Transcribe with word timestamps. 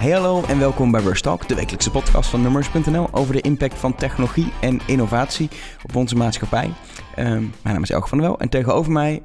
Hey 0.00 0.10
hallo 0.10 0.44
en 0.44 0.58
welkom 0.58 0.90
bij 0.90 1.02
Rush 1.02 1.20
Talk, 1.20 1.48
de 1.48 1.54
wekelijkse 1.54 1.90
podcast 1.90 2.30
van 2.30 2.42
Numbers.nl 2.42 3.08
over 3.12 3.34
de 3.34 3.40
impact 3.40 3.78
van 3.78 3.94
technologie 3.94 4.52
en 4.60 4.80
innovatie 4.86 5.48
op 5.84 5.96
onze 5.96 6.16
maatschappij. 6.16 6.70
Ehm, 7.14 7.32
mijn 7.32 7.50
naam 7.74 7.82
is 7.82 7.90
Elke 7.90 8.08
van 8.08 8.18
der 8.18 8.26
Wel 8.26 8.38
en 8.40 8.48
tegenover 8.48 8.92
mij 8.92 9.22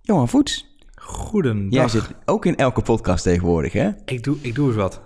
Johan 0.00 0.28
Voets. 0.28 0.78
Goedendag. 0.94 1.72
Jij 1.80 1.88
zit 1.88 2.10
ook 2.24 2.46
in 2.46 2.56
elke 2.56 2.82
podcast 2.82 3.22
tegenwoordig, 3.22 3.72
hè? 3.72 3.90
Ik 4.04 4.22
doe, 4.22 4.36
ik 4.40 4.54
doe 4.54 4.66
eens 4.66 4.76
wat. 4.76 5.00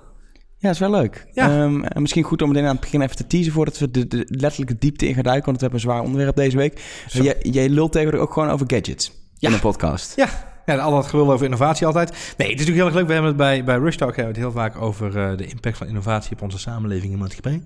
Ja, 0.58 0.70
is 0.70 0.78
wel 0.78 0.90
leuk. 0.90 1.26
Ja. 1.32 1.48
Ehm, 1.48 1.82
en 1.82 2.00
misschien 2.02 2.22
goed 2.22 2.42
om 2.42 2.48
meteen 2.48 2.64
aan 2.64 2.70
het 2.72 2.80
begin 2.80 3.00
even 3.00 3.16
te 3.16 3.26
teasen 3.26 3.52
voordat 3.52 3.78
we 3.78 3.90
de, 3.90 4.06
de 4.06 4.24
letterlijke 4.28 4.78
diepte 4.78 5.06
in 5.08 5.14
gaan 5.14 5.22
duiken, 5.22 5.46
want 5.46 5.56
we 5.56 5.62
hebben 5.62 5.80
een 5.80 5.90
zwaar 5.90 6.02
onderwerp 6.04 6.36
deze 6.36 6.56
week. 6.56 7.04
Jij, 7.08 7.36
jij 7.40 7.68
lult 7.68 7.92
tegenwoordig 7.92 8.26
ook 8.26 8.32
gewoon 8.32 8.50
over 8.50 8.66
gadgets 8.68 9.12
Ja. 9.34 9.48
in 9.48 9.54
een 9.54 9.60
podcast. 9.60 10.16
Ja, 10.16 10.28
ja 10.66 10.76
al 10.76 10.90
dat 10.90 11.06
gelul 11.06 11.32
over 11.32 11.44
innovatie 11.44 11.86
altijd. 11.86 12.10
Nee, 12.10 12.50
het 12.50 12.60
is 12.60 12.66
natuurlijk 12.66 12.76
heel 12.76 12.86
erg 12.86 12.94
leuk. 12.94 13.06
We 13.06 13.12
hebben 13.12 13.30
het 13.30 13.40
bij, 13.40 13.64
bij 13.64 13.76
Rush 13.76 13.96
Talk 13.96 14.16
hebben 14.16 14.34
het 14.34 14.42
heel 14.42 14.52
vaak 14.52 14.80
over 14.80 15.18
eh, 15.18 15.36
de 15.36 15.46
impact 15.46 15.76
van 15.76 15.86
innovatie 15.86 16.32
op 16.32 16.42
onze 16.42 16.58
samenleving 16.58 17.12
en 17.12 17.18
maatschappij. 17.18 17.62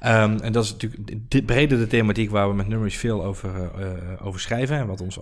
Ehm, 0.00 0.38
en 0.38 0.52
dat 0.52 0.64
is 0.64 0.70
natuurlijk 0.70 1.68
de 1.68 1.86
thematiek 1.86 2.30
waar 2.30 2.48
we 2.48 2.54
met 2.54 2.68
Numbers 2.68 2.96
veel 2.96 3.24
over, 3.24 3.50
eh, 3.54 3.84
eh, 3.84 4.26
over 4.26 4.40
schrijven. 4.40 4.76
En 4.76 4.86
wat 4.86 5.00
ons, 5.00 5.18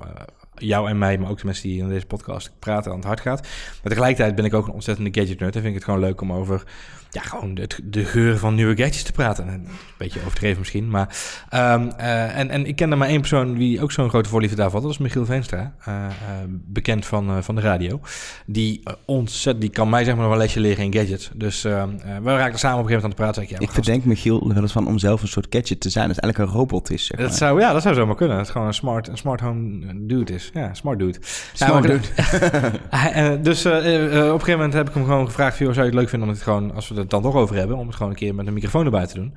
jou 0.56 0.88
en 0.88 0.98
mij, 0.98 1.18
maar 1.18 1.30
ook 1.30 1.38
de 1.38 1.44
mensen 1.46 1.68
die 1.68 1.78
in 1.82 1.88
deze 1.88 2.06
podcast 2.06 2.50
praten, 2.58 2.90
aan 2.90 2.96
het 2.96 3.06
hart 3.06 3.20
gaat. 3.20 3.40
Maar 3.42 3.92
tegelijkertijd 3.92 4.34
ben 4.34 4.44
ik 4.44 4.54
ook 4.54 4.66
een 4.66 4.72
ontzettende 4.72 5.20
gadget 5.20 5.38
nerd. 5.40 5.54
En 5.54 5.60
vind 5.62 5.74
ik 5.74 5.80
het 5.80 5.84
gewoon 5.84 6.00
leuk 6.00 6.20
om 6.20 6.32
over 6.32 6.62
ja, 7.10 7.22
gewoon 7.22 7.54
de, 7.54 7.68
de 7.84 8.04
geur 8.04 8.38
van 8.38 8.54
nieuwe 8.54 8.76
gadgets 8.76 9.02
te 9.02 9.12
praten. 9.12 9.48
En 9.48 9.52
Een 9.54 9.68
beetje 9.98 10.20
overdreven 10.24 10.58
misschien, 10.58 10.90
maar... 10.90 11.16
ehm, 11.48 11.88
eh, 11.96 12.38
en, 12.38 12.50
en 12.50 12.66
ik 12.66 12.76
ken 12.76 12.90
er 12.90 12.98
maar 12.98 13.08
één 13.08 13.20
persoon 13.20 13.54
die 13.54 13.82
ook 13.82 13.92
zo'n 13.92 14.08
grote 14.08 14.28
voorliefde 14.28 14.56
daarvan 14.56 14.74
had. 14.74 14.82
Dat 14.82 14.92
is 14.92 14.98
Michiel 15.06 15.24
Veenstra, 15.24 15.74
eh, 15.84 16.06
eh, 16.06 16.10
bekend 16.48 17.06
van, 17.06 17.44
van 17.44 17.54
de 17.54 17.60
radio. 17.60 18.00
Die 18.46 18.80
uh, 18.84 18.92
ontzettend, 19.04 19.60
die 19.60 19.70
kan 19.70 19.88
mij 19.88 20.04
zeg 20.04 20.14
maar 20.14 20.22
nog 20.22 20.32
wel 20.32 20.40
een 20.40 20.46
lesje 20.46 20.60
leren 20.60 20.84
in 20.84 20.92
gadgets. 20.94 21.30
Dus 21.34 21.64
ehm, 21.64 21.88
eh, 21.98 22.16
we 22.22 22.36
raakten 22.36 22.58
samen 22.58 22.78
op 22.78 22.84
een 22.84 22.90
gegeven 22.90 22.92
moment 22.92 23.02
aan 23.02 23.08
het 23.08 23.14
praten. 23.16 23.34
Zeg 23.42 23.44
ik, 23.50 23.58
ja, 23.58 23.66
Ik 23.66 23.72
verdenk 23.72 24.04
Michiel 24.04 24.48
wel 24.52 24.62
eens 24.62 24.72
van 24.72 24.86
om 24.86 24.98
zelf 24.98 25.22
een 25.22 25.28
soort 25.28 25.46
gadget 25.50 25.80
te 25.80 25.90
zijn, 25.90 26.08
dat 26.08 26.18
eigenlijk 26.18 26.50
een 26.52 26.58
robot 26.58 26.90
is. 26.90 27.06
Zeg 27.06 27.18
Dat 27.18 27.28
maar. 27.28 27.38
zou, 27.38 27.60
ja, 27.60 27.72
dat 27.72 27.82
zou 27.82 27.94
zomaar 27.94 28.16
kunnen. 28.16 28.36
Dat 28.36 28.44
het 28.44 28.52
gewoon 28.54 28.66
een 28.68 28.74
smart, 28.74 29.08
een 29.08 29.16
smart 29.18 29.40
home 29.40 30.06
dude 30.06 30.32
is. 30.34 30.45
Ja, 30.52 30.74
smart 30.74 30.98
dude. 30.98 31.18
Smart 31.52 31.86
Nou, 31.86 31.86
dude. 31.86 32.06
Eh, 32.90 33.32
dus 33.42 33.64
eh, 33.64 33.74
eh, 33.74 34.26
op 34.26 34.32
een 34.32 34.40
gegeven 34.40 34.52
moment 34.52 34.72
heb 34.72 34.88
ik 34.88 34.94
hem 34.94 35.04
gewoon 35.04 35.26
gevraagd... 35.26 35.58
Joh, 35.58 35.72
zou 35.72 35.80
je 35.80 35.90
het 35.90 36.00
leuk 36.00 36.08
vinden 36.08 36.28
om 36.28 36.34
het 36.34 36.42
gewoon, 36.42 36.74
als 36.74 36.88
we 36.88 36.94
het 36.94 37.10
dan 37.10 37.22
toch 37.22 37.34
over 37.34 37.56
hebben... 37.56 37.76
om 37.76 37.86
het 37.86 37.96
gewoon 37.96 38.12
een 38.12 38.18
keer 38.18 38.34
met 38.34 38.46
een 38.46 38.52
microfoon 38.52 38.84
erbij 38.84 39.06
te 39.06 39.14
doen. 39.14 39.34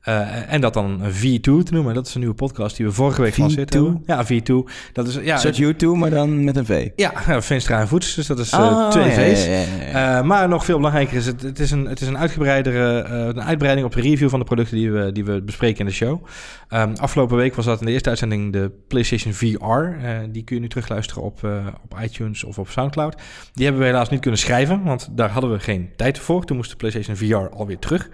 Eh, 0.00 0.52
en 0.52 0.60
dat 0.60 0.74
dan 0.74 1.00
een 1.02 1.12
V2 1.12 1.40
te 1.64 1.72
noemen. 1.72 1.94
Dat 1.94 2.06
is 2.06 2.14
een 2.14 2.20
nieuwe 2.20 2.34
podcast 2.34 2.76
die 2.76 2.86
we 2.86 2.92
vorige 2.92 3.20
week 3.22 3.30
V2? 3.32 3.34
gelanceerd 3.34 3.72
hebben. 3.74 4.02
Ja, 4.06 4.24
V2. 4.26 4.54
Dat 4.92 5.08
is, 5.08 5.18
ja, 5.22 5.36
soort 5.38 5.56
YouTube, 5.56 5.96
maar 5.96 6.10
dan 6.10 6.44
met 6.44 6.56
een 6.56 6.66
V. 6.66 6.88
ja, 6.96 7.12
ja, 7.26 7.42
Vinstra 7.42 7.80
en 7.80 7.88
Voets. 7.88 8.14
Dus 8.14 8.26
dat 8.26 8.38
is 8.38 8.50
eh, 8.50 8.58
Ah, 8.58 8.90
twee 8.90 9.10
V's. 9.10 9.44
ja, 9.46 9.52
ja, 9.52 9.58
ja. 9.92 10.18
Eh, 10.18 10.24
maar 10.24 10.48
nog 10.48 10.64
veel 10.64 10.76
belangrijker 10.76 11.16
is 11.16 11.26
het, 11.26 11.42
het 11.42 11.58
is 11.58 11.70
een, 11.70 11.84
het 11.84 12.00
is 12.00 12.08
een 12.08 12.18
uitgebreidere, 12.18 13.00
eh, 13.02 13.26
een 13.26 13.42
uitbreiding 13.42 13.86
op 13.86 13.94
de 13.94 14.00
review 14.00 14.28
van 14.28 14.38
de 14.38 14.44
producten 14.44 14.76
die 14.76 14.92
we, 14.92 15.12
die 15.12 15.24
we 15.24 15.42
bespreken 15.42 15.78
in 15.80 15.86
de 15.86 15.92
show. 15.92 16.24
Ehm, 16.68 16.92
afgelopen 16.94 17.36
week 17.36 17.54
was 17.54 17.64
dat 17.64 17.80
in 17.80 17.86
de 17.86 17.92
eerste 17.92 18.08
uitzending 18.08 18.52
de 18.52 18.70
PlayStation 18.88 19.32
VR. 19.32 20.04
Eh, 20.04 20.18
die 20.30 20.44
kun 20.44 20.54
je 20.56 20.62
nu 20.62 20.68
terugluisteren 20.68 21.22
op, 21.22 21.44
eh, 21.44 21.66
op 21.84 21.98
iTunes 22.02 22.44
of 22.44 22.58
op 22.58 22.68
Soundcloud. 22.68 23.16
Die 23.52 23.64
hebben 23.64 23.82
we 23.82 23.88
helaas 23.88 24.08
niet 24.08 24.20
kunnen 24.20 24.40
schrijven, 24.40 24.82
want 24.84 25.08
daar 25.10 25.30
hadden 25.30 25.50
we 25.52 25.58
geen 25.58 25.88
tijd 25.96 26.18
voor. 26.18 26.44
Toen 26.44 26.56
moest 26.56 26.70
de 26.70 26.76
PlayStation 26.76 27.16
VR 27.16 27.54
alweer 27.56 27.78
terug. 27.78 28.08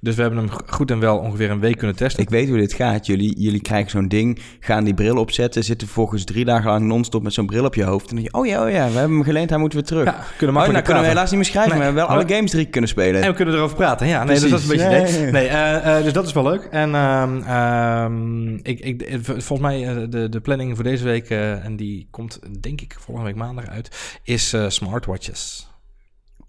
Dus 0.00 0.14
we 0.14 0.22
hebben 0.22 0.38
hem 0.38 0.50
goed 0.66 0.90
en 0.90 0.98
wel 1.00 1.18
ongeveer 1.18 1.50
een 1.50 1.60
week 1.60 1.76
kunnen 1.78 1.96
testen. 1.96 2.22
Ik 2.22 2.30
weet 2.30 2.48
hoe 2.48 2.58
dit 2.58 2.72
gaat. 2.72 3.06
Jullie, 3.06 3.40
jullie 3.40 3.60
krijgen 3.60 3.90
zo'n 3.90 4.08
ding, 4.08 4.38
gaan 4.60 4.84
die 4.84 4.94
bril 4.94 5.16
opzetten, 5.16 5.64
zitten 5.64 5.88
volgens 5.88 6.24
drie 6.24 6.44
dagen 6.44 6.70
lang 6.70 6.86
non-stop 6.86 7.22
met 7.22 7.32
zo'n 7.32 7.46
bril 7.46 7.64
op 7.64 7.74
je 7.74 7.84
hoofd. 7.84 8.10
En 8.10 8.14
dan 8.14 8.24
denk 8.24 8.34
je, 8.34 8.40
oh 8.40 8.46
ja, 8.46 8.64
oh 8.64 8.70
ja, 8.70 8.86
we 8.86 8.98
hebben 8.98 9.16
hem 9.16 9.22
geleend, 9.22 9.50
hij 9.50 9.58
moeten 9.58 9.78
we 9.78 9.84
terug. 9.84 10.04
ja, 10.04 10.24
kunnen 10.36 10.56
oh, 10.56 10.68
nou 10.68 10.82
kunnen 10.82 11.02
we 11.02 11.08
helaas 11.08 11.30
niet 11.30 11.38
meer 11.38 11.48
schrijven, 11.48 11.70
Nee. 11.70 11.80
maar 11.80 11.92
we 11.92 11.98
hebben 11.98 12.16
wel 12.16 12.24
alle 12.24 12.34
games 12.34 12.50
drie 12.50 12.66
kunnen 12.66 12.90
spelen. 12.90 13.22
En 13.22 13.28
we 13.30 13.34
kunnen 13.34 13.54
erover 13.54 13.76
praten. 13.76 14.06
Ja, 14.06 14.24
nee, 14.24 14.40
dus 14.40 14.50
dat 14.50 14.58
is 14.58 14.68
een 14.68 14.76
beetje 14.76 15.24
ja. 15.24 15.30
Nee, 15.30 15.46
eh, 15.46 15.96
eh, 15.96 16.04
dus 16.04 16.12
dat 16.12 16.26
is 16.26 16.32
wel 16.32 16.42
leuk. 16.44 16.68
En 16.70 16.94
ehm, 16.94 17.42
ehm, 17.42 18.54
ik, 18.54 18.80
ik, 18.80 19.02
eh, 19.02 19.18
volgens 19.22 19.60
mij 19.60 20.08
de, 20.08 20.28
de 20.28 20.40
planning 20.40 20.74
voor 20.74 20.84
deze 20.84 21.04
week, 21.04 21.30
en 21.30 21.76
die 21.76 22.08
komt 22.10 22.38
denk 22.60 22.80
ik 22.80 22.96
volgende 22.98 23.30
week 23.30 23.38
maandag 23.38 23.66
uit, 23.66 24.18
is 24.22 24.54
smartwatches. 24.68 25.67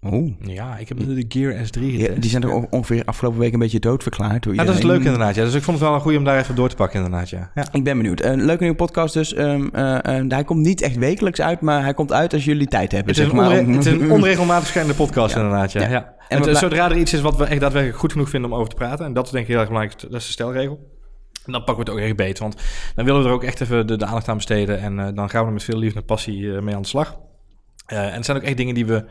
Oh. 0.02 0.32
Ja, 0.40 0.76
ik 0.76 0.88
heb 0.88 1.06
nu 1.06 1.14
de 1.14 1.24
Gear 1.28 1.52
S3 1.52 1.58
getest. 1.60 2.14
Ja, 2.14 2.20
die 2.20 2.30
zijn 2.30 2.42
toch 2.42 2.64
ongeveer 2.70 3.04
afgelopen 3.04 3.38
week 3.38 3.52
een 3.52 3.58
beetje 3.58 3.78
doodverklaard 3.78 4.42
door 4.42 4.54
Ja, 4.54 4.64
dat 4.64 4.76
is 4.76 4.82
leuk 4.82 5.04
inderdaad. 5.04 5.34
Ja. 5.34 5.44
Dus 5.44 5.54
ik 5.54 5.62
vond 5.62 5.78
het 5.78 5.86
wel 5.86 5.96
een 5.96 6.02
goede 6.02 6.18
om 6.18 6.24
daar 6.24 6.38
even 6.38 6.54
door 6.54 6.68
te 6.68 6.76
pakken 6.76 7.04
inderdaad. 7.04 7.30
Ja. 7.30 7.50
ja. 7.54 7.66
Ik 7.72 7.84
ben 7.84 7.96
benieuwd. 7.96 8.22
Een 8.22 8.44
leuke 8.44 8.62
nieuwe 8.62 8.76
podcast 8.76 9.14
dus. 9.14 9.36
Um, 9.38 9.70
uh, 9.74 9.98
uh, 10.06 10.22
hij 10.28 10.44
komt 10.44 10.60
niet 10.60 10.80
echt 10.80 10.96
wekelijks 10.96 11.40
uit, 11.40 11.60
maar 11.60 11.82
hij 11.82 11.94
komt 11.94 12.12
uit 12.12 12.32
als 12.32 12.44
jullie 12.44 12.66
tijd 12.66 12.92
hebben. 12.92 13.14
Het 13.14 13.24
is, 13.24 13.30
zeg 13.30 13.32
een, 13.32 13.36
maar. 13.36 13.58
onre 13.58 13.72
het 13.76 13.86
is 13.86 13.92
een 13.92 14.10
onregelmatig 14.16 14.62
verschijnende 14.62 14.96
podcast 14.96 15.36
inderdaad. 15.36 15.72
Ja. 15.72 16.14
En 16.28 16.40
blij- 16.40 16.54
zodra 16.54 16.90
er 16.90 16.96
iets 16.96 17.12
is 17.12 17.20
wat 17.20 17.36
we 17.36 17.44
echt 17.44 17.60
daadwerkelijk 17.60 18.00
goed 18.00 18.12
genoeg 18.12 18.28
vinden 18.28 18.50
om 18.50 18.56
over 18.56 18.70
te 18.70 18.76
praten, 18.76 19.04
en 19.06 19.12
dat 19.12 19.24
is 19.24 19.30
denk 19.30 19.44
ik 19.44 19.50
heel 19.50 19.60
erg 19.60 19.68
belangrijk, 19.68 20.00
dat 20.00 20.20
is 20.20 20.26
de 20.26 20.32
stelregel. 20.32 20.98
En 21.46 21.52
dan 21.52 21.64
pakken 21.64 21.84
we 21.84 21.90
het 21.90 22.00
ook 22.00 22.06
echt 22.06 22.16
beter, 22.16 22.42
want 22.42 22.56
dan 22.94 23.04
willen 23.04 23.22
we 23.22 23.28
er 23.28 23.34
ook 23.34 23.44
echt 23.44 23.60
even 23.60 23.86
de, 23.86 23.96
de 23.96 24.06
aandacht 24.06 24.28
aan 24.28 24.36
besteden. 24.36 24.80
En 24.80 24.98
uh, 24.98 25.06
dan 25.14 25.30
gaan 25.30 25.40
we 25.40 25.46
er 25.46 25.52
met 25.52 25.64
veel 25.64 25.78
liefde 25.78 25.98
en 25.98 26.04
passie 26.04 26.48
mee 26.48 26.74
aan 26.74 26.82
de 26.82 26.88
slag. 26.88 27.18
En 27.86 28.12
het 28.12 28.24
zijn 28.24 28.36
ook 28.36 28.42
echt 28.42 28.56
dingen 28.56 28.74
die 28.74 28.86
we, 28.86 29.04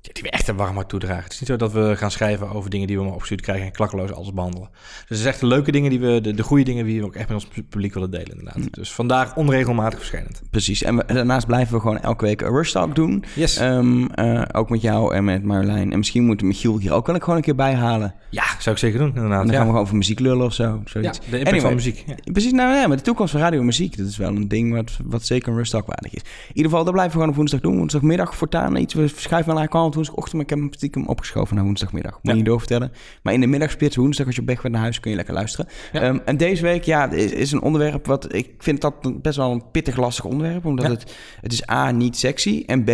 die 0.00 0.22
we 0.22 0.30
echt 0.30 0.48
een 0.48 0.56
warm 0.56 0.74
hart 0.74 0.88
toedragen. 0.88 1.22
Het 1.22 1.32
is 1.32 1.40
niet 1.40 1.48
zo 1.48 1.56
dat 1.56 1.72
we 1.72 1.96
gaan 1.96 2.10
schrijven 2.10 2.50
over 2.50 2.70
dingen 2.70 2.86
die 2.86 2.96
we 2.96 3.02
maar 3.02 3.12
opgestuurd 3.12 3.40
krijgen 3.40 3.66
en 3.66 3.72
klakkeloos 3.72 4.12
alles 4.12 4.32
behandelen. 4.32 4.68
Dus 4.72 5.08
het 5.08 5.18
is 5.18 5.24
echt 5.24 5.40
de 5.40 5.46
leuke 5.46 5.72
dingen 5.72 5.90
die 5.90 6.00
we, 6.00 6.20
de, 6.20 6.34
de 6.34 6.42
goede 6.42 6.64
dingen 6.64 6.84
die 6.84 7.00
we 7.00 7.06
ook 7.06 7.14
echt 7.14 7.28
met 7.28 7.36
ons 7.36 7.64
publiek 7.68 7.94
willen 7.94 8.10
delen 8.10 8.28
inderdaad. 8.28 8.56
Mm. 8.56 8.68
Dus 8.70 8.92
vandaag 8.92 9.36
onregelmatig 9.36 9.98
verschijnend. 9.98 10.42
Precies. 10.50 10.82
En 10.82 10.96
we, 10.96 11.04
daarnaast 11.06 11.46
blijven 11.46 11.74
we 11.74 11.80
gewoon 11.80 12.00
elke 12.00 12.24
week 12.24 12.40
een 12.40 12.52
Rush 12.52 12.72
Talk 12.72 12.94
doen. 12.94 13.24
Yes. 13.34 13.60
Um, 13.60 14.08
uh, 14.14 14.42
ook 14.52 14.70
met 14.70 14.82
jou 14.82 15.14
en 15.14 15.24
met 15.24 15.44
Marjolein. 15.44 15.92
En 15.92 15.98
misschien 15.98 16.24
moet 16.24 16.42
Michiel 16.42 16.78
hier 16.78 16.92
ook 16.92 17.06
wel 17.06 17.18
gewoon 17.18 17.36
een 17.36 17.42
keer 17.42 17.54
bij 17.54 17.74
halen. 17.74 18.14
Ja, 18.30 18.44
zou 18.58 18.74
ik 18.74 18.80
zeker 18.80 18.98
doen 18.98 19.08
inderdaad. 19.08 19.40
En 19.40 19.46
dan 19.46 19.46
ja. 19.46 19.52
gaan 19.52 19.60
we 19.60 19.66
gewoon 19.66 19.82
over 19.82 19.96
muziek 19.96 20.18
lullen 20.18 20.46
of 20.46 20.52
zo. 20.52 20.82
Zoiets. 20.84 21.18
Ja, 21.18 21.30
de 21.30 21.38
impact 21.38 21.46
anyway, 21.46 21.60
van 21.60 21.74
muziek. 21.74 22.04
Ja. 22.06 22.14
Precies, 22.32 22.52
nou 22.52 22.74
ja, 22.74 22.86
met 22.86 22.98
de 22.98 23.04
toekomst 23.04 23.32
van 23.32 23.40
radio 23.40 23.58
en 23.58 23.64
muziek. 23.64 23.96
Dat 23.96 24.06
is 24.06 24.16
wel 24.16 24.28
een 24.28 24.48
ding 24.48 24.72
wat, 24.72 24.96
wat 25.04 25.26
zeker 25.26 25.48
een 25.48 25.56
Rush 25.56 25.70
Talk 25.70 25.86
waardig 25.86 26.14
is. 26.14 26.22
In 26.22 26.56
ieder 26.56 26.70
geval, 26.70 26.84
dat 26.84 26.92
blijven 26.92 27.12
we 27.12 27.18
gewoon 27.18 27.32
op 27.32 27.36
woensdag 27.36 27.60
doen. 27.60 27.76
Woensdagmiddag 27.76 28.36
voortaan 28.36 28.76
iets. 28.76 28.94
We 28.94 29.08
schuiven 29.08 29.52
wel 29.52 29.58
eigenlijk 29.58 29.74
al 29.74 29.89
woensdagochtend, 29.94 30.34
maar 30.34 30.42
ik 30.44 30.50
heb 30.50 30.58
hem 30.58 30.72
stiekem 30.72 31.06
opgeschoven 31.06 31.56
naar 31.56 31.64
woensdagmiddag. 31.64 32.12
Moet 32.12 32.20
je 32.22 32.28
Ja. 32.30 32.36
niet 32.36 32.44
doorvertellen. 32.44 32.92
Maar 33.22 33.34
in 33.34 33.40
de 33.40 33.46
middagspits, 33.46 33.96
woensdag, 33.96 34.26
als 34.26 34.34
je 34.34 34.40
op 34.40 34.46
weg 34.46 34.62
bent 34.62 34.74
naar 34.74 34.82
huis, 34.82 35.00
kun 35.00 35.10
je 35.10 35.16
lekker 35.16 35.34
luisteren. 35.34 35.68
Ja. 35.92 36.08
Um, 36.08 36.20
en 36.24 36.36
deze 36.36 36.62
week, 36.62 36.84
ja, 36.84 37.10
is, 37.10 37.32
is 37.32 37.52
een 37.52 37.62
onderwerp 37.62 38.06
wat... 38.06 38.34
Ik 38.34 38.54
vind 38.58 38.80
dat 38.80 39.22
best 39.22 39.36
wel 39.36 39.50
een 39.50 39.70
pittig 39.70 39.96
lastig 39.96 40.24
onderwerp. 40.24 40.64
Omdat 40.64 40.86
Ja. 40.86 40.92
het, 40.92 41.14
het 41.40 41.52
is 41.52 41.68
A, 41.70 41.90
niet 41.90 42.16
sexy. 42.16 42.62
En 42.66 42.84
B, 42.84 42.90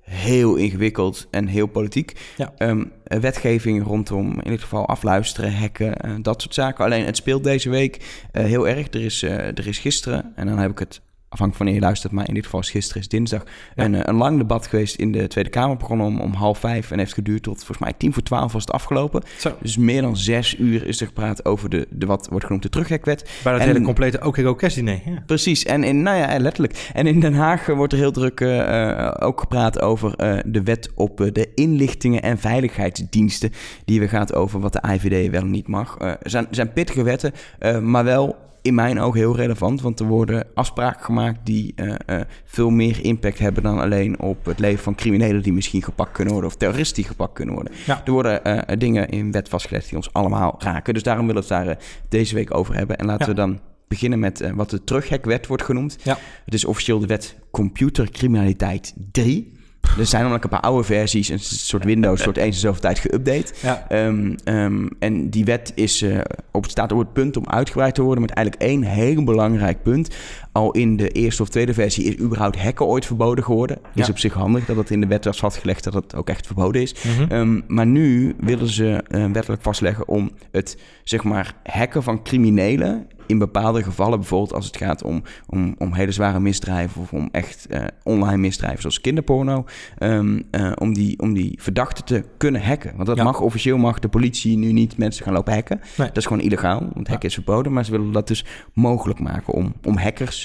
heel 0.00 0.54
ingewikkeld 0.54 1.26
en 1.30 1.46
heel 1.46 1.66
politiek. 1.66 2.32
Ja. 2.36 2.52
Um, 2.58 2.92
wetgeving 3.04 3.84
rondom 3.84 4.40
in 4.40 4.50
dit 4.50 4.60
geval 4.62 4.88
afluisteren, 4.88 5.54
hacken, 5.54 6.06
uh, 6.06 6.14
dat 6.22 6.42
soort 6.42 6.54
zaken. 6.54 6.84
Alleen 6.84 7.04
het 7.04 7.16
speelt 7.16 7.44
deze 7.44 7.70
week 7.70 8.26
uh, 8.32 8.44
heel 8.44 8.68
erg. 8.68 8.86
Er 8.90 9.04
is, 9.04 9.22
uh, 9.22 9.32
er 9.32 9.66
is 9.66 9.78
gisteren, 9.78 10.32
en 10.36 10.46
dan 10.46 10.58
heb 10.58 10.70
ik 10.70 10.78
het 10.78 11.00
afhankelijk 11.34 11.56
van 11.56 11.66
wanneer 11.66 11.74
je 11.74 11.80
luistert, 11.80 12.12
maar 12.12 12.28
in 12.28 12.34
dit 12.34 12.44
geval 12.44 12.60
is 12.60 12.70
gisteren 12.70 13.02
is 13.02 13.08
dinsdag, 13.08 13.42
Ja. 13.74 13.84
een, 13.84 14.08
een 14.08 14.14
lang 14.14 14.38
debat 14.38 14.66
geweest 14.66 14.96
in 14.96 15.12
de 15.12 15.26
Tweede 15.26 15.50
Kamer. 15.50 15.76
Begonnen 15.76 16.06
om, 16.06 16.20
om 16.20 16.32
half 16.32 16.58
vijf 16.58 16.90
en 16.90 16.98
heeft 16.98 17.12
geduurd 17.14 17.42
tot 17.42 17.56
volgens 17.56 17.78
mij 17.78 17.92
tien 17.96 18.12
voor 18.12 18.22
twaalf 18.22 18.52
was 18.52 18.62
het 18.64 18.72
afgelopen. 18.72 19.22
Zo, 19.38 19.52
Dus 19.60 19.76
meer 19.76 20.02
dan 20.02 20.16
zes 20.16 20.58
uur 20.58 20.86
is 20.86 21.00
er 21.00 21.06
gepraat 21.06 21.44
over 21.44 21.68
de, 21.70 21.86
de 21.90 22.06
wat 22.06 22.26
wordt 22.30 22.44
genoemd 22.44 22.62
de 22.62 22.68
terugheckwet. 22.68 23.30
bijna 23.42 23.58
het 23.58 23.68
En- 23.68 23.72
hele 23.74 23.84
complete 23.86 24.24
OK 24.26 24.58
kerstdiner. 24.58 25.00
Ja. 25.06 25.22
Precies, 25.26 25.64
en 25.64 25.84
in, 25.84 26.02
nou 26.02 26.16
ja, 26.16 26.38
letterlijk. 26.38 26.90
En 26.92 27.06
in 27.06 27.20
Den 27.20 27.34
Haag 27.34 27.68
eh, 27.68 27.76
wordt 27.76 27.92
er 27.92 27.98
heel 27.98 28.12
druk 28.12 28.40
eh, 28.40 28.90
eh, 28.98 29.12
ook 29.18 29.40
gepraat 29.40 29.80
over 29.80 30.14
eh, 30.14 30.38
de 30.46 30.62
wet 30.62 30.90
op 30.94 31.20
eh, 31.20 31.32
de 31.32 31.48
inlichtingen 31.54 32.22
en 32.22 32.38
veiligheidsdiensten. 32.38 33.52
Die 33.84 33.98
weer 33.98 34.08
gaat 34.08 34.34
over 34.34 34.60
wat 34.60 34.72
de 34.72 34.82
IVD 34.92 35.30
wel 35.30 35.40
en 35.40 35.50
niet 35.50 35.68
mag. 35.68 35.96
Eh, 35.98 36.12
zijn, 36.22 36.46
zijn 36.50 36.72
pittige 36.72 37.02
wetten, 37.02 37.32
eh, 37.58 37.78
maar 37.78 38.04
wel 38.04 38.36
in 38.64 38.74
mijn 38.74 39.00
ogen 39.00 39.20
heel 39.20 39.36
relevant. 39.36 39.80
Want 39.80 40.00
er 40.00 40.06
worden 40.06 40.46
afspraken 40.54 41.04
gemaakt 41.04 41.38
die 41.46 41.72
eh, 41.76 41.94
eh, 42.06 42.26
veel 42.44 42.70
meer 42.70 43.04
impact 43.04 43.38
hebben 43.38 43.62
dan 43.62 43.78
alleen 43.78 44.20
op 44.20 44.44
het 44.44 44.58
leven 44.58 44.82
van 44.84 44.94
criminelen 44.94 45.42
die 45.42 45.52
misschien 45.52 45.82
gepakt 45.82 46.12
kunnen 46.12 46.32
worden 46.32 46.50
of 46.50 46.56
terroristen 46.56 46.96
die 46.96 47.04
gepakt 47.04 47.32
kunnen 47.32 47.54
worden. 47.54 47.72
Ja. 47.86 48.02
Er 48.04 48.12
worden 48.12 48.44
eh, 48.44 48.78
dingen 48.78 49.08
in 49.08 49.32
wet 49.32 49.48
vastgelegd 49.48 49.88
die 49.88 49.96
ons 49.96 50.12
allemaal 50.12 50.54
raken. 50.58 50.94
Dus 50.94 51.02
daarom 51.02 51.26
willen 51.26 51.48
we 51.48 51.54
het 51.54 51.64
daar 51.66 51.78
deze 52.08 52.34
week 52.34 52.54
over 52.54 52.74
hebben. 52.74 52.96
En 52.98 53.06
laten 53.06 53.26
Ja. 53.26 53.30
we 53.32 53.38
dan 53.38 53.60
beginnen 53.88 54.18
met 54.18 54.50
wat 54.54 54.70
de 54.70 54.84
terughekwet 54.84 55.46
wordt 55.46 55.62
genoemd. 55.62 55.96
Ja. 56.02 56.18
Het 56.44 56.54
is 56.54 56.64
officieel 56.64 56.98
de 56.98 57.06
wet 57.06 57.36
computercriminaliteit 57.50 58.94
3. 59.12 59.52
Er 59.98 60.06
zijn 60.06 60.20
namelijk 60.20 60.44
een 60.44 60.50
paar 60.50 60.60
oude 60.60 60.84
versies, 60.84 61.28
een 61.28 61.38
soort 61.40 61.84
Windows, 61.84 62.22
soort 62.22 62.36
eens 62.36 62.54
in 62.54 62.60
zoveel 62.60 62.80
tijd 62.80 62.98
geüpdate. 62.98 63.54
Ja. 63.62 63.84
Ehm, 63.88 64.34
ehm, 64.44 64.86
en 64.98 65.30
die 65.30 65.44
wet 65.44 65.72
is, 65.74 66.02
eh, 66.02 66.18
op, 66.50 66.66
staat 66.66 66.92
op 66.92 66.98
het 66.98 67.12
punt 67.12 67.36
om 67.36 67.48
uitgebreid 67.48 67.94
te 67.94 68.02
worden 68.02 68.20
met 68.20 68.30
eigenlijk 68.30 68.66
één 68.66 68.82
heel 68.82 69.24
belangrijk 69.24 69.82
punt. 69.82 70.14
Al 70.54 70.72
in 70.72 70.96
de 70.96 71.08
eerste 71.08 71.42
of 71.42 71.48
tweede 71.48 71.74
versie 71.74 72.04
is 72.04 72.18
überhaupt 72.18 72.62
hacken 72.62 72.86
ooit 72.86 73.06
verboden 73.06 73.44
geworden. 73.44 73.78
Is 73.94 74.08
op 74.08 74.18
zich 74.18 74.32
handig 74.32 74.64
dat 74.64 74.76
het 74.76 74.90
in 74.90 75.00
de 75.00 75.06
wet 75.06 75.24
was 75.24 75.38
vastgelegd 75.38 75.84
dat 75.84 75.94
het 75.94 76.14
ook 76.14 76.28
echt 76.28 76.46
verboden 76.46 76.82
is. 76.82 76.94
Mhm. 77.04 77.32
Ehm, 77.32 77.60
maar 77.66 77.86
nu 77.86 78.34
willen 78.38 78.68
ze 78.68 79.02
eh, 79.08 79.26
wettelijk 79.32 79.62
vastleggen 79.62 80.08
om 80.08 80.30
het 80.50 80.78
zeg 81.04 81.24
maar 81.24 81.54
hacken 81.62 82.02
van 82.02 82.22
criminelen 82.22 83.06
in 83.26 83.38
bepaalde 83.38 83.82
gevallen, 83.82 84.18
bijvoorbeeld 84.18 84.52
als 84.52 84.66
het 84.66 84.76
gaat 84.76 85.02
om, 85.02 85.22
om, 85.46 85.74
om 85.78 85.92
hele 85.92 86.12
zware 86.12 86.40
misdrijven 86.40 87.00
of 87.00 87.12
om 87.12 87.28
echt 87.32 87.66
uh, 87.70 87.84
online 88.02 88.36
misdrijven 88.36 88.80
zoals 88.80 89.00
kinderporno, 89.00 89.64
um, 89.98 90.42
uh, 90.50 90.72
om, 90.74 90.94
die, 90.94 91.18
om 91.18 91.34
die 91.34 91.58
verdachten 91.62 92.04
te 92.04 92.24
kunnen 92.36 92.62
hacken. 92.62 92.92
Want 92.96 93.06
dat 93.06 93.16
mag 93.16 93.40
officieel 93.40 93.78
mag 93.78 93.98
de 93.98 94.08
politie 94.08 94.56
nu 94.56 94.72
niet 94.72 94.98
mensen 94.98 95.24
gaan 95.24 95.32
lopen 95.32 95.52
hacken. 95.52 95.80
Nee. 95.96 96.06
Dat 96.06 96.16
is 96.16 96.26
gewoon 96.26 96.42
illegaal, 96.42 96.88
want 96.94 97.08
hacken 97.08 97.28
is 97.28 97.34
verboden. 97.34 97.72
Maar 97.72 97.84
ze 97.84 97.90
willen 97.90 98.12
dat 98.12 98.28
dus 98.28 98.44
mogelijk 98.72 99.20
maken 99.20 99.52
om, 99.52 99.74
om 99.82 99.96
hackers 99.96 100.43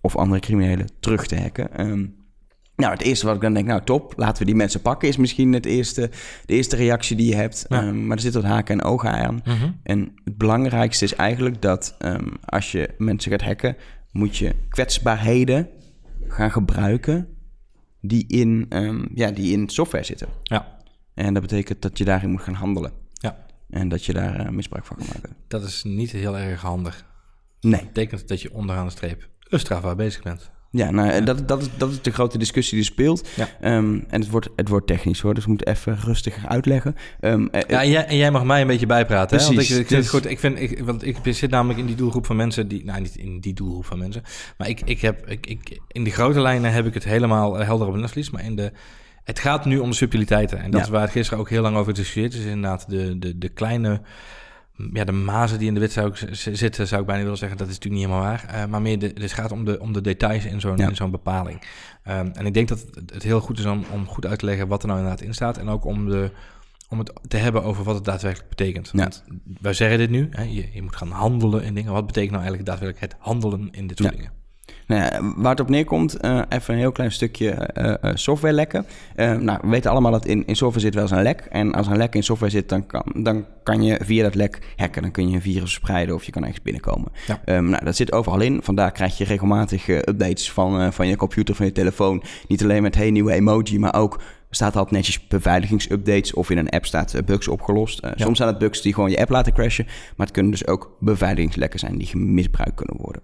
of 0.00 0.16
andere 0.16 0.40
criminelen 0.40 0.88
terug 1.00 1.26
te 1.26 1.40
hacken. 1.40 1.86
Um, 1.86 2.18
nou, 2.76 2.92
het 2.92 3.02
eerste 3.02 3.26
wat 3.26 3.34
ik 3.34 3.40
dan 3.40 3.54
denk, 3.54 3.66
nou 3.66 3.84
top, 3.84 4.12
laten 4.16 4.38
we 4.38 4.44
die 4.44 4.54
mensen 4.54 4.82
pakken, 4.82 5.08
is 5.08 5.16
misschien 5.16 5.52
het 5.52 5.66
eerste, 5.66 6.10
de 6.46 6.54
eerste 6.54 6.76
reactie 6.76 7.16
die 7.16 7.28
je 7.28 7.34
hebt. 7.34 7.66
Um, 7.68 8.06
maar 8.06 8.16
er 8.16 8.22
zit 8.22 8.34
wat 8.34 8.44
haken 8.44 8.78
en 8.78 8.84
ogen 8.84 9.10
aan. 9.10 9.40
Mhm. 9.44 9.70
En 9.82 10.12
het 10.24 10.36
belangrijkste 10.36 11.04
is 11.04 11.14
eigenlijk 11.14 11.62
dat 11.62 11.96
um, 11.98 12.32
als 12.44 12.72
je 12.72 12.94
mensen 12.98 13.30
gaat 13.30 13.42
hacken, 13.42 13.76
moet 14.12 14.36
je 14.36 14.54
kwetsbaarheden 14.68 15.68
gaan 16.28 16.50
gebruiken 16.50 17.28
die 18.00 18.24
in, 18.26 18.66
um, 18.68 19.08
ja, 19.14 19.30
die 19.30 19.52
in 19.52 19.68
software 19.68 20.04
zitten. 20.04 20.28
Ja. 20.42 20.78
En 21.14 21.34
dat 21.34 21.42
betekent 21.42 21.82
dat 21.82 21.98
je 21.98 22.04
daarin 22.04 22.30
moet 22.30 22.42
gaan 22.42 22.54
handelen. 22.54 22.92
Ja. 23.12 23.46
En 23.70 23.88
dat 23.88 24.04
je 24.04 24.12
daar 24.12 24.40
uh, 24.40 24.48
misbruik 24.48 24.84
van 24.84 24.96
kan 24.96 25.06
maken. 25.14 25.36
Dat 25.48 25.64
is 25.64 25.82
niet 25.82 26.10
heel 26.10 26.38
erg 26.38 26.60
handig. 26.60 27.04
Nee. 27.60 27.80
Dat 27.80 27.92
betekent 27.92 28.28
dat 28.28 28.42
je 28.42 28.52
onderaan 28.52 28.84
de 28.84 28.90
streep 28.90 29.28
strafbaar 29.58 29.96
bezig 29.96 30.22
bent. 30.22 30.50
Ja, 30.72 30.90
nou, 30.90 31.12
ja. 31.12 31.20
Dat, 31.20 31.48
dat, 31.48 31.60
is, 31.60 31.68
dat 31.76 31.90
is 31.90 32.02
de 32.02 32.10
grote 32.10 32.38
discussie 32.38 32.76
die 32.76 32.84
speelt. 32.84 33.28
Ja. 33.36 33.76
Um, 33.76 34.04
en 34.08 34.20
het 34.20 34.30
wordt, 34.30 34.48
het 34.56 34.68
wordt 34.68 34.86
technisch 34.86 35.20
hoor, 35.20 35.34
dus 35.34 35.44
we 35.44 35.48
moeten 35.48 35.66
even 35.66 35.96
rustiger 35.96 36.48
uitleggen. 36.48 36.96
Um, 37.20 37.48
ja, 37.52 37.80
en 37.80 37.90
jij, 37.90 38.06
en 38.06 38.16
jij 38.16 38.30
mag 38.30 38.44
mij 38.44 38.60
een 38.60 38.66
beetje 38.66 38.86
bijpraten. 38.86 39.36
Precies, 39.36 39.68
hè? 39.68 39.74
Want 39.74 39.80
ik, 39.80 39.90
ik, 39.90 39.96
dus... 39.96 40.08
goed, 40.08 40.30
ik, 40.30 40.38
vind, 40.38 40.60
ik, 40.60 40.78
want 40.78 41.06
ik 41.06 41.16
zit 41.24 41.50
namelijk 41.50 41.78
in 41.78 41.86
die 41.86 41.96
doelgroep 41.96 42.26
van 42.26 42.36
mensen 42.36 42.68
die... 42.68 42.84
Nou, 42.84 43.00
niet 43.00 43.16
in 43.16 43.40
die 43.40 43.54
doelgroep 43.54 43.84
van 43.84 43.98
mensen. 43.98 44.22
Maar 44.58 44.68
ik, 44.68 44.80
ik 44.84 45.00
heb, 45.00 45.28
ik, 45.28 45.46
ik, 45.46 45.80
in 45.88 46.04
de 46.04 46.10
grote 46.10 46.40
lijnen 46.40 46.72
heb 46.72 46.86
ik 46.86 46.94
het 46.94 47.04
helemaal 47.04 47.56
helder 47.56 47.86
op 47.86 47.94
een 47.94 48.00
netvlies. 48.00 48.30
Maar 48.30 48.44
in 48.44 48.56
de... 48.56 48.72
Het 49.24 49.38
gaat 49.38 49.64
nu 49.64 49.78
om 49.78 49.90
de 49.90 49.96
subtiliteiten. 49.96 50.58
En 50.58 50.70
dat 50.70 50.80
Ja. 50.80 50.86
is 50.86 50.92
waar 50.92 51.02
het 51.02 51.10
gisteren 51.10 51.38
ook 51.38 51.50
heel 51.50 51.62
lang 51.62 51.76
over 51.76 51.94
discussieerd 51.94 52.34
is. 52.34 52.44
Inderdaad, 52.44 52.90
de, 52.90 53.18
de, 53.18 53.38
de 53.38 53.48
kleine 53.48 54.00
ja, 54.92 55.04
de 55.04 55.12
mazen 55.12 55.58
die 55.58 55.68
in 55.68 55.74
de 55.74 55.80
wit 55.80 55.92
zou 55.92 56.08
ik 56.08 56.28
zitten, 56.56 56.86
zou 56.88 57.00
ik 57.00 57.06
bijna 57.06 57.22
willen 57.22 57.38
zeggen. 57.38 57.58
Dat 57.58 57.68
is 57.68 57.74
natuurlijk 57.74 58.02
niet 58.02 58.10
helemaal 58.12 58.30
waar. 58.30 58.54
Uh, 58.54 58.70
maar 58.70 58.82
meer, 58.82 58.98
de, 58.98 59.10
het 59.14 59.32
gaat 59.32 59.52
om 59.52 59.64
de, 59.64 59.80
om 59.80 59.92
de 59.92 60.00
details 60.00 60.44
in 60.44 60.60
zo'n 60.60 60.76
Ja. 60.76 60.88
in 60.88 60.96
zo'n 60.96 61.10
bepaling. 61.10 61.62
Um, 62.08 62.30
en 62.32 62.46
ik 62.46 62.54
denk 62.54 62.68
dat 62.68 62.84
het, 62.94 63.12
het 63.12 63.22
heel 63.22 63.40
goed 63.40 63.58
is 63.58 63.64
om, 63.64 63.84
om 63.92 64.06
goed 64.06 64.26
uit 64.26 64.38
te 64.38 64.44
leggen 64.44 64.68
wat 64.68 64.82
er 64.82 64.88
nou 64.88 65.00
inderdaad 65.00 65.26
in 65.26 65.34
staat. 65.34 65.58
En 65.58 65.68
ook 65.68 65.84
om, 65.84 66.08
de, 66.08 66.30
om 66.88 66.98
het 66.98 67.12
te 67.28 67.36
hebben 67.36 67.62
over 67.62 67.84
wat 67.84 67.94
het 67.94 68.04
daadwerkelijk 68.04 68.48
betekent. 68.48 68.90
Ja. 68.92 68.98
Want 68.98 69.24
wij 69.60 69.72
zeggen 69.72 69.98
dit 69.98 70.10
nu, 70.10 70.28
hè, 70.30 70.42
je, 70.42 70.68
je 70.72 70.82
moet 70.82 70.96
gaan 70.96 71.10
handelen 71.10 71.62
in 71.62 71.74
dingen. 71.74 71.92
Wat 71.92 72.06
betekent 72.06 72.32
nou 72.32 72.42
eigenlijk 72.42 72.70
daadwerkelijk 72.70 73.12
het 73.12 73.22
handelen 73.22 73.68
in 73.70 73.86
dit 73.86 73.98
soort 73.98 74.10
Ja. 74.10 74.16
dingen? 74.16 74.32
Nou 74.90 75.02
ja, 75.02 75.32
waar 75.36 75.50
het 75.50 75.60
op 75.60 75.68
neerkomt, 75.68 76.24
uh, 76.24 76.40
even 76.48 76.74
een 76.74 76.80
heel 76.80 76.92
klein 76.92 77.12
stukje 77.12 77.70
uh, 78.02 78.10
software 78.14 78.54
lekken. 78.54 78.86
nou, 79.16 79.58
we 79.62 79.68
weten 79.68 79.90
allemaal 79.90 80.12
dat 80.12 80.26
in, 80.26 80.46
in 80.46 80.56
software 80.56 80.84
zit 80.84 80.94
wel 80.94 81.02
eens 81.02 81.12
een 81.12 81.22
lek. 81.22 81.40
En 81.50 81.72
als 81.72 81.86
er 81.86 81.92
een 81.92 81.98
lek 81.98 82.14
in 82.14 82.22
software 82.22 82.52
zit, 82.52 82.68
dan 82.68 82.86
kan, 82.86 83.02
dan 83.14 83.44
kan 83.62 83.82
je 83.82 84.00
via 84.02 84.22
dat 84.22 84.34
lek 84.34 84.58
hacken. 84.76 85.02
Dan 85.02 85.10
kun 85.10 85.28
je 85.28 85.34
een 85.34 85.42
virus 85.42 85.60
verspreiden 85.60 86.14
of 86.14 86.24
je 86.24 86.32
kan 86.32 86.42
ergens 86.42 86.62
binnenkomen. 86.62 87.12
Ja. 87.26 87.56
Um, 87.56 87.68
nou, 87.68 87.84
dat 87.84 87.96
zit 87.96 88.12
overal 88.12 88.40
in. 88.40 88.60
Vandaar 88.62 88.92
krijg 88.92 89.18
je 89.18 89.24
regelmatig 89.24 89.88
updates 89.88 90.52
van, 90.52 90.92
van 90.92 91.06
je 91.06 91.16
computer, 91.16 91.54
van 91.54 91.66
je 91.66 91.72
telefoon. 91.72 92.22
Niet 92.48 92.62
alleen 92.62 92.82
met 92.82 92.94
hey, 92.94 93.10
nieuwe 93.10 93.32
emoji, 93.32 93.78
maar 93.78 93.94
ook 93.94 94.20
staat 94.50 94.76
altijd 94.76 94.94
netjes 94.94 95.26
beveiligingsupdates 95.26 96.34
of 96.34 96.50
in 96.50 96.58
een 96.58 96.68
app 96.68 96.86
staat 96.86 97.14
uh, 97.14 97.22
bugs 97.22 97.48
opgelost. 97.48 98.04
Uh, 98.04 98.10
Ja. 98.14 98.24
Soms 98.24 98.36
zijn 98.36 98.48
het 98.48 98.58
bugs 98.58 98.82
die 98.82 98.94
gewoon 98.94 99.10
je 99.10 99.20
app 99.20 99.30
laten 99.30 99.52
crashen, 99.52 99.84
maar 99.86 100.26
het 100.26 100.30
kunnen 100.30 100.50
dus 100.52 100.66
ook 100.66 100.96
beveiligingslekken 101.00 101.78
zijn 101.78 101.98
die 101.98 102.16
misbruikt 102.16 102.74
kunnen 102.74 102.96
worden. 102.96 103.22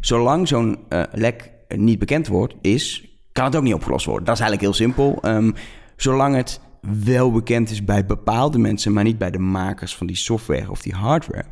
Zolang 0.00 0.48
zo'n 0.48 0.78
uh, 0.88 1.02
lek 1.12 1.50
niet 1.68 1.98
bekend 1.98 2.26
wordt, 2.26 2.54
is, 2.60 3.08
kan 3.32 3.44
het 3.44 3.56
ook 3.56 3.62
niet 3.62 3.74
opgelost 3.74 4.06
worden. 4.06 4.24
Dat 4.24 4.34
is 4.34 4.40
eigenlijk 4.40 4.70
heel 4.70 4.86
simpel. 4.86 5.18
Um, 5.22 5.54
zolang 5.96 6.36
het 6.36 6.60
wel 7.04 7.32
bekend 7.32 7.70
is 7.70 7.84
bij 7.84 8.06
bepaalde 8.06 8.58
mensen, 8.58 8.92
maar 8.92 9.04
niet 9.04 9.18
bij 9.18 9.30
de 9.30 9.38
makers 9.38 9.96
van 9.96 10.06
die 10.06 10.16
software 10.16 10.70
of 10.70 10.82
die 10.82 10.94
hardware, 10.94 11.46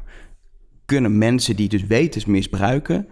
kunnen 0.85 1.19
mensen 1.19 1.57
die 1.57 1.69
het 1.71 1.79
dus 1.79 1.87
weten 1.87 2.31
misbruiken, 2.31 3.09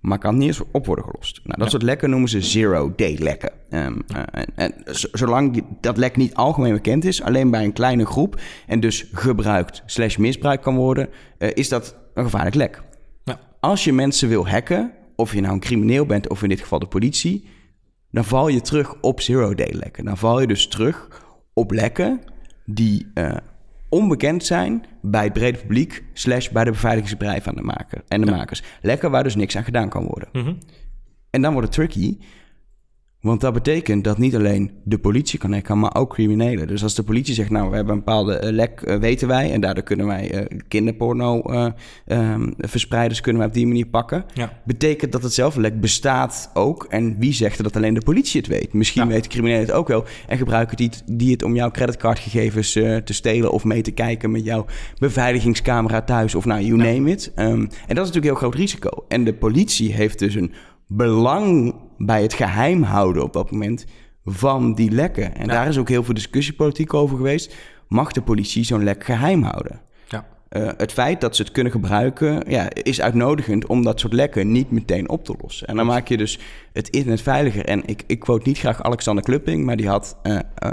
maar 0.00 0.18
kan 0.18 0.36
niet 0.36 0.46
eens 0.46 0.62
op 0.72 0.86
worden 0.86 1.04
gelost. 1.04 1.40
Nou, 1.44 1.58
dat 1.58 1.64
Ja. 1.64 1.70
soort 1.70 1.82
lekken 1.82 2.10
noemen 2.10 2.28
ze 2.28 2.40
zero-day 2.40 3.16
lekken. 3.18 3.52
Um, 3.70 4.02
uh, 4.16 4.22
en, 4.54 4.74
zolang 5.12 5.64
dat 5.80 5.96
lek 5.96 6.16
niet 6.16 6.34
algemeen 6.34 6.72
bekend 6.72 7.04
is, 7.04 7.22
alleen 7.22 7.50
bij 7.50 7.64
een 7.64 7.72
kleine 7.72 8.06
groep 8.06 8.40
en 8.66 8.80
dus 8.80 9.08
gebruikt 9.12 9.82
slash 9.86 10.16
misbruikt 10.16 10.62
kan 10.62 10.76
worden, 10.76 11.08
uh, 11.38 11.48
is 11.54 11.68
dat 11.68 11.96
een 12.14 12.24
gevaarlijk 12.24 12.56
lek. 12.56 12.82
Ja. 13.24 13.40
Als 13.60 13.84
je 13.84 13.92
mensen 13.92 14.28
wil 14.28 14.48
hacken, 14.48 14.92
of 15.16 15.34
je 15.34 15.40
nou 15.40 15.54
een 15.54 15.60
crimineel 15.60 16.06
bent 16.06 16.28
of 16.28 16.42
in 16.42 16.48
dit 16.48 16.60
geval 16.60 16.78
de 16.78 16.86
politie, 16.86 17.48
dan 18.10 18.24
val 18.24 18.48
je 18.48 18.60
terug 18.60 18.94
op 19.00 19.20
zero-day 19.20 19.72
lekken. 19.72 20.04
Dan 20.04 20.16
val 20.16 20.40
je 20.40 20.46
dus 20.46 20.68
terug 20.68 21.22
op 21.54 21.70
lekken 21.70 22.20
die 22.64 23.06
uh, 23.14 23.36
onbekend 23.90 24.44
zijn 24.44 24.84
bij 25.02 25.24
het 25.24 25.32
brede 25.32 25.58
publiek... 25.58 26.04
slash 26.12 26.48
bij 26.48 26.64
de 26.64 26.70
beveiligingsbedrijven 26.70 27.48
aan 27.50 27.56
de 27.56 27.62
maker, 27.62 28.02
en 28.08 28.20
de 28.20 28.26
Ja. 28.26 28.36
makers. 28.36 28.62
Lekken 28.82 29.10
waar 29.10 29.22
dus 29.22 29.34
niks 29.34 29.56
aan 29.56 29.64
gedaan 29.64 29.88
kan 29.88 30.04
worden. 30.04 30.28
Mm 30.32 30.42
-hmm. 30.42 30.58
En 31.30 31.42
dan 31.42 31.52
wordt 31.52 31.66
het 31.66 31.76
tricky... 31.76 32.18
Want 33.20 33.40
dat 33.40 33.52
betekent 33.52 34.04
dat 34.04 34.18
niet 34.18 34.34
alleen 34.34 34.70
de 34.84 34.98
politie 34.98 35.38
kan 35.38 35.52
hacken, 35.52 35.78
maar 35.78 35.94
ook 35.94 36.12
criminelen. 36.12 36.66
Dus 36.66 36.82
als 36.82 36.94
de 36.94 37.02
politie 37.02 37.34
zegt, 37.34 37.50
nou, 37.50 37.70
we 37.70 37.76
hebben 37.76 37.92
een 37.94 37.98
bepaalde 37.98 38.40
uh, 38.44 38.50
lek, 38.50 38.82
uh, 38.84 38.96
weten 38.96 39.28
wij... 39.28 39.52
en 39.52 39.60
daardoor 39.60 39.84
kunnen 39.84 40.06
wij 40.06 40.34
uh, 40.34 40.58
kinderporno 40.68 41.42
um, 42.06 42.54
verspreiders 42.58 43.20
kunnen 43.20 43.40
wij 43.40 43.50
op 43.50 43.56
die 43.56 43.66
manier 43.66 43.86
pakken... 43.86 44.24
Ja. 44.34 44.60
betekent 44.64 45.12
dat 45.12 45.22
hetzelfde 45.22 45.60
lek 45.60 45.80
bestaat 45.80 46.50
ook. 46.54 46.84
En 46.84 47.18
wie 47.18 47.32
zegt 47.32 47.62
dat 47.62 47.76
alleen 47.76 47.94
de 47.94 48.00
politie 48.00 48.40
het 48.40 48.50
weet? 48.50 48.72
Misschien 48.72 49.02
Ja. 49.02 49.08
weten 49.08 49.30
criminelen 49.30 49.60
het 49.66 49.72
ook 49.72 49.88
wel... 49.88 50.04
en 50.26 50.38
gebruiken 50.38 50.76
die, 50.76 50.90
die 51.06 51.30
het 51.30 51.42
om 51.42 51.54
jouw 51.54 51.70
creditcardgegevens 51.70 52.72
te 52.72 53.02
stelen... 53.04 53.52
of 53.52 53.64
mee 53.64 53.82
te 53.82 53.90
kijken 53.90 54.30
met 54.30 54.44
jouw 54.44 54.66
beveiligingscamera 54.98 56.02
thuis 56.02 56.34
of 56.34 56.44
nou, 56.44 56.62
you 56.62 56.82
Ja. 56.82 56.92
name 56.92 57.10
it. 57.10 57.32
Um, 57.36 57.46
en 57.46 57.94
dat 57.94 58.06
is 58.06 58.12
natuurlijk 58.12 58.14
een 58.16 58.22
heel 58.22 58.34
groot 58.34 58.54
risico. 58.54 59.04
En 59.08 59.24
de 59.24 59.34
politie 59.34 59.92
heeft 59.92 60.18
dus 60.18 60.34
een 60.34 60.52
belang 60.92 61.74
bij 61.98 62.22
het 62.22 62.32
geheim 62.34 62.82
houden 62.82 63.22
op 63.22 63.32
dat 63.32 63.50
moment 63.50 63.86
van 64.24 64.74
die 64.74 64.90
lekken. 64.90 65.34
En 65.34 65.46
Ja. 65.46 65.52
daar 65.52 65.68
is 65.68 65.78
ook 65.78 65.88
heel 65.88 66.04
veel 66.04 66.14
discussie 66.14 66.54
politiek 66.54 66.94
over 66.94 67.16
geweest. 67.16 67.54
Mag 67.88 68.12
de 68.12 68.22
politie 68.22 68.64
zo'n 68.64 68.84
lek 68.84 69.04
geheim 69.04 69.42
houden? 69.42 69.80
Ja. 70.08 70.26
Uh, 70.50 70.68
het 70.76 70.92
feit 70.92 71.20
dat 71.20 71.36
ze 71.36 71.42
het 71.42 71.52
kunnen 71.52 71.72
gebruiken 71.72 72.44
ja, 72.48 72.68
is 72.72 73.00
uitnodigend 73.00 73.66
om 73.66 73.82
dat 73.84 74.00
soort 74.00 74.12
lekken 74.12 74.52
niet 74.52 74.70
meteen 74.70 75.08
op 75.08 75.24
te 75.24 75.34
lossen. 75.42 75.66
En 75.66 75.76
dan 75.76 75.86
maak 75.86 76.08
je 76.08 76.16
dus 76.16 76.38
het 76.72 76.88
internet 76.88 77.22
veiliger. 77.22 77.64
En 77.64 77.82
ik, 77.86 78.02
ik 78.06 78.18
quote 78.18 78.48
niet 78.48 78.58
graag 78.58 78.82
Alexander 78.82 79.24
Klupping, 79.24 79.64
maar 79.64 79.76
die 79.76 79.88
had 79.88 80.16
uh, 80.22 80.32
uh, 80.32 80.70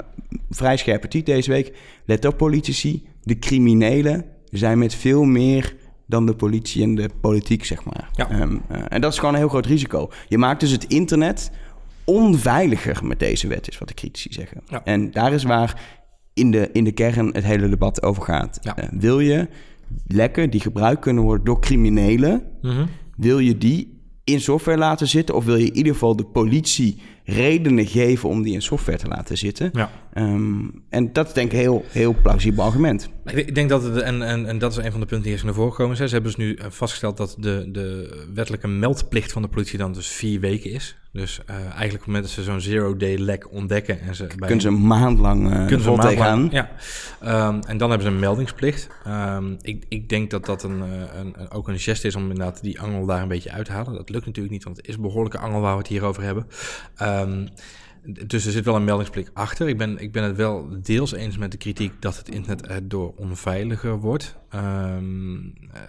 vrij 0.50 0.76
scherpe 0.76 1.08
tweet 1.08 1.26
deze 1.26 1.50
week. 1.50 1.76
Let 2.04 2.24
op 2.24 2.36
politici, 2.36 3.06
de 3.22 3.38
criminelen 3.38 4.24
zijn 4.50 4.78
met 4.78 4.94
veel 4.94 5.24
meer 5.24 5.76
dan 6.08 6.26
de 6.26 6.34
politie 6.34 6.82
en 6.82 6.94
de 6.94 7.10
politiek, 7.20 7.64
zeg 7.64 7.84
maar. 7.84 8.08
Ja. 8.12 8.40
Um, 8.40 8.62
uh, 8.72 8.78
en 8.88 9.00
dat 9.00 9.12
is 9.12 9.18
gewoon 9.18 9.34
een 9.34 9.40
heel 9.40 9.48
groot 9.48 9.66
risico. 9.66 10.10
Je 10.28 10.38
maakt 10.38 10.60
dus 10.60 10.70
het 10.70 10.84
internet 10.84 11.50
onveiliger 12.04 13.06
met 13.06 13.18
deze 13.18 13.48
wet, 13.48 13.68
is 13.68 13.78
wat 13.78 13.88
de 13.88 13.94
critici 13.94 14.32
zeggen. 14.32 14.62
Ja. 14.68 14.84
En 14.84 15.10
daar 15.10 15.32
is 15.32 15.42
waar 15.42 15.82
in 16.34 16.50
de, 16.50 16.68
in 16.72 16.84
de 16.84 16.92
kern 16.92 17.34
het 17.34 17.44
hele 17.44 17.68
debat 17.68 18.02
over 18.02 18.22
gaat. 18.22 18.58
Ja. 18.60 18.78
Uh, 18.78 18.88
wil 18.90 19.20
je 19.20 19.48
lekken 20.06 20.50
die 20.50 20.60
gebruikt 20.60 21.00
kunnen 21.00 21.22
worden 21.22 21.44
door 21.44 21.60
criminelen, 21.60 22.42
Mm 22.62 22.70
-hmm. 22.70 22.88
wil 23.16 23.38
je 23.38 23.58
die 23.58 24.00
in 24.24 24.40
software 24.40 24.78
laten 24.78 25.08
zitten? 25.08 25.34
Of 25.34 25.44
wil 25.44 25.56
je 25.56 25.66
in 25.66 25.76
ieder 25.76 25.92
geval 25.92 26.16
de 26.16 26.24
politie 26.24 27.00
redenen 27.24 27.86
geven 27.86 28.28
om 28.28 28.42
die 28.42 28.54
in 28.54 28.62
software 28.62 28.98
te 28.98 29.08
laten 29.08 29.38
zitten? 29.38 29.70
Ja. 29.72 29.90
Um, 30.18 30.82
en 30.88 31.12
dat 31.12 31.26
is 31.26 31.32
denk 31.32 31.46
ik 31.46 31.52
een 31.52 31.58
heel, 31.58 31.84
heel 31.88 32.14
plausibel 32.22 32.64
argument. 32.64 33.08
Ik 33.24 33.54
denk 33.54 33.68
dat 33.68 33.82
het, 33.82 33.96
en, 33.96 34.22
en, 34.22 34.46
en 34.46 34.58
dat 34.58 34.70
is 34.70 34.76
een 34.76 34.90
van 34.90 35.00
de 35.00 35.06
punten 35.06 35.22
die 35.22 35.32
eerst 35.32 35.44
naar 35.44 35.54
voren 35.54 35.72
gekomen 35.72 35.96
zijn. 35.96 36.08
Ze 36.08 36.14
hebben 36.14 36.32
dus 36.36 36.44
nu 36.46 36.58
vastgesteld 36.68 37.16
dat 37.16 37.36
de, 37.38 37.68
de 37.72 38.26
wettelijke 38.34 38.68
meldplicht 38.68 39.32
van 39.32 39.42
de 39.42 39.48
politie 39.48 39.78
dan 39.78 39.92
dus 39.92 40.08
vier 40.08 40.40
weken 40.40 40.70
is. 40.70 40.96
Dus 41.12 41.40
uh, 41.50 41.56
eigenlijk 41.56 41.92
op 41.92 41.98
het 41.98 42.06
moment 42.06 42.24
dat 42.24 42.32
ze 42.32 42.42
zo'n 42.42 42.60
zero-day 42.60 43.16
lek 43.16 43.52
ontdekken 43.52 44.00
en 44.00 44.14
ze... 44.14 44.26
Bij 44.26 44.36
kunnen 44.36 44.60
ze 44.60 44.68
een 44.68 44.86
maand 44.86 45.18
lang 45.18 45.52
uh, 45.52 45.66
kunnen 45.66 45.84
vol 45.84 45.96
tegenaan. 45.96 46.48
Ja, 46.50 46.70
um, 47.48 47.60
en 47.60 47.76
dan 47.76 47.90
hebben 47.90 48.06
ze 48.08 48.12
een 48.12 48.20
meldingsplicht. 48.20 48.88
Um, 49.06 49.56
ik, 49.62 49.84
ik 49.88 50.08
denk 50.08 50.30
dat 50.30 50.46
dat 50.46 50.62
een, 50.62 50.82
een, 51.18 51.50
ook 51.50 51.68
een 51.68 51.78
gest 51.78 52.04
is 52.04 52.14
om 52.14 52.22
inderdaad 52.22 52.62
die 52.62 52.80
angel 52.80 53.06
daar 53.06 53.22
een 53.22 53.28
beetje 53.28 53.52
uit 53.52 53.64
te 53.64 53.72
halen. 53.72 53.92
Dat 53.94 54.10
lukt 54.10 54.26
natuurlijk 54.26 54.54
niet, 54.54 54.64
want 54.64 54.76
het 54.76 54.88
is 54.88 54.98
behoorlijke 54.98 55.38
angel 55.38 55.60
waar 55.60 55.72
we 55.72 55.78
het 55.78 55.88
hier 55.88 56.04
over 56.04 56.22
hebben. 56.22 56.46
Dus 58.26 58.46
er 58.46 58.52
zit 58.52 58.64
wel 58.64 58.76
een 58.76 58.84
meldingsplicht 58.84 59.30
achter. 59.34 59.68
Ik 59.68 59.78
ben, 59.78 59.98
ik 59.98 60.12
ben 60.12 60.22
het 60.22 60.36
wel 60.36 60.68
deels 60.82 61.12
eens 61.12 61.38
met 61.38 61.50
de 61.50 61.56
kritiek 61.56 61.92
dat 62.00 62.16
het 62.16 62.28
internet 62.28 62.66
erdoor 62.66 63.12
onveiliger 63.16 63.98
wordt. 63.98 64.36
Um, 64.54 65.54
uh, 65.74 65.80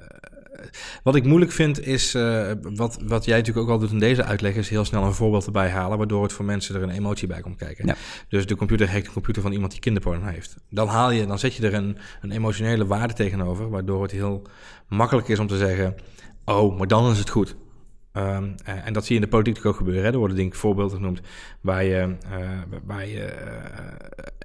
wat 1.04 1.16
ik 1.16 1.26
moeilijk 1.26 1.52
vind 1.52 1.86
is, 1.86 2.16
uh, 2.16 2.52
wat, 2.62 3.00
wat 3.06 3.26
jij 3.26 3.38
natuurlijk 3.38 3.68
ook 3.68 3.74
al 3.74 3.80
doet 3.80 3.92
in 3.92 4.00
deze 4.00 4.24
uitleg, 4.24 4.56
is 4.56 4.70
heel 4.70 4.86
snel 4.86 5.04
een 5.04 5.14
voorbeeld 5.14 5.46
erbij 5.46 5.70
halen, 5.70 5.98
waardoor 5.98 6.24
het 6.24 6.34
voor 6.34 6.46
mensen 6.46 6.76
er 6.76 6.84
een 6.84 6.90
emotie 6.90 7.28
bij 7.28 7.42
komt 7.42 7.56
kijken. 7.56 7.88
Ja. 7.88 7.96
Dus 8.28 8.46
de 8.46 8.56
computer 8.56 8.92
hackt 8.92 9.06
de 9.06 9.12
computer 9.12 9.42
van 9.42 9.52
iemand 9.52 9.72
die 9.72 9.82
kinderporno 9.82 10.26
heeft. 10.26 10.56
Dan 10.70 10.88
haal 10.88 11.12
je, 11.12 11.26
dan 11.26 11.40
zet 11.40 11.54
je 11.56 11.68
er 11.68 11.74
een, 11.74 11.98
een 12.22 12.32
emotionele 12.32 12.86
waarde 12.86 13.14
tegenover, 13.14 13.70
waardoor 13.70 14.02
het 14.02 14.12
heel 14.12 14.48
makkelijk 14.88 15.28
is 15.28 15.40
om 15.40 15.48
te 15.48 15.58
zeggen, 15.58 15.96
oh, 16.46 16.78
maar 16.78 16.88
dan 16.88 17.12
is 17.12 17.20
het 17.20 17.30
goed. 17.30 17.56
Ehm, 18.12 18.50
eh, 18.66 18.86
en 18.86 18.94
dat 18.94 19.06
zie 19.06 19.16
je 19.16 19.22
in 19.22 19.30
de 19.30 19.36
politiek 19.36 19.66
ook 19.66 19.76
gebeuren. 19.76 20.04
Hè. 20.04 20.12
Er 20.12 20.18
worden 20.18 20.38
denk 20.38 20.54
ik 20.54 20.60
voorbeelden 20.60 20.98
genoemd 20.98 21.22
waar 21.62 21.84
je, 21.84 22.16
uh, 22.32 22.78
waar 22.84 23.08
je 23.08 23.34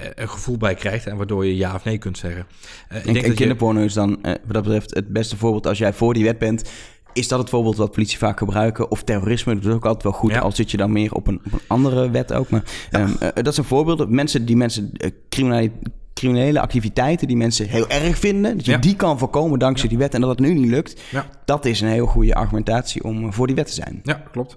uh, 0.00 0.06
een 0.14 0.28
gevoel 0.28 0.56
bij 0.56 0.74
krijgt 0.74 1.06
en 1.06 1.16
waardoor 1.16 1.46
je 1.46 1.56
ja 1.56 1.74
of 1.74 1.84
nee 1.84 1.98
kunt 1.98 2.18
zeggen. 2.18 2.46
ik 2.88 3.12
denk 3.12 3.26
en 3.26 3.34
kinderporno 3.34 3.80
je... 3.80 3.86
is 3.86 3.92
dan 3.92 4.18
wat 4.22 4.38
dat 4.48 4.62
betreft 4.62 4.94
het 4.94 5.08
beste 5.08 5.36
voorbeeld 5.36 5.66
als 5.66 5.78
jij 5.78 5.92
voor 5.92 6.14
die 6.14 6.24
wet 6.24 6.38
bent. 6.38 6.70
Is 7.12 7.28
dat 7.28 7.38
het 7.38 7.48
voorbeeld 7.48 7.76
wat 7.76 7.92
politie 7.92 8.18
vaak 8.18 8.38
gebruiken? 8.38 8.90
Of 8.90 9.02
terrorisme, 9.02 9.54
dat 9.54 9.64
is 9.64 9.72
ook 9.72 9.84
altijd 9.84 10.02
wel 10.02 10.12
goed. 10.12 10.40
Al 10.40 10.52
zit 10.52 10.70
je 10.70 10.76
dan 10.76 10.92
meer 10.92 11.12
op 11.12 11.26
een, 11.26 11.40
op 11.44 11.52
een 11.52 11.60
andere 11.66 12.10
wet 12.10 12.32
ook. 12.32 12.50
Maar 12.50 12.62
ja. 12.90 13.00
um, 13.00 13.42
dat 13.42 13.54
zijn 13.54 13.66
voorbeelden. 13.66 14.14
Mensen 14.14 14.44
die 14.44 14.56
mensen 14.56 14.92
criminaliteit 15.28 15.92
criminele 16.14 16.60
activiteiten 16.60 17.26
die 17.26 17.36
mensen 17.36 17.68
heel 17.68 17.88
erg 17.88 18.18
vinden. 18.18 18.56
Dat 18.56 18.66
je 18.66 18.78
die 18.78 18.96
kan 18.96 19.18
voorkomen 19.18 19.58
dankzij 19.58 19.88
die 19.88 19.98
wet 19.98 20.14
en 20.14 20.20
dat 20.20 20.30
het 20.30 20.38
nu 20.38 20.54
niet 20.54 20.70
lukt. 20.70 21.00
Ja. 21.10 21.26
Dat 21.44 21.64
is 21.64 21.80
een 21.80 21.88
heel 21.88 22.06
goede 22.06 22.34
argumentatie 22.34 23.04
om 23.04 23.32
voor 23.32 23.46
die 23.46 23.56
wet 23.56 23.66
te 23.66 23.72
zijn. 23.72 24.00
Ja, 24.02 24.22
klopt. 24.32 24.56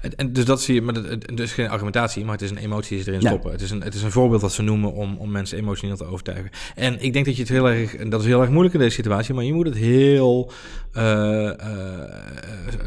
En, 0.00 0.16
en 0.16 0.32
dus 0.32 0.44
dat 0.44 0.62
zie 0.62 0.74
je, 0.74 0.82
maar 0.82 0.94
het, 0.94 1.40
is 1.40 1.52
geen 1.52 1.68
argumentatie, 1.68 2.24
maar 2.24 2.32
het 2.32 2.42
is 2.42 2.50
een 2.50 2.56
emotie 2.56 2.94
die 2.94 3.04
ze 3.04 3.10
erin 3.10 3.22
stoppen. 3.22 3.52
Het, 3.52 3.60
is 3.60 3.70
een, 3.70 3.82
het 3.82 3.94
is 3.94 4.02
een 4.02 4.10
voorbeeld 4.10 4.40
dat 4.40 4.52
ze 4.52 4.62
noemen 4.62 4.92
om, 4.92 5.16
om 5.16 5.30
mensen 5.30 5.58
emotioneel 5.58 5.96
te 5.96 6.04
overtuigen. 6.04 6.50
En 6.74 7.02
ik 7.02 7.12
denk 7.12 7.24
dat 7.24 7.34
je 7.34 7.42
het 7.42 7.50
heel 7.50 7.68
erg, 7.68 7.96
en 7.96 8.10
dat 8.10 8.20
is 8.20 8.26
heel 8.26 8.40
erg 8.40 8.50
moeilijk 8.50 8.74
in 8.74 8.80
deze 8.80 8.94
situatie, 8.94 9.34
maar 9.34 9.44
je 9.44 9.52
moet 9.52 9.66
het 9.66 9.76
heel 9.76 10.52
uh, 10.96 11.02
uh, 11.42 11.52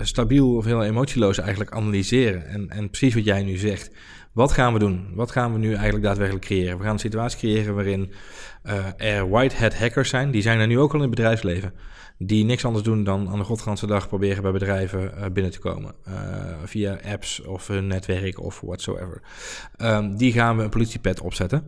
stabiel 0.01 0.55
of 0.55 0.65
heel 0.65 0.83
emotieloos 0.83 1.37
eigenlijk 1.37 1.71
analyseren. 1.71 2.47
En, 2.47 2.69
en 2.69 2.89
precies 2.89 3.13
wat 3.13 3.25
jij 3.25 3.43
nu 3.43 3.57
zegt. 3.57 3.91
Wat 4.33 4.51
gaan 4.51 4.73
we 4.73 4.79
doen? 4.79 5.07
Wat 5.13 5.31
gaan 5.31 5.53
we 5.53 5.59
nu 5.59 5.73
eigenlijk 5.73 6.03
daadwerkelijk 6.03 6.45
creëren? 6.45 6.77
We 6.77 6.83
gaan 6.83 6.93
een 6.93 6.99
situatie 6.99 7.37
creëren 7.37 7.75
waarin 7.75 8.11
uh, 8.65 8.85
er 8.97 9.29
white 9.29 9.55
hat 9.55 9.77
hackers 9.77 10.09
zijn. 10.09 10.31
Die 10.31 10.41
zijn 10.41 10.59
er 10.59 10.67
nu 10.67 10.79
ook 10.79 10.89
al 10.89 10.95
in 10.95 11.01
het 11.01 11.15
bedrijfsleven. 11.15 11.73
Die 12.17 12.45
niks 12.45 12.65
anders 12.65 12.83
doen 12.83 13.03
dan 13.03 13.29
aan 13.29 13.37
de 13.37 13.43
godganse 13.43 13.87
dag 13.87 14.07
proberen 14.07 14.41
bij 14.41 14.51
bedrijven 14.51 15.13
uh, 15.17 15.25
binnen 15.33 15.51
te 15.51 15.59
komen. 15.59 15.93
Uh, 16.07 16.15
via 16.63 16.99
apps 17.05 17.41
of 17.41 17.67
hun 17.67 17.87
netwerk 17.87 18.39
of 18.39 18.61
whatsoever. 18.61 19.21
Um, 19.77 20.17
die 20.17 20.33
gaan 20.33 20.57
we 20.57 20.63
een 20.63 20.69
politiepet 20.69 21.21
opzetten. 21.21 21.67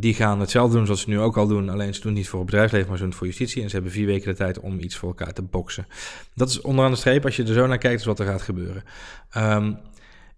die 0.00 0.14
gaan 0.14 0.40
hetzelfde 0.40 0.76
doen 0.76 0.86
zoals 0.86 1.00
ze 1.00 1.08
nu 1.08 1.20
ook 1.20 1.36
al 1.36 1.46
doen. 1.46 1.68
Alleen 1.68 1.94
ze 1.94 2.00
doen 2.00 2.10
het 2.10 2.20
niet 2.20 2.28
voor 2.28 2.38
het 2.38 2.50
bedrijfsleven, 2.50 2.88
maar 2.88 2.96
ze 2.96 3.02
doen 3.02 3.10
het 3.10 3.18
voor 3.20 3.28
justitie. 3.28 3.62
En 3.62 3.68
ze 3.68 3.74
hebben 3.74 3.92
vier 3.92 4.06
weken 4.06 4.30
de 4.30 4.36
tijd 4.36 4.60
om 4.60 4.78
iets 4.80 4.96
voor 4.96 5.08
elkaar 5.08 5.32
te 5.32 5.42
boksen. 5.42 5.86
Dat 6.34 6.48
is 6.48 6.60
onderaan 6.60 6.90
de 6.90 6.96
streep, 6.96 7.24
als 7.24 7.36
je 7.36 7.42
er 7.42 7.52
zo 7.52 7.66
naar 7.66 7.78
kijkt, 7.78 8.00
is 8.00 8.06
wat 8.06 8.18
er 8.18 8.26
gaat 8.26 8.42
gebeuren. 8.42 8.82
Um, 9.36 9.78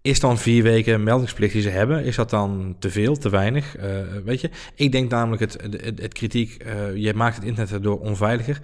is 0.07 0.19
dan 0.19 0.37
vier 0.37 0.63
weken 0.63 1.03
meldingsplicht 1.03 1.53
die 1.53 1.61
ze 1.61 1.69
hebben, 1.69 2.03
is 2.03 2.15
dat 2.15 2.29
dan 2.29 2.75
te 2.79 2.89
veel, 2.89 3.17
te 3.17 3.29
weinig? 3.29 3.77
Uh, 3.77 3.83
weet 4.25 4.41
je, 4.41 4.49
ik 4.75 4.91
denk 4.91 5.09
namelijk 5.09 5.41
het, 5.41 5.57
het, 6.01 6.13
kritiek, 6.13 6.65
uh, 6.65 6.95
je 6.95 7.13
maakt 7.13 7.35
het 7.35 7.45
internet 7.45 7.73
erdoor 7.73 7.99
onveiliger, 7.99 8.59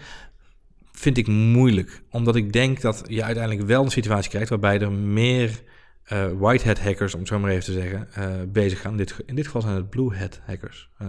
vind 0.92 1.18
ik 1.18 1.28
moeilijk. 1.28 2.02
Omdat 2.10 2.36
ik 2.36 2.54
denk 2.54 2.82
dat 2.82 3.04
je 3.08 3.24
uiteindelijk 3.24 3.68
wel 3.68 3.84
een 3.84 3.92
situatie 3.92 4.30
krijgt 4.30 4.50
waarbij 4.50 4.80
er 4.80 4.92
meer 4.92 5.62
uh, 6.12 6.25
white 6.38 6.67
hat 6.67 6.79
hackers, 6.79 7.13
om 7.13 7.19
het 7.19 7.29
zo 7.29 7.39
maar 7.39 7.51
even 7.51 7.63
te 7.63 7.72
zeggen, 7.72 8.07
uh, 8.17 8.25
bezig 8.48 8.81
gaan. 8.81 8.91
In 8.91 8.98
dit, 8.98 9.15
in 9.25 9.36
dit 9.36 9.45
geval 9.45 9.62
zijn 9.62 9.75
het 9.75 9.89
blue 9.89 10.15
hat 10.17 10.41
hackers. 10.45 10.89
Uh, 11.01 11.07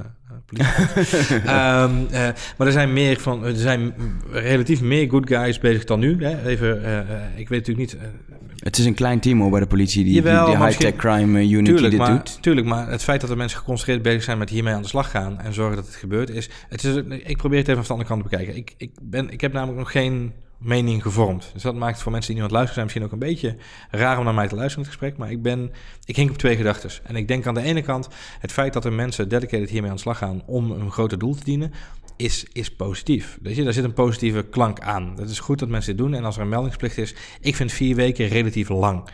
um, 1.83 2.07
maar 2.57 2.67
er 2.67 2.73
zijn 2.73 2.93
meer 2.93 3.21
van, 3.21 3.45
er 3.45 3.57
zijn 3.57 3.95
relatief 4.31 4.81
meer 4.81 5.11
good 5.11 5.29
guys 5.29 5.59
bezig 5.59 5.85
dan 5.85 6.01
nu. 6.01 6.25
Hè? 6.25 6.47
Even, 6.47 6.77
ik 7.37 7.49
weet 7.49 7.67
natuurlijk 7.67 7.79
niet. 7.79 7.97
het 8.59 8.79
is 8.79 8.85
een 8.85 8.95
klein 8.95 9.21
team 9.21 9.41
hoor 9.41 9.51
bij 9.51 9.61
de 9.61 9.67
politie 9.67 10.05
die, 10.05 10.15
Jawel, 10.15 10.47
die, 10.47 10.57
die 10.57 10.65
high-tech 10.65 10.97
crime 10.97 11.49
unit 11.49 11.65
tuurlijk, 11.65 11.81
die 11.81 11.91
dit 11.91 11.99
maar, 11.99 12.11
doet. 12.11 12.43
Tuurlijk, 12.43 12.67
maar 12.67 12.91
het 12.91 13.03
feit 13.03 13.21
dat 13.21 13.31
er 13.31 13.37
mensen 13.37 13.59
geconcentreerd 13.59 14.03
bezig 14.03 14.23
zijn 14.23 14.39
met 14.39 14.51
hiermee 14.51 14.75
aan 14.75 14.83
de 14.83 14.89
slag 14.89 15.11
gaan 15.11 15.41
en 15.41 15.53
zorgen 15.53 15.77
dat 15.77 15.87
het 15.87 15.95
gebeurt, 15.95 16.31
is. 16.31 16.51
Het 16.69 16.85
is 16.85 16.97
ik 17.25 17.37
probeer 17.37 17.59
het 17.59 17.69
even 17.69 17.85
van 17.85 17.97
de 17.97 18.03
andere 18.03 18.09
kant 18.09 18.23
te 18.23 18.29
bekijken. 18.29 18.57
Ik, 18.57 18.75
ik, 18.77 18.91
ben, 19.03 19.31
ik 19.31 19.41
heb 19.41 19.53
namelijk 19.53 19.79
nog 19.79 19.91
geen 19.91 20.33
mening 20.65 21.03
gevormd. 21.03 21.51
Dus 21.53 21.63
dat 21.63 21.75
maakt 21.75 22.03
voor 22.03 22.13
mensen 22.13 22.35
die 22.35 22.43
nu 22.43 22.49
aan 22.49 22.55
het 22.55 22.57
luisteren 22.57 22.89
zijn 22.89 23.03
misschien 23.03 23.05
ook 23.05 23.23
een 23.23 23.35
beetje 23.35 23.57
raar 23.91 24.19
om 24.19 24.25
naar 24.25 24.35
mij 24.35 24.49
te 24.49 24.55
luisteren 24.55 24.85
in 24.85 24.91
het 24.91 24.99
gesprek. 25.01 25.19
Maar 25.19 25.31
ik 25.31 25.43
ben, 25.43 25.73
ik 26.05 26.17
hink 26.17 26.31
op 26.31 26.37
twee 26.37 26.57
gedachten. 26.57 26.91
En 27.03 27.17
ik 27.17 27.29
denk 27.29 27.47
aan 27.47 27.55
de 27.55 27.63
ene 27.63 27.83
kant 27.83 28.09
het 28.39 28.53
feit 28.53 28.73
dat 28.73 28.85
er 28.85 28.93
mensen 28.93 29.29
dedicated 29.29 29.71
hiermee 29.71 29.91
aan 29.91 29.97
de 29.97 30.03
slag 30.03 30.19
gaan 30.19 30.43
om 30.47 30.71
een 30.71 30.91
groter 30.91 31.19
doel 31.19 31.35
te 31.35 31.45
dienen, 31.45 31.73
is, 32.17 32.47
is 32.53 32.71
positief. 32.71 33.39
Weet 33.43 33.57
je, 33.57 33.65
daar 33.65 33.73
zit 33.73 33.85
een 33.85 33.93
positieve 33.93 34.43
klank 34.43 34.81
aan. 34.81 35.15
Het 35.17 35.31
is 35.31 35.41
goed 35.41 35.59
dat 35.59 35.69
mensen 35.69 35.97
dit 35.97 36.05
doen. 36.05 36.15
En 36.15 36.25
als 36.25 36.37
er 36.37 36.43
een 36.43 36.49
meldingsplicht 36.49 36.99
is, 36.99 37.15
ik 37.41 37.57
vind 37.57 37.73
vier 37.73 37.97
weken 37.97 38.29
relatief 38.29 38.69
lang. 38.69 39.09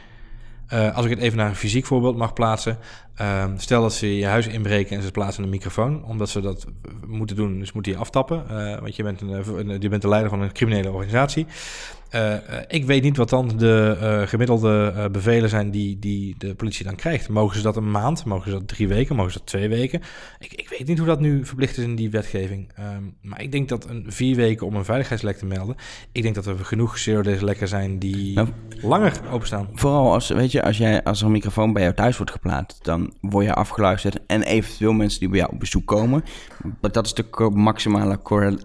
Uh, 0.73 0.97
als 0.97 1.05
ik 1.05 1.11
het 1.11 1.21
even 1.21 1.39
naar 1.39 1.49
een 1.49 1.57
fysiek 1.57 1.87
voorbeeld 1.87 2.17
mag 2.17 2.33
plaatsen. 2.33 2.79
Uh, 3.21 3.45
stel 3.57 3.83
dat 3.83 3.93
ze 3.93 4.17
je 4.17 4.27
huis 4.27 4.47
inbreken 4.47 4.97
en 4.97 5.03
ze 5.03 5.11
plaatsen 5.11 5.43
een 5.45 5.51
microfoon. 5.51 6.05
Omdat 6.05 6.29
ze 6.29 6.41
dat 6.41 6.67
moeten 7.07 7.37
doen, 7.37 7.59
dus 7.59 7.73
moeten 7.73 7.93
die 7.93 8.01
aftappen. 8.01 8.45
Uh, 8.51 8.79
want 8.79 8.97
je 8.97 9.03
bent, 9.03 9.21
een, 9.21 9.81
je 9.81 9.89
bent 9.89 10.03
de 10.03 10.09
leider 10.09 10.31
van 10.31 10.41
een 10.41 10.53
criminele 10.53 10.91
organisatie. 10.91 11.47
Uh, 12.15 12.35
ik 12.69 12.85
weet 12.85 13.03
niet 13.03 13.17
wat 13.17 13.29
dan 13.29 13.53
de 13.57 13.99
uh, 14.03 14.29
gemiddelde 14.29 14.93
uh, 14.97 15.05
bevelen 15.07 15.49
zijn 15.49 15.71
die, 15.71 15.99
die 15.99 16.35
de 16.39 16.55
politie 16.55 16.85
dan 16.85 16.97
krijgt. 16.97 17.29
Mogen 17.29 17.57
ze 17.57 17.63
dat 17.63 17.77
een 17.77 17.91
maand? 17.91 18.25
Mogen 18.25 18.51
ze 18.51 18.59
dat 18.59 18.69
drie 18.69 18.89
weken? 18.89 19.17
Mogen 19.17 19.33
ze 19.33 19.39
dat 19.39 19.47
twee 19.47 19.69
weken? 19.69 20.03
Ik, 20.39 20.53
ik 20.53 20.69
weet 20.69 20.87
niet 20.87 20.99
hoe 20.99 21.07
dat 21.07 21.21
nu 21.21 21.47
verplicht 21.47 21.79
is 21.79 21.85
in 21.85 21.95
die 21.95 22.11
wetgeving. 22.11 22.69
Um, 22.79 23.15
maar 23.23 23.43
ik 23.43 23.53
denk 23.53 23.69
dat 23.69 23.89
een 23.89 24.05
vier 24.09 24.37
weken 24.37 24.67
om 24.67 24.75
een 24.75 24.85
veiligheidslek 24.85 25.37
te 25.37 25.47
melden. 25.47 25.77
Ik 26.13 26.23
denk 26.23 26.35
dat 26.35 26.47
er 26.47 26.57
genoeg 26.65 26.99
zero 26.99 27.23
days 27.23 27.41
lekken 27.41 27.69
zijn 27.69 27.99
die 27.99 28.35
nou, 28.35 28.49
langer 28.81 29.13
openstaan. 29.31 29.69
Vooral 29.73 30.13
als, 30.13 30.29
weet 30.29 30.53
je, 30.53 30.63
als, 30.63 30.79
jij, 30.79 31.03
als 31.05 31.21
er 31.21 31.27
een 31.27 31.33
microfoon 31.33 31.73
bij 31.73 31.83
jou 31.83 31.95
thuis 31.95 32.17
wordt 32.17 32.33
geplaatst, 32.33 32.85
dan 32.85 33.13
word 33.21 33.45
je 33.45 33.55
afgeluisterd. 33.55 34.19
En 34.27 34.43
eventueel 34.43 34.93
mensen 34.93 35.21
die 35.21 35.29
bij 35.29 35.39
jou 35.39 35.53
op 35.53 35.61
bezoek 35.61 35.87
komen. 35.87 36.25
Dat 36.81 37.05
is 37.07 37.15
de 37.15 37.51
maximale 37.55 38.21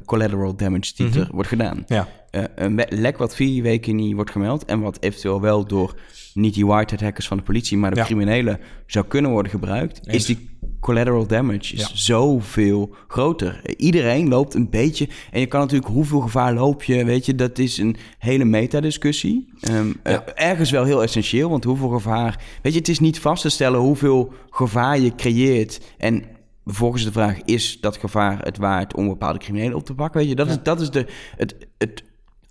collateral 0.06 0.56
damage 0.56 0.94
die 0.96 1.06
mm 1.06 1.12
-hmm. 1.12 1.22
er 1.22 1.30
wordt 1.32 1.50
gedaan. 1.50 1.84
Ja. 1.88 2.08
Uh, 2.36 2.44
een 2.56 2.86
lek 2.90 3.18
wat 3.18 3.36
vier 3.36 3.64
weken 3.64 3.96
niet 3.96 4.14
wordt 4.14 4.32
gemeld 4.32 4.66
en 4.66 4.80
wat 4.80 4.98
eventueel 5.00 5.42
wel 5.42 5.66
door 5.66 5.96
niet 6.34 6.54
die 6.54 6.66
whitehead 6.66 7.02
hackers 7.02 7.28
van 7.28 7.38
de 7.38 7.44
politie, 7.44 7.78
maar 7.78 7.92
de 7.92 7.96
ja. 7.96 8.04
criminelen 8.06 8.60
zou 8.86 9.06
kunnen 9.06 9.32
worden 9.32 9.52
gebruikt, 9.52 10.00
Eens. 10.04 10.16
is 10.16 10.26
die 10.26 10.50
collateral 10.80 11.28
damage 11.28 11.74
is 11.74 11.82
ja. 11.82 11.90
zoveel 11.94 12.96
groter. 13.08 13.62
Iedereen 13.78 14.28
loopt 14.28 14.54
een 14.54 14.70
beetje 14.70 15.10
en 15.32 15.40
je 15.40 15.46
kan 15.46 15.60
natuurlijk 15.60 15.92
hoeveel 15.92 16.20
gevaar 16.20 16.54
loop 16.54 16.84
je, 16.84 17.06
weet 17.06 17.26
je, 17.26 17.36
dat 17.36 17.58
is 17.58 17.78
een 17.78 17.96
hele 18.18 18.46
metadiscussie. 18.46 19.50
Um, 19.72 20.00
ja. 20.04 20.12
uh, 20.12 20.48
ergens 20.50 20.72
wel 20.72 20.84
heel 20.84 21.04
essentieel, 21.04 21.50
want 21.50 21.64
hoeveel 21.64 21.90
gevaar, 21.90 22.44
weet 22.62 22.74
je, 22.74 22.80
het 22.80 22.90
is 22.90 23.00
niet 23.00 23.20
vast 23.20 23.42
te 23.42 23.50
stellen 23.50 23.80
hoeveel 23.80 24.34
gevaar 24.50 25.00
je 25.00 25.16
creëert 25.16 25.82
en 25.98 26.24
Vervolgens 26.66 27.04
de 27.04 27.12
vraag, 27.12 27.42
is 27.42 27.78
dat 27.82 27.98
gevaar 27.98 28.40
het 28.44 28.58
waard 28.58 28.96
om 28.96 29.08
bepaalde 29.08 29.40
criminelen 29.40 29.78
op 29.78 29.86
te 29.86 29.94
pakken? 29.94 30.20
Weet 30.20 30.30
je, 30.30 30.36
dat, 30.36 30.48
ja. 30.48 30.54
is, 30.54 30.60
dat 30.64 30.82
is 30.82 30.90
de, 30.90 31.06
het, 31.38 31.56
het 31.78 32.04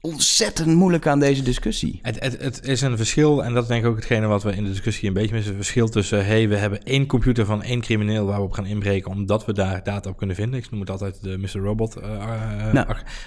ontzettend 0.05 0.67
moeilijk 0.67 1.07
aan 1.07 1.19
deze 1.19 1.43
discussie. 1.43 1.99
Het, 2.03 2.21
het, 2.21 2.43
het, 2.43 2.67
is 2.67 2.81
een 2.81 2.97
verschil, 2.97 3.45
en 3.45 3.55
dat 3.55 3.63
is 3.63 3.69
denk 3.69 3.85
ik 3.85 3.91
ook 3.91 3.97
hetgene 3.97 4.27
wat 4.27 4.43
we 4.43 4.53
in 4.53 4.65
de 4.65 4.71
discussie 4.71 5.09
een 5.09 5.15
beetje 5.15 5.35
missen. 5.35 5.55
Het 5.55 5.63
verschil 5.63 5.89
tussen, 5.89 6.27
hey, 6.27 6.49
we 6.49 6.57
hebben 6.57 6.83
één 6.83 7.07
computer 7.07 7.47
van 7.47 7.63
één 7.63 7.81
crimineel 7.81 8.27
waar 8.27 8.39
we 8.39 8.45
op 8.45 8.53
gaan 8.53 8.67
inbreken, 8.67 9.11
omdat 9.11 9.45
we 9.45 9.53
daar 9.53 9.83
data 9.83 10.11
op 10.11 10.17
kunnen 10.17 10.37
vinden. 10.37 10.59
Ik 10.59 10.71
noem 10.71 10.81
het 10.81 10.91
altijd 10.91 11.23
de 11.23 11.39
Mr. 11.39 11.61
Robot, 11.61 11.97
uh, 11.97 12.73
nou. 12.73 12.87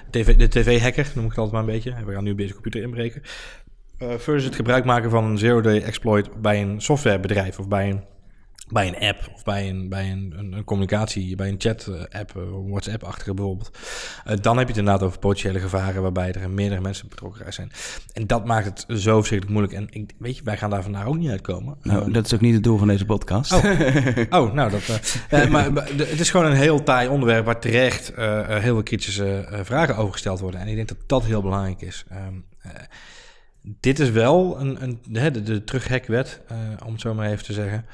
TV, 0.10 0.36
de 0.36 0.48
tv-hacker 0.48 1.12
noem 1.16 1.24
ik 1.24 1.30
het 1.30 1.40
altijd 1.40 1.52
maar 1.52 1.74
een 1.74 1.82
beetje. 1.82 2.06
We 2.06 2.14
gaan 2.14 2.24
nu 2.24 2.36
deze 2.36 2.54
computer 2.54 2.82
inbreken. 2.82 3.22
Uh, 4.00 4.10
versus 4.10 4.46
het 4.46 4.56
gebruik 4.56 4.86
maken 4.86 5.10
van 5.10 5.24
een 5.24 5.38
zero-day 5.38 5.82
exploit 5.82 6.42
bij 6.42 6.62
een 6.62 6.82
softwarebedrijf 6.82 7.60
of 7.60 7.68
bij 7.68 7.90
een 7.90 8.04
bij 8.68 8.88
een 8.88 9.00
app 9.00 9.32
of 9.34 9.44
bij 9.44 9.70
een, 9.70 9.90
bij 9.90 10.12
een, 10.12 10.34
een, 10.38 10.54
een 10.54 10.64
communicatie, 10.64 11.36
bij 11.36 11.50
een 11.50 11.56
chat-app, 11.58 12.34
uh, 12.38 12.44
WhatsApp-achtige 12.68 13.34
bijvoorbeeld. 13.34 13.78
Uh, 14.28 14.38
dan 14.42 14.58
heb 14.58 14.68
je 14.68 14.74
het 14.74 14.78
inderdaad 14.78 15.04
over 15.04 15.20
potentiële 15.20 15.60
gevaren 15.60 16.02
waarbij 16.02 16.32
er 16.32 16.50
meerdere 16.50 16.82
mensen 16.82 17.08
betrokken 17.08 17.54
zijn. 17.54 17.72
En 18.14 18.28
dat 18.28 18.46
maakt 18.46 18.66
het 18.66 19.00
zo 19.00 19.18
verschrikkelijk 19.18 19.60
moeilijk. 19.60 19.74
En 19.74 20.02
ik, 20.02 20.14
weet 20.18 20.38
je, 20.38 20.44
wij 20.44 20.58
gaan 20.58 20.70
daar 20.70 20.84
vandaag 20.84 21.06
ook 21.06 21.18
niet 21.18 21.30
uitkomen. 21.30 21.78
Nou, 21.82 22.12
dat 22.12 22.26
is 22.26 22.34
ook 22.34 22.42
niet 22.42 22.54
het 22.54 22.64
doel 22.64 22.78
van 22.78 22.88
deze 22.88 23.06
podcast. 23.06 23.54
Oh, 23.54 23.64
oh 24.30 24.54
nou, 24.54 24.72
dat, 24.72 25.02
uh, 25.32 25.48
maar, 25.50 25.74
het 25.74 26.20
is 26.20 26.30
gewoon 26.30 26.46
een 26.46 26.58
heel 26.58 26.84
taai 26.84 27.10
onderwerp 27.10 27.46
waar 27.46 27.60
terecht 27.60 28.12
heel 28.16 28.62
veel 28.62 28.84
kritische 28.84 29.60
vragen 29.64 29.96
over 29.96 30.12
gesteld 30.12 30.40
worden. 30.40 30.60
En 30.60 30.68
ik 30.68 30.76
denk 30.76 30.88
dat 30.88 30.98
dat 31.06 31.26
heel 31.26 31.42
belangrijk 31.42 31.82
is. 31.82 32.06
Um, 32.12 32.46
dit 33.80 34.00
is 34.00 34.10
wel 34.10 34.60
een, 34.60 34.84
een, 34.84 35.00
de, 35.10 35.44
de, 35.44 35.64
om 36.86 36.92
het 36.92 37.02
zo 37.02 37.14
maar 37.14 37.30
even 37.30 37.46
te 37.46 37.54
zeggen. 37.54 37.86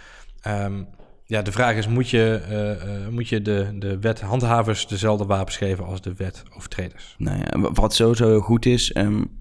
Um, 0.48 0.88
ja, 1.26 1.42
de 1.42 1.52
vraag 1.52 1.76
is, 1.76 1.88
moet 1.88 2.10
je, 2.10 2.42
uh, 2.50 3.04
uh, 3.04 3.08
moet 3.08 3.30
je 3.30 3.42
de, 3.42 3.76
de 3.80 4.00
wethandhavers 4.00 4.88
dezelfde 4.88 5.26
wapens 5.26 5.58
geven 5.58 5.86
als 5.86 6.02
de 6.02 6.14
wetovertreders? 6.14 7.16
Nou 7.18 7.38
ja, 7.38 7.72
wat 7.72 7.94
sowieso 7.94 8.28
heel 8.28 8.40
goed 8.40 8.66
is, 8.66 8.96
um, 8.96 9.36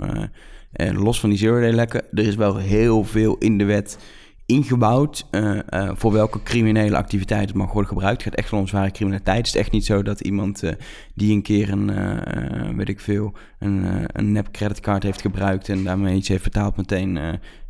los 0.93 1.21
van 1.21 1.29
die 1.29 1.39
zero-day 1.39 1.73
lekken, 1.73 2.05
er 2.13 2.27
is 2.27 2.35
wel 2.35 2.57
heel 2.57 3.05
veel 3.05 3.37
in 3.39 3.59
de 3.59 3.65
wet 3.65 3.99
ingebouwd 4.47 5.27
uh, 5.31 5.59
uh, 5.71 5.91
voor 5.95 6.13
welke 6.13 6.43
criminele 6.43 6.97
activiteit 6.97 7.49
het 7.49 7.57
mag 7.57 7.73
worden 7.73 7.91
gebruikt. 7.91 8.25
Het 8.25 8.33
gaat 8.33 8.39
echt 8.45 8.53
om 8.53 8.67
zware 8.67 8.91
criminaliteit. 8.91 9.37
Het 9.37 9.47
is 9.47 9.57
echt 9.57 9.71
niet 9.73 9.85
zo 9.85 10.03
dat 10.03 10.21
iemand 10.21 10.63
uh, 10.63 10.71
die 11.15 11.33
een 11.33 11.43
keer 11.43 11.71
een, 11.71 12.77
weet 12.77 12.89
ik 12.89 13.01
veel, 13.01 13.33
een, 13.59 14.07
een 14.13 14.33
nep 14.33 14.51
creditcard 14.51 15.03
heeft 15.03 15.21
gebruikt 15.21 15.69
en 15.69 15.85
daarmee 15.85 16.17
iets 16.17 16.29
heeft 16.29 16.43
vertaald 16.43 16.77
meteen 16.77 17.17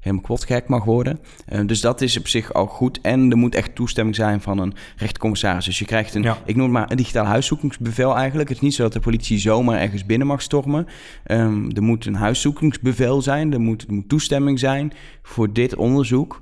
helemaal 0.00 0.22
kapot 0.22 0.44
gek 0.44 0.68
mag 0.68 0.84
worden. 0.84 1.18
Dus 1.66 1.80
dat 1.80 2.00
is 2.00 2.18
op 2.18 2.28
zich 2.28 2.52
al 2.52 2.66
goed. 2.66 3.00
En 3.00 3.30
er 3.30 3.36
moet 3.36 3.54
echt 3.54 3.74
toestemming 3.74 4.16
zijn 4.16 4.40
van 4.40 4.58
een 4.58 4.74
rechtercommissaris. 4.96 5.64
Dus 5.64 5.78
je 5.78 5.84
krijgt 5.84 6.14
een, 6.14 6.22
Ja. 6.22 6.38
ik 6.44 6.56
noem 6.56 6.64
het 6.64 6.72
maar 6.72 6.90
een 6.90 6.96
digitaal 6.96 7.24
huiszoekingsbevel 7.24 8.16
eigenlijk. 8.16 8.48
Het 8.48 8.56
is 8.56 8.62
niet 8.62 8.74
zo 8.74 8.82
dat 8.82 8.92
de 8.92 9.00
politie 9.00 9.38
zomaar 9.38 9.80
ergens 9.80 10.06
binnen 10.06 10.26
mag 10.26 10.42
stormen. 10.42 10.86
Ehm, 11.24 11.70
er 11.70 11.82
moet 11.82 12.06
een 12.06 12.14
huiszoekingsbevel 12.14 13.22
zijn. 13.22 13.52
Er 13.52 13.60
moet, 13.60 13.82
er 13.82 13.94
moet 13.94 14.08
toestemming 14.08 14.58
zijn 14.58 14.92
voor 15.22 15.52
dit 15.52 15.76
onderzoek. 15.76 16.40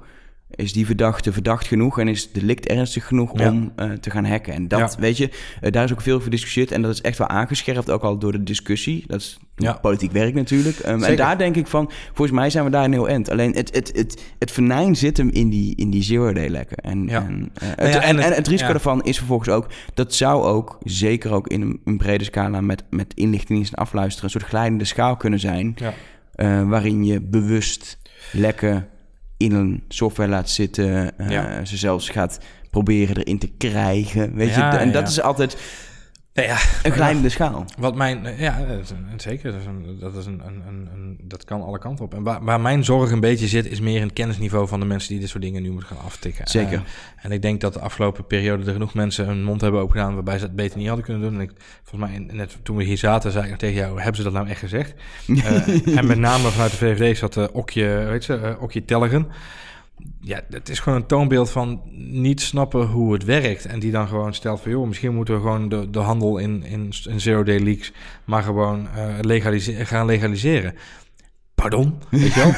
Is 0.54 0.72
die 0.72 0.86
verdachte 0.86 1.32
verdacht 1.32 1.66
genoeg 1.66 1.98
en 1.98 2.08
is 2.08 2.22
het 2.22 2.34
delict 2.34 2.66
ernstig 2.66 3.06
genoeg 3.06 3.38
Ja. 3.38 3.48
om 3.50 3.72
eh, 3.76 3.90
te 3.90 4.10
gaan 4.10 4.24
hacken? 4.24 4.52
En 4.52 4.68
dat, 4.68 4.78
Ja. 4.94 5.00
weet 5.00 5.16
je, 5.16 5.30
eh, 5.60 5.72
daar 5.72 5.84
is 5.84 5.92
ook 5.92 6.00
veel 6.00 6.12
over 6.12 6.24
gediscussieerd. 6.24 6.70
En 6.72 6.82
dat 6.82 6.90
is 6.92 7.00
echt 7.00 7.18
wel 7.18 7.28
aangescherpt, 7.28 7.90
ook 7.90 8.02
al 8.02 8.18
door 8.18 8.32
de 8.32 8.42
discussie. 8.42 9.04
Dat 9.06 9.20
is 9.20 9.38
Ja. 9.56 9.72
politiek 9.72 10.12
werk 10.12 10.34
natuurlijk. 10.34 10.78
Ehm, 10.78 11.02
en 11.02 11.16
daar 11.16 11.38
denk 11.38 11.56
ik 11.56 11.66
van, 11.66 11.90
volgens 12.06 12.30
mij 12.38 12.50
zijn 12.50 12.64
we 12.64 12.70
daar 12.70 12.84
een 12.84 12.92
heel 12.92 13.08
eind. 13.08 13.30
Alleen 13.30 13.54
het, 13.54 13.74
het, 13.74 13.90
het, 13.96 14.22
het 14.38 14.50
venijn 14.50 14.96
zit 14.96 15.16
hem 15.16 15.28
in 15.28 15.48
die, 15.48 15.76
in 15.76 15.90
die 15.90 16.02
zero-day 16.02 16.48
lekken. 16.48 16.76
En, 16.76 17.08
en, 17.08 17.50
eh, 17.54 17.68
het, 17.68 17.78
en 17.78 18.00
en, 18.02 18.16
het- 18.16 18.24
en 18.24 18.32
het 18.32 18.48
risico 18.48 18.70
daarvan 18.70 19.02
is 19.02 19.16
vervolgens 19.18 19.48
ook... 19.48 19.66
dat 19.94 20.14
zou 20.14 20.44
ook, 20.44 20.78
zeker 20.84 21.32
ook 21.32 21.48
in 21.48 21.60
een, 21.60 21.80
een 21.84 21.96
brede 21.96 22.24
scala... 22.24 22.60
met, 22.60 22.84
met 22.90 23.12
inlichtingendiensten 23.14 23.78
afluisteren... 23.78 24.24
een 24.24 24.30
soort 24.40 24.50
glijdende 24.52 24.84
schaal 24.84 25.16
kunnen 25.16 25.38
zijn... 25.40 25.76
Ja. 25.76 26.64
waarin 26.64 27.04
je 27.04 27.20
bewust 27.20 27.98
lekken 28.32 28.88
in 29.40 29.52
een 29.52 29.82
software 29.88 30.30
laat 30.30 30.50
zitten... 30.50 31.18
eh, 31.18 31.30
Ja. 31.30 31.64
ze 31.64 31.76
zelfs 31.76 32.08
gaat 32.08 32.38
proberen 32.70 33.16
erin 33.16 33.38
te 33.38 33.50
krijgen. 33.58 34.34
Weet 34.34 34.54
Ja, 34.54 34.72
je? 34.72 34.78
En 34.78 34.92
dat 34.92 35.02
ja. 35.02 35.08
is 35.08 35.20
altijd 35.20 35.56
Nee, 36.34 36.46
ja, 36.46 36.58
een 36.82 36.92
glijdende 36.92 37.28
schaal. 37.28 37.64
Wat 37.78 37.94
mijn, 37.94 38.34
ja, 38.38 38.56
is 38.56 38.90
een- 38.90 39.06
zeker. 39.20 39.52
Dat, 39.52 39.60
is 39.60 39.66
een, 39.66 39.96
dat, 40.00 40.16
is 40.16 40.26
een, 40.26 40.42
een, 40.46 40.62
een, 40.92 41.18
dat 41.22 41.44
kan 41.44 41.62
alle 41.62 41.78
kanten 41.78 42.04
op. 42.04 42.14
En 42.14 42.22
waar, 42.22 42.44
waar 42.44 42.60
mijn 42.60 42.84
zorg 42.84 43.10
een 43.10 43.20
beetje 43.20 43.46
zit, 43.48 43.66
is 43.66 43.80
meer 43.80 44.02
een 44.02 44.12
kennisniveau 44.12 44.68
van 44.68 44.80
de 44.80 44.86
mensen 44.86 45.08
die 45.10 45.18
dit 45.20 45.28
soort 45.28 45.42
dingen 45.42 45.62
nu 45.62 45.70
moeten 45.70 45.88
gaan 45.96 46.04
aftikken. 46.04 46.48
Zeker. 46.48 46.72
Eh, 46.72 47.24
en 47.24 47.32
ik 47.32 47.42
denk 47.42 47.60
dat 47.60 47.72
de 47.72 47.80
afgelopen 47.80 48.26
periode 48.26 48.64
er 48.64 48.72
genoeg 48.72 48.94
mensen 48.94 49.26
hun 49.26 49.44
mond 49.44 49.60
hebben 49.60 49.80
opengedaan 49.80 50.14
waarbij 50.14 50.38
ze 50.38 50.44
het 50.44 50.56
beter 50.56 50.78
niet 50.78 50.86
hadden 50.86 51.04
kunnen 51.04 51.22
doen. 51.22 51.34
En 51.34 51.40
ik, 51.40 51.50
volgens 51.82 52.10
mij, 52.10 52.18
net 52.32 52.56
toen 52.62 52.76
we 52.76 52.84
hier 52.84 52.98
zaten, 52.98 53.32
zei 53.32 53.44
ik 53.44 53.50
nog 53.50 53.58
tegen 53.58 53.76
jou, 53.76 53.96
hebben 53.98 54.16
ze 54.16 54.22
dat 54.22 54.32
nou 54.32 54.48
echt 54.48 54.60
gezegd? 54.60 54.94
Eh, 55.44 55.96
en 55.96 56.06
met 56.06 56.18
name 56.18 56.48
vanuit 56.48 56.70
de 56.70 56.76
VVD 56.76 57.18
zat 57.18 57.36
uh, 57.36 57.44
Okje, 57.52 58.04
weet 58.08 58.24
je, 58.24 58.56
Okje 58.60 58.84
Tellegen. 58.84 59.26
Ja, 60.20 60.40
het 60.50 60.68
is 60.68 60.78
gewoon 60.78 60.98
een 60.98 61.06
toonbeeld 61.06 61.50
van 61.50 61.82
niet 61.94 62.40
snappen 62.40 62.86
hoe 62.86 63.12
het 63.12 63.24
werkt. 63.24 63.66
En 63.66 63.78
die 63.78 63.90
dan 63.90 64.08
gewoon 64.08 64.34
stelt 64.34 64.60
van... 64.60 64.70
joh, 64.70 64.86
misschien 64.86 65.14
moeten 65.14 65.34
we 65.34 65.40
gewoon 65.40 65.68
de, 65.68 65.90
de 65.90 65.98
handel 65.98 66.38
in, 66.38 66.64
in, 66.64 66.92
in 67.08 67.20
zero-day 67.20 67.58
leaks... 67.58 67.92
maar 68.24 68.42
gewoon 68.42 68.88
uh, 68.96 69.14
legalise 69.20 69.72
gaan 69.72 70.06
legaliseren. 70.06 70.74
Pardon? 71.54 72.02
Weet 72.10 72.34
je 72.34 72.40
wel? 72.40 72.52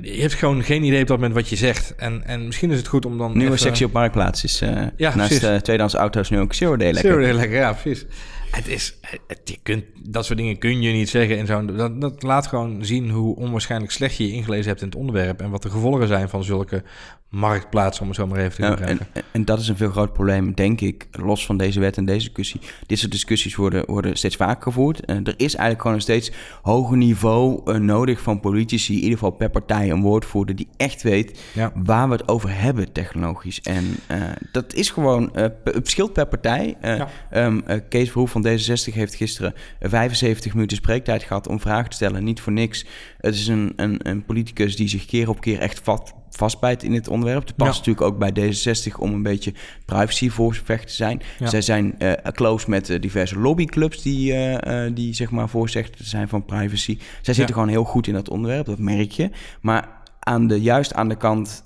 je 0.14 0.20
hebt 0.20 0.34
gewoon 0.34 0.62
geen 0.62 0.82
idee 0.82 1.00
op 1.00 1.06
dat 1.06 1.16
moment 1.16 1.34
wat 1.34 1.48
je 1.48 1.56
zegt. 1.56 1.94
En, 1.94 2.22
en 2.26 2.46
misschien 2.46 2.70
is 2.70 2.78
het 2.78 2.86
goed 2.86 3.06
om 3.06 3.18
dan... 3.18 3.30
Nieuwe 3.30 3.46
even... 3.46 3.58
sectie 3.58 3.86
op 3.86 3.92
Marktplaats 3.92 4.44
is 4.44 4.62
uh, 4.62 4.82
Ja, 4.96 5.16
naast 5.16 5.42
uh, 5.42 5.56
tweedehands 5.56 5.94
auto's 5.94 6.30
nu 6.30 6.38
ook 6.38 6.54
zero-day 6.54 6.92
lekker. 6.92 7.10
Zero-day 7.10 7.32
lekker, 7.32 7.56
ja, 7.58 7.72
precies. 7.72 8.06
Het 8.52 8.68
is, 8.68 8.98
het, 9.26 9.40
je 9.44 9.58
kunt, 9.62 9.84
dat 10.02 10.24
soort 10.24 10.38
dingen 10.38 10.58
kun 10.58 10.82
je 10.82 10.92
niet 10.92 11.08
zeggen 11.08 11.38
in 11.38 11.46
zo'n... 11.46 11.66
Dat, 11.66 12.00
dat 12.00 12.22
laat 12.22 12.46
gewoon 12.46 12.84
zien 12.84 13.10
hoe 13.10 13.36
onwaarschijnlijk 13.36 13.92
slecht 13.92 14.16
je 14.16 14.26
je 14.26 14.32
ingelezen 14.32 14.68
hebt 14.68 14.80
in 14.80 14.86
het 14.86 14.96
onderwerp... 14.96 15.40
en 15.40 15.50
wat 15.50 15.62
de 15.62 15.70
gevolgen 15.70 16.08
zijn 16.08 16.28
van 16.28 16.44
zulke 16.44 16.82
marktplaatsen, 17.28 18.02
om 18.02 18.08
het 18.08 18.16
zo 18.16 18.26
maar 18.26 18.38
even 18.38 18.54
te 18.54 18.60
Nou, 18.60 18.80
en, 18.80 18.98
en 19.32 19.44
dat 19.44 19.60
is 19.60 19.68
een 19.68 19.76
veel 19.76 19.90
groot 19.90 20.12
probleem, 20.12 20.54
denk 20.54 20.80
ik, 20.80 21.08
los 21.10 21.46
van 21.46 21.56
deze 21.56 21.80
wet 21.80 21.96
en 21.96 22.04
deze 22.04 22.26
discussie. 22.26 22.60
Dit 22.86 22.98
soort 22.98 23.12
discussies 23.12 23.54
worden, 23.54 23.86
worden 23.86 24.16
steeds 24.16 24.36
vaker 24.36 24.62
gevoerd. 24.62 25.10
Uh, 25.10 25.16
er 25.16 25.34
is 25.36 25.54
eigenlijk 25.54 25.80
gewoon 25.80 25.96
een 25.96 26.02
steeds 26.02 26.32
hoger 26.62 26.96
niveau 26.96 27.72
uh, 27.72 27.76
nodig 27.78 28.20
van 28.20 28.40
politici, 28.40 28.94
in 28.94 29.02
ieder 29.02 29.18
geval 29.18 29.30
per 29.30 29.50
partij 29.50 29.90
een 29.90 30.02
woordvoerder 30.02 30.56
die 30.56 30.68
echt 30.76 31.02
weet 31.02 31.40
Ja. 31.54 31.72
waar 31.74 32.08
we 32.08 32.14
het 32.14 32.28
over 32.28 32.60
hebben 32.60 32.92
technologisch. 32.92 33.60
En 33.60 33.84
uh, 34.10 34.22
dat 34.52 34.74
is 34.74 34.90
gewoon, 34.90 35.30
het 35.32 35.54
verschilt 35.64 36.12
per 36.12 36.26
partij. 36.26 36.76
Ja. 36.82 37.08
Um, 37.34 37.62
Kees 37.88 38.10
Verhoef 38.10 38.30
van 38.30 38.41
D66 38.46 38.94
heeft 38.94 39.14
gisteren 39.14 39.54
75 39.80 40.54
minuten 40.54 40.76
spreektijd 40.76 41.22
gehad 41.22 41.48
om 41.48 41.60
vragen 41.60 41.90
te 41.90 41.96
stellen, 41.96 42.24
niet 42.24 42.40
voor 42.40 42.52
niks. 42.52 42.86
Het 43.18 43.34
is 43.34 43.46
een, 43.46 43.72
een, 43.76 44.08
een 44.08 44.24
politicus 44.24 44.76
die 44.76 44.88
zich 44.88 45.04
keer 45.04 45.28
op 45.28 45.40
keer 45.40 45.58
echt 45.58 45.80
vat, 45.82 46.14
vastbijt 46.30 46.82
in 46.82 46.92
dit 46.92 47.08
onderwerp. 47.08 47.46
Het 47.46 47.56
past 47.56 47.72
Ja. 47.72 47.78
natuurlijk 47.78 48.06
ook 48.06 48.18
bij 48.18 48.52
D66 48.52 48.98
om 48.98 49.12
een 49.12 49.22
beetje 49.22 49.54
privacy 49.84 50.30
voorvecht 50.30 50.86
te 50.86 50.92
zijn. 50.92 51.22
Ja. 51.38 51.46
Zij 51.46 51.60
zijn 51.60 51.94
uh, 51.98 52.12
close 52.12 52.70
met 52.70 52.88
uh, 52.88 53.00
diverse 53.00 53.38
lobbyclubs 53.38 54.02
die, 54.02 54.32
uh, 54.32 54.86
die 54.94 55.14
zeg 55.14 55.30
maar 55.30 55.48
voorzegd 55.48 55.96
zijn 56.02 56.28
van 56.28 56.44
privacy. 56.44 56.98
Zij 57.22 57.34
zitten 57.34 57.54
gewoon 57.54 57.68
heel 57.68 57.84
goed 57.84 58.06
in 58.06 58.14
dat 58.14 58.28
onderwerp, 58.28 58.66
dat 58.66 58.78
merk 58.78 59.10
je. 59.10 59.30
Maar 59.60 59.88
aan 60.18 60.46
de, 60.46 60.60
juist 60.60 60.94
aan 60.94 61.08
de 61.08 61.16
kant 61.16 61.64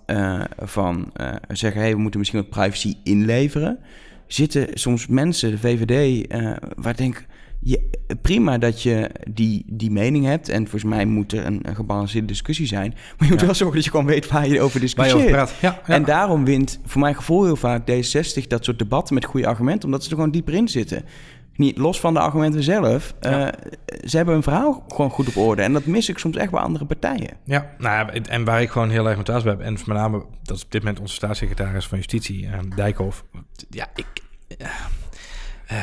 van 0.59 1.13
zeggen... 1.49 1.81
Hey, 1.81 1.95
we 1.95 2.01
moeten 2.01 2.19
misschien 2.19 2.41
wat 2.41 2.51
privacy 2.51 2.95
inleveren... 3.05 3.79
zitten 4.27 4.69
soms 4.75 5.07
mensen, 5.07 5.51
de 5.51 5.59
VVD, 5.59 6.27
waar 6.77 6.93
ik 6.93 6.97
denk... 6.99 7.27
Je, 7.61 7.91
prima 8.23 8.59
dat 8.59 8.83
je 8.83 9.11
die, 9.31 9.65
die 9.67 9.91
mening 9.91 10.25
hebt. 10.25 10.49
En 10.49 10.63
volgens 10.63 10.85
mij 10.85 11.05
moet 11.05 11.33
er 11.33 11.47
een, 11.47 11.61
een 11.63 11.75
gebalanceerde 11.75 12.27
discussie 12.27 12.67
zijn. 12.67 12.91
Maar 12.91 13.27
je 13.29 13.33
moet 13.33 13.41
Ja. 13.41 13.47
wel 13.47 13.55
zorgen 13.55 13.77
dat 13.77 13.85
je 13.85 13.91
gewoon 13.91 14.07
weet 14.07 14.29
waar 14.29 14.49
je 14.49 14.61
over 14.61 14.75
je 14.75 14.81
discussieert. 14.81 15.19
over 15.21 15.31
praat. 15.31 15.53
Ja, 15.61 15.81
ja. 15.87 15.95
En 15.95 16.05
daarom 16.05 16.45
wint 16.45 16.81
voor 16.85 17.01
mijn 17.01 17.15
gevoel 17.15 17.45
heel 17.45 17.57
vaak 17.57 17.91
D66 17.91 18.47
dat 18.47 18.65
soort 18.65 18.79
debatten 18.79 19.15
met 19.15 19.25
goede 19.25 19.47
argumenten. 19.47 19.85
Omdat 19.85 20.03
ze 20.05 20.09
er 20.11 20.15
gewoon 20.17 20.31
dieper 20.31 20.55
in 20.55 20.69
zitten. 20.69 21.05
Niet 21.57 21.79
los 21.79 22.01
van 22.01 22.15
de 22.15 22.21
argumenten 22.21 22.63
zelf. 22.63 23.15
Ja. 23.21 23.53
eh, 23.53 23.71
ze 24.05 24.17
hebben 24.17 24.35
hun 24.35 24.43
verhaal 24.43 24.85
gewoon 24.89 25.11
goed 25.11 25.29
op 25.29 25.37
orde. 25.37 25.63
En 25.63 25.73
dat 25.73 25.85
mis 25.87 26.09
ik 26.09 26.19
soms 26.19 26.37
echt 26.37 26.51
bij 26.51 26.61
andere 26.61 26.85
partijen. 26.85 27.37
Ja, 27.45 27.71
nou 27.79 28.13
ja, 28.13 28.21
en 28.29 28.45
waar 28.45 28.63
ik 28.63 28.71
gewoon 28.71 28.91
heel 28.91 29.07
erg 29.07 29.17
met 29.17 29.27
thuis 29.27 29.45
heb... 29.45 29.61
en 29.61 29.73
met 29.73 29.87
name, 29.87 30.25
dat 30.43 30.57
is 30.57 30.65
op 30.65 30.71
dit 30.73 30.83
moment 30.83 31.01
onze 31.01 31.15
staatssecretaris 31.15 31.87
van 31.87 31.99
Justitie, 31.99 32.47
eh, 32.47 32.59
Dijkhoff. 32.77 33.25
Ja, 33.71 33.87
ik... 33.95 34.07
eh, 35.67 35.77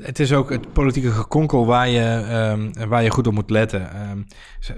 het 0.00 0.18
is 0.20 0.32
ook 0.32 0.50
het 0.50 0.72
politieke 0.72 1.10
gekonkel 1.10 1.66
waar 1.66 1.88
je, 1.88 2.24
ehm, 2.28 2.88
waar 2.88 3.02
je 3.02 3.10
goed 3.10 3.26
op 3.26 3.34
moet 3.34 3.50
letten. 3.50 3.90
Ehm, 3.92 4.18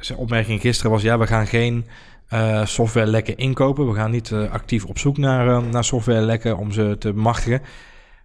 zijn 0.01 0.19
opmerking 0.19 0.61
gisteren 0.61 0.91
was... 0.91 1.03
ja, 1.03 1.19
we 1.19 1.27
gaan 1.27 1.47
geen 1.47 1.87
eh 2.27 2.65
softwarelekken 2.65 3.37
inkopen. 3.37 3.89
We 3.89 3.95
gaan 3.95 4.11
niet 4.11 4.33
actief 4.33 4.85
op 4.85 4.99
zoek 4.99 5.19
naar, 5.19 5.63
naar 5.63 5.85
softwarelekken 5.85 6.57
om 6.57 6.73
ze 6.73 6.97
te 6.99 7.13
machtigen. 7.13 7.63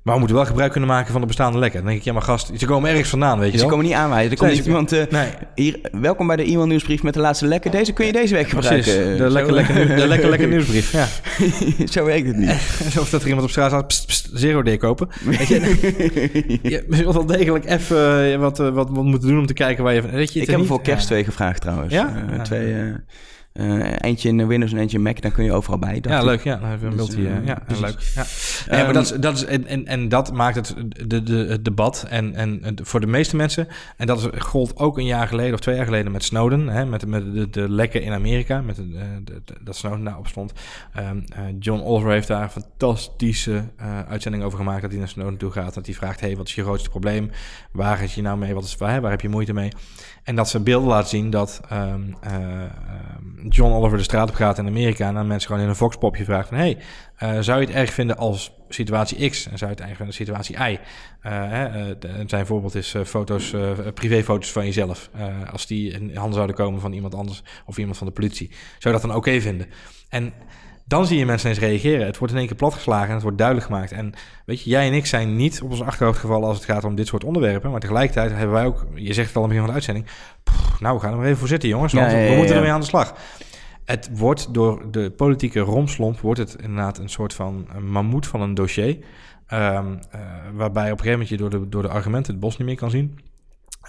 Maar 0.04 0.14
we 0.14 0.20
moeten 0.20 0.38
wel 0.38 0.46
gebruik 0.48 0.72
kunnen 0.72 0.90
maken 0.90 1.12
van 1.12 1.22
de 1.22 1.28
bestaande 1.28 1.60
lekken. 1.60 1.80
Dan 1.80 1.88
denk 1.88 2.00
ik, 2.00 2.06
ja, 2.06 2.14
maar 2.14 2.22
gast, 2.22 2.52
ze 2.58 2.66
komen 2.66 2.90
ergens 2.90 3.10
vandaan, 3.10 3.40
weet 3.40 3.52
je 3.52 3.58
ze 3.58 3.66
komen 3.66 3.86
niet 3.86 3.94
aanwijzen. 3.94 4.32
Er 4.32 4.38
komt 4.38 4.48
Nee, 4.50 4.56
niet 4.58 4.66
ze- 4.66 4.70
iemand... 4.72 4.92
eh, 4.92 5.04
Nee, 5.20 5.30
hier, 5.56 5.80
welkom 6.02 6.28
bij 6.28 6.36
de 6.36 6.44
e-mailnieuwsbrief 6.44 7.04
met 7.04 7.14
de 7.14 7.20
laatste 7.20 7.46
lekker. 7.48 7.72
Deze 7.72 7.94
kun 7.94 8.06
je 8.06 8.12
deze 8.12 8.34
week 8.34 8.48
precies. 8.48 8.86
gebruiken. 8.86 9.18
De 9.18 9.24
Zo- 9.24 9.30
lekker, 9.30 9.54
lekker, 9.54 9.96
de 9.96 10.08
lekker, 10.08 10.30
lekker 10.30 10.48
nieuwsbrief, 10.58 10.92
ja. 10.92 11.08
Zo 11.94 12.06
werkt 12.06 12.28
het 12.28 12.36
niet. 12.38 12.50
Alsof 12.86 13.10
dat 13.10 13.22
er 13.22 13.28
iemand 13.28 13.46
op 13.46 13.52
straat 13.52 13.70
staat, 13.70 13.88
pst, 13.88 14.06
pst, 14.08 14.30
zero 14.34 14.62
D 14.64 14.78
kopen. 14.78 15.08
Weet 15.24 15.48
je, 15.48 16.60
je 16.62 16.86
zult 16.90 17.14
wel 17.14 17.26
degelijk 17.26 17.66
even 17.70 18.32
eh, 18.34 18.38
wat, 18.40 18.60
eh, 18.60 18.70
wat, 18.70 18.90
wat 18.90 19.04
moeten 19.04 19.30
doen 19.30 19.40
om 19.40 19.46
te 19.46 19.54
kijken 19.54 19.84
waar 19.84 19.94
je... 19.94 20.02
Weet 20.02 20.12
je, 20.34 20.40
het 20.40 20.48
Ik 20.48 20.48
heb 20.50 20.60
hem 20.60 20.66
voor 20.68 20.82
kerst 20.82 21.06
twee 21.06 21.24
gevraagd 21.24 21.62
trouwens. 21.62 21.94
Ja? 21.94 22.26
Ja. 22.32 22.42
twee, 22.42 22.76
eh, 23.54 23.92
eentje 23.98 24.30
in 24.30 24.48
Windows 24.48 24.72
en 24.72 24.78
eentje 24.78 24.98
in 24.98 25.04
Mac. 25.04 25.22
Dan 25.22 25.32
kun 25.32 25.44
je 25.44 25.52
overal 25.52 25.80
bij. 25.80 26.00
Ja, 26.02 26.18
ik. 26.20 26.24
leuk. 26.26 26.44
Ja, 26.44 26.56
dan 26.58 26.70
hebben 26.70 26.90
we 26.90 27.02
een 27.02 27.06
Dus, 27.06 27.16
multi... 27.16 27.30
eh, 27.32 27.38
eh, 27.38 27.46
ja, 27.46 27.62
precies. 27.66 27.84
leuk. 27.86 28.00
Ja. 28.68 28.78
Ja, 28.78 28.84
maar 28.84 28.94
dat 28.94 29.04
is, 29.04 29.12
dat 29.12 29.36
is, 29.36 29.46
en, 29.46 29.66
en, 29.68 29.86
en 29.88 30.10
dat 30.10 30.34
maakt 30.34 30.56
het, 30.56 30.76
de, 31.10 31.24
de, 31.24 31.34
het 31.50 31.66
debat 31.66 32.06
en, 32.10 32.36
en 32.36 32.62
voor 32.84 33.00
de 33.00 33.08
meeste 33.08 33.36
mensen... 33.36 33.68
en 33.98 34.08
dat 34.08 34.20
is, 34.20 34.42
gold 34.42 34.78
ook 34.78 34.98
een 34.98 35.06
jaar 35.06 35.28
geleden 35.28 35.54
of 35.54 35.60
twee 35.60 35.76
jaar 35.76 35.86
geleden 35.86 36.12
met 36.12 36.24
Snowden... 36.24 36.68
Hè, 36.68 36.86
met, 36.86 37.08
met 37.08 37.34
de, 37.34 37.50
de 37.50 37.70
lekken 37.70 38.02
in 38.02 38.12
Amerika, 38.14 38.62
met 38.62 38.76
de, 38.76 38.90
de- 39.24 39.42
de- 39.46 39.54
dat 39.62 39.76
Snowden 39.76 40.04
daarop 40.04 40.28
stond. 40.28 40.54
Ehm, 40.94 41.20
eh, 41.36 41.42
John 41.60 41.82
Oliver 41.84 42.12
heeft 42.12 42.28
daar 42.28 42.44
een 42.44 42.50
fantastische 42.50 43.64
eh, 43.78 44.00
uitzending 44.10 44.44
over 44.44 44.58
gemaakt... 44.58 44.82
dat 44.82 44.90
hij 44.92 45.00
naar 45.00 45.10
Snowden 45.10 45.38
toe 45.38 45.52
gaat. 45.52 45.74
Dat 45.74 45.86
hij 45.86 45.96
vraagt, 45.96 46.20
hey, 46.20 46.36
wat 46.36 46.48
is 46.48 46.56
je 46.56 46.64
grootste 46.64 46.90
probleem? 46.90 47.30
Waar 47.72 48.04
is 48.04 48.16
je 48.16 48.22
nou 48.22 48.38
mee? 48.38 48.54
Wat 48.54 48.64
is, 48.64 48.76
waar, 48.78 49.02
waar 49.02 49.12
heb 49.12 49.22
je 49.22 49.30
moeite 49.30 49.54
mee? 49.54 49.72
En 50.24 50.36
dat 50.36 50.50
ze 50.50 50.60
beelden 50.60 50.90
laten 50.90 51.10
zien 51.10 51.30
dat 51.30 51.62
ehm, 51.70 52.02
eh, 52.22 52.64
ehm, 52.64 53.48
John 53.50 53.74
Oliver 53.74 53.98
de 53.98 54.04
straat 54.04 54.30
op 54.30 54.36
gaat 54.36 54.58
in 54.58 54.68
Amerika... 54.68 55.08
en 55.08 55.18
aan 55.18 55.28
mensen 55.28 55.48
gewoon 55.48 55.64
in 55.64 55.70
een 55.70 55.76
voxpopje 55.76 56.24
vraagt 56.24 56.48
van... 56.48 56.58
hey, 56.58 56.78
eh, 57.16 57.38
zou 57.40 57.62
je 57.62 57.68
het 57.68 57.76
erg 57.76 57.94
vinden 57.94 58.18
als 58.18 58.52
situatie 58.70 59.30
X 59.30 59.48
en 59.48 59.58
zou 59.58 59.72
je 59.72 59.78
het 59.78 59.88
erg 59.88 59.98
vinden 59.98 60.16
situatie 60.16 60.56
Y? 60.56 60.80
Hè, 61.20 61.66
eh, 61.66 62.10
zijn 62.26 62.46
voorbeeld 62.46 62.76
is 62.76 62.96
foto's, 63.06 63.56
privéfoto's 63.94 64.52
van 64.52 64.66
jezelf. 64.66 65.10
Als 65.52 65.68
die 65.68 65.92
in 65.92 66.16
handen 66.16 66.34
zouden 66.34 66.56
komen 66.56 66.82
van 66.82 66.94
iemand 66.94 67.16
anders 67.16 67.44
of 67.66 67.78
iemand 67.78 67.98
van 67.98 68.08
de 68.08 68.14
politie. 68.14 68.48
Zou 68.50 68.96
je 68.96 69.02
dat 69.02 69.10
dan 69.10 69.16
oké 69.16 69.42
vinden? 69.42 69.68
En 70.10 70.34
dan 70.86 71.06
zie 71.06 71.17
je 71.17 71.26
mensen 71.26 71.50
eens 71.50 71.60
reageren. 71.60 72.06
Het 72.06 72.17
wordt 72.17 72.34
in 72.34 72.39
één 72.39 72.48
keer 72.48 72.58
platgeslagen 72.58 73.08
en 73.08 73.13
het 73.13 73.22
wordt 73.22 73.38
duidelijk 73.38 73.67
gemaakt. 73.67 73.91
En 73.91 74.13
weet 74.46 74.63
je, 74.63 74.70
jij 74.70 74.88
en 74.88 74.94
ik 74.94 75.06
zijn 75.06 75.36
niet 75.36 75.62
op 75.62 75.72
ons 75.72 75.82
achterhoofd 75.82 76.20
gevallen 76.20 76.48
als 76.48 76.58
het 76.58 76.65
gaat 76.65 76.84
om 76.84 76.96
dit 76.96 77.08
soort 77.08 77.24
onderwerpen. 77.24 77.72
Maar 77.72 77.80
tegelijkertijd 77.80 78.32
hebben 78.32 78.52
wij 78.52 78.65
ook, 78.65 78.86
je 78.96 79.13
zegt 79.13 79.28
het 79.28 79.38
al 79.38 79.44
aan 79.44 79.50
het 79.50 79.58
begin 79.58 79.58
van 79.58 79.67
de 79.67 79.74
uitzending... 79.74 80.06
"Pff, 80.44 80.80
nou, 80.80 80.96
we 80.96 81.02
gaan 81.02 81.12
er 81.12 81.17
maar 81.17 81.26
even 81.26 81.38
voor 81.38 81.48
zitten 81.48 81.70
jongens, 81.70 81.94
want 81.94 82.12
Ja, 82.12 82.17
ja, 82.17 82.24
ja, 82.24 82.30
we 82.30 82.38
moeten 82.38 82.56
ermee 82.56 82.72
aan 82.72 82.80
de 82.80 82.86
slag. 82.86 83.13
Het 83.86 84.10
wordt 84.13 84.54
door 84.54 84.91
de 84.91 85.12
politieke 85.12 85.60
romslomp 85.60 86.20
wordt 86.20 86.39
het 86.39 86.56
inderdaad 86.62 86.98
een 86.98 87.10
soort 87.10 87.34
van 87.34 87.67
een 87.74 87.91
mammoet 87.91 88.28
van 88.28 88.41
een 88.41 88.54
dossier. 88.54 88.98
Eh, 89.48 89.86
waarbij 90.54 90.91
op 90.91 91.00
een 91.00 91.04
gegeven 91.04 91.12
moment 91.12 91.30
je 91.30 91.38
door 91.38 91.50
de, 91.50 91.70
door 91.70 91.82
de 91.82 91.88
argumenten 91.88 92.32
het 92.32 92.41
bos 92.41 92.58
niet 92.58 92.67
meer 92.67 92.76
kan 92.76 92.89
zien. 92.89 93.20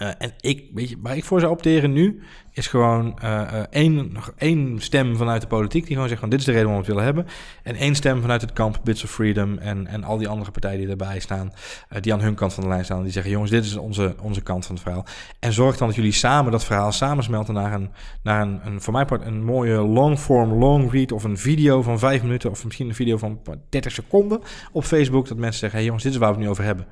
Uh, 0.01 0.07
en 0.17 0.33
ik, 0.39 0.69
weet 0.73 0.89
je, 0.89 0.97
waar 1.01 1.17
ik 1.17 1.23
voor 1.23 1.39
zou 1.39 1.51
opteren 1.51 1.93
nu, 1.93 2.21
is 2.51 2.67
gewoon 2.67 3.19
uh, 3.23 3.41
één, 3.69 4.17
één 4.37 4.81
stem 4.81 5.15
vanuit 5.17 5.41
de 5.41 5.47
politiek 5.47 5.83
die 5.83 5.93
gewoon 5.93 6.09
zegt 6.09 6.29
dit 6.29 6.39
is 6.39 6.45
de 6.45 6.51
reden 6.51 6.67
waarom 6.67 6.85
we 6.85 6.91
het 6.91 6.99
willen 6.99 7.15
hebben. 7.15 7.33
En 7.63 7.75
één 7.75 7.95
stem 7.95 8.21
vanuit 8.21 8.41
het 8.41 8.53
kamp 8.53 8.79
Bits 8.83 9.03
of 9.03 9.11
Freedom 9.11 9.57
en, 9.57 9.87
en 9.87 10.03
al 10.03 10.17
die 10.17 10.27
andere 10.27 10.51
partijen 10.51 10.79
die 10.79 10.89
erbij 10.89 11.19
staan, 11.19 11.53
die 11.99 12.13
aan 12.13 12.21
hun 12.21 12.35
kant 12.35 12.53
van 12.53 12.63
de 12.63 12.69
lijn 12.69 12.85
staan. 12.85 13.03
Die 13.03 13.11
zeggen 13.11 13.31
jongens, 13.31 13.51
dit 13.51 13.65
is 13.65 13.75
onze, 13.75 14.15
onze 14.21 14.41
kant 14.41 14.65
van 14.65 14.75
het 14.75 14.83
verhaal. 14.83 15.05
En 15.39 15.53
zorg 15.53 15.77
dan 15.77 15.87
dat 15.87 15.95
jullie 15.95 16.11
samen 16.11 16.51
dat 16.51 16.65
verhaal 16.65 16.91
samensmelten 16.91 17.53
naar 17.53 17.73
een, 17.73 17.89
naar 18.23 18.41
een, 18.41 18.81
voor 18.81 18.93
mij 18.93 19.05
part 19.05 19.25
een 19.25 19.43
mooie 19.43 19.77
long 19.81 20.19
form, 20.19 20.53
long 20.53 20.91
read 20.91 21.11
of 21.11 21.23
een 21.23 21.37
video 21.37 21.81
van 21.81 21.99
vijf 21.99 22.21
minuten 22.21 22.49
of 22.49 22.63
misschien 22.63 22.87
een 22.87 22.95
video 22.95 23.17
van 23.17 23.39
30 23.69 23.91
seconden 23.91 24.41
op 24.71 24.83
Facebook. 24.83 25.27
Dat 25.27 25.37
mensen 25.37 25.59
zeggen, 25.59 25.77
hey 25.77 25.87
jongens, 25.87 26.03
dit 26.03 26.13
is 26.13 26.19
waar 26.19 26.29
we 26.29 26.35
het 26.35 26.43
nu 26.43 26.49
over 26.49 26.63
hebben. 26.63 26.85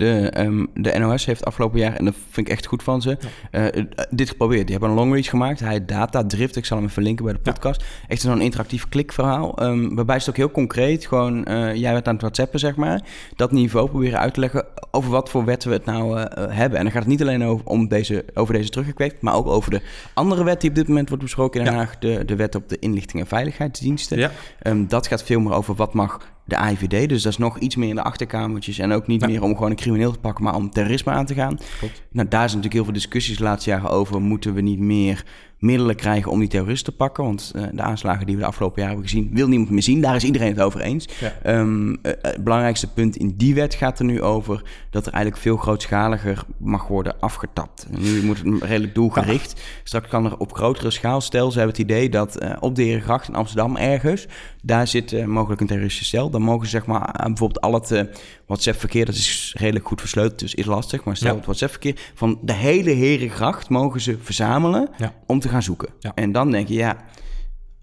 De, 0.00 0.32
um, 0.38 0.68
de 0.74 0.98
NOS 0.98 1.24
heeft 1.24 1.44
afgelopen 1.44 1.78
jaar, 1.78 1.96
en 1.96 2.04
dat 2.04 2.14
vind 2.30 2.46
ik 2.46 2.52
echt 2.52 2.66
goed 2.66 2.82
van 2.82 3.02
ze, 3.02 3.18
ja. 3.50 3.74
uh, 3.76 3.84
dit 4.10 4.28
geprobeerd. 4.28 4.66
Die 4.66 4.70
hebben 4.70 4.88
een 4.90 4.96
long 4.96 5.12
reach 5.12 5.28
gemaakt. 5.28 5.60
Hij 5.60 5.84
data 5.84 6.26
drift. 6.26 6.56
Ik 6.56 6.64
zal 6.64 6.76
hem 6.76 6.86
even 6.86 7.02
linken 7.02 7.24
bij 7.24 7.34
de 7.34 7.40
podcast. 7.40 7.80
Ja. 7.80 7.86
Echt 8.08 8.20
zo'n 8.20 8.40
interactief 8.40 8.88
klikverhaal. 8.88 9.62
Um, 9.62 9.94
waarbij 9.94 10.16
het 10.16 10.28
ook 10.28 10.36
heel 10.36 10.50
concreet, 10.50 11.06
gewoon, 11.06 11.44
uh, 11.48 11.74
jij 11.74 11.92
werd 11.92 12.06
aan 12.06 12.12
het 12.12 12.22
whatsappen, 12.22 12.60
zeg 12.60 12.76
maar. 12.76 13.00
Dat 13.36 13.52
niveau 13.52 13.88
proberen 13.88 14.18
uit 14.18 14.34
te 14.34 14.40
leggen 14.40 14.64
over 14.90 15.10
wat 15.10 15.30
voor 15.30 15.44
wetten 15.44 15.68
we 15.68 15.74
het 15.74 15.84
nou 15.84 16.18
uh, 16.18 16.24
hebben. 16.34 16.78
En 16.78 16.84
dan 16.84 16.92
gaat 16.92 17.02
het 17.02 17.10
niet 17.10 17.22
alleen 17.22 17.44
over, 17.44 17.66
om 17.66 17.88
deze, 17.88 18.24
over 18.34 18.54
deze 18.54 18.68
teruggekweekt, 18.68 19.22
maar 19.22 19.34
ook 19.34 19.46
over 19.46 19.70
de 19.70 19.80
andere 20.14 20.44
wet 20.44 20.60
die 20.60 20.70
op 20.70 20.76
dit 20.76 20.88
moment 20.88 21.08
wordt 21.08 21.24
besproken 21.24 21.60
in 21.60 21.66
Den 21.66 21.74
Haag. 21.74 21.98
De, 21.98 22.24
de 22.24 22.36
wet 22.36 22.54
op 22.54 22.68
de 22.68 22.78
inlichting 22.78 23.22
en 23.22 23.28
veiligheidsdiensten. 23.28 24.30
Um, 24.62 24.88
dat 24.88 25.06
gaat 25.06 25.22
veel 25.22 25.40
meer 25.40 25.52
over 25.52 25.74
wat 25.74 25.94
mag 25.94 26.18
de 26.50 26.56
AIVD. 26.56 27.08
Dus 27.08 27.22
dat 27.22 27.32
is 27.32 27.38
nog 27.38 27.58
iets 27.58 27.76
meer 27.76 27.88
in 27.88 27.94
de 27.94 28.02
achterkamertjes. 28.02 28.78
En 28.78 28.92
ook 28.92 29.06
niet 29.06 29.20
ja. 29.20 29.26
meer 29.26 29.42
om 29.42 29.54
gewoon 29.54 29.70
een 29.70 29.76
crimineel 29.76 30.12
te 30.12 30.18
pakken, 30.18 30.44
maar 30.44 30.54
om 30.54 30.70
terrorisme 30.70 31.12
aan 31.12 31.26
te 31.26 31.34
gaan. 31.34 31.58
Klopt. 31.78 32.02
Nou, 32.10 32.28
daar 32.28 32.48
zijn 32.48 32.62
natuurlijk 32.62 32.72
heel 32.72 32.84
veel 32.84 32.92
discussies 32.92 33.36
de 33.36 33.42
laatste 33.42 33.70
jaren 33.70 33.90
over. 33.90 34.20
Moeten 34.20 34.54
we 34.54 34.60
niet 34.60 34.78
meer 34.78 35.24
middelen 35.60 35.96
krijgen 35.96 36.30
om 36.30 36.38
die 36.38 36.48
terroristen 36.48 36.92
te 36.92 36.98
pakken? 36.98 37.24
Want 37.24 37.52
uh, 37.56 37.62
de 37.72 37.82
aanslagen 37.82 38.26
die 38.26 38.34
we 38.34 38.40
de 38.40 38.46
afgelopen 38.46 38.82
jaren 38.82 38.96
hebben 38.96 39.10
gezien, 39.10 39.30
wil 39.32 39.48
niemand 39.48 39.70
meer 39.70 39.82
zien. 39.82 40.00
Daar 40.00 40.16
is 40.16 40.24
iedereen 40.24 40.52
het 40.52 40.60
over 40.60 40.80
eens. 40.80 41.08
Ja. 41.20 41.58
Um, 41.58 41.90
uh, 41.90 41.96
het 42.02 42.44
belangrijkste 42.44 42.92
punt 42.92 43.16
in 43.16 43.34
die 43.36 43.54
wet 43.54 43.74
gaat 43.74 43.98
er 43.98 44.04
nu 44.04 44.22
over 44.22 44.62
dat 44.90 45.06
er 45.06 45.12
eigenlijk 45.12 45.42
veel 45.42 45.56
grootschaliger 45.56 46.44
mag 46.58 46.86
worden 46.86 47.20
afgetapt. 47.20 47.86
Nu 47.98 48.22
moet 48.22 48.38
het 48.38 48.62
redelijk 48.62 48.94
doelgericht. 48.94 49.52
Ja. 49.56 49.62
Straks 49.84 50.08
kan 50.08 50.24
er 50.24 50.36
op 50.36 50.54
grotere 50.54 50.90
schaal, 50.90 51.20
stel 51.20 51.50
ze 51.50 51.58
hebben 51.58 51.76
het 51.76 51.84
idee 51.84 52.08
dat 52.08 52.42
uh, 52.42 52.52
op 52.60 52.74
de 52.74 52.82
Herengracht 52.82 53.28
in 53.28 53.34
Amsterdam 53.34 53.76
ergens, 53.76 54.26
daar 54.62 54.86
zit 54.86 55.26
mogelijk 55.26 55.60
een 55.60 55.66
terroristische 55.66 56.16
cel. 56.16 56.30
Dan 56.30 56.42
mogen 56.42 56.64
ze 56.64 56.70
zeg 56.70 56.86
maar 56.86 57.12
bijvoorbeeld 57.24 57.60
al 57.60 57.74
het 57.74 58.08
WhatsApp-verkeer, 58.46 59.04
dat 59.04 59.14
is 59.14 59.54
redelijk 59.58 59.86
goed 59.86 60.00
versleuteld, 60.00 60.38
dus 60.38 60.54
is 60.54 60.64
lastig. 60.64 61.04
Maar 61.04 61.16
stel 61.16 61.30
ja. 61.30 61.36
het 61.36 61.44
WhatsApp-verkeer 61.44 61.96
van 62.14 62.38
de 62.42 62.52
hele 62.52 62.90
Herengracht 62.90 63.68
mogen 63.68 64.00
ze 64.00 64.18
verzamelen 64.22 64.88
om 65.26 65.40
te 65.40 65.48
gaan 65.50 65.62
zoeken. 65.62 65.88
Ja. 65.98 66.12
En 66.14 66.32
dan 66.32 66.50
denk 66.50 66.68
je, 66.68 66.74
ja, 66.74 66.96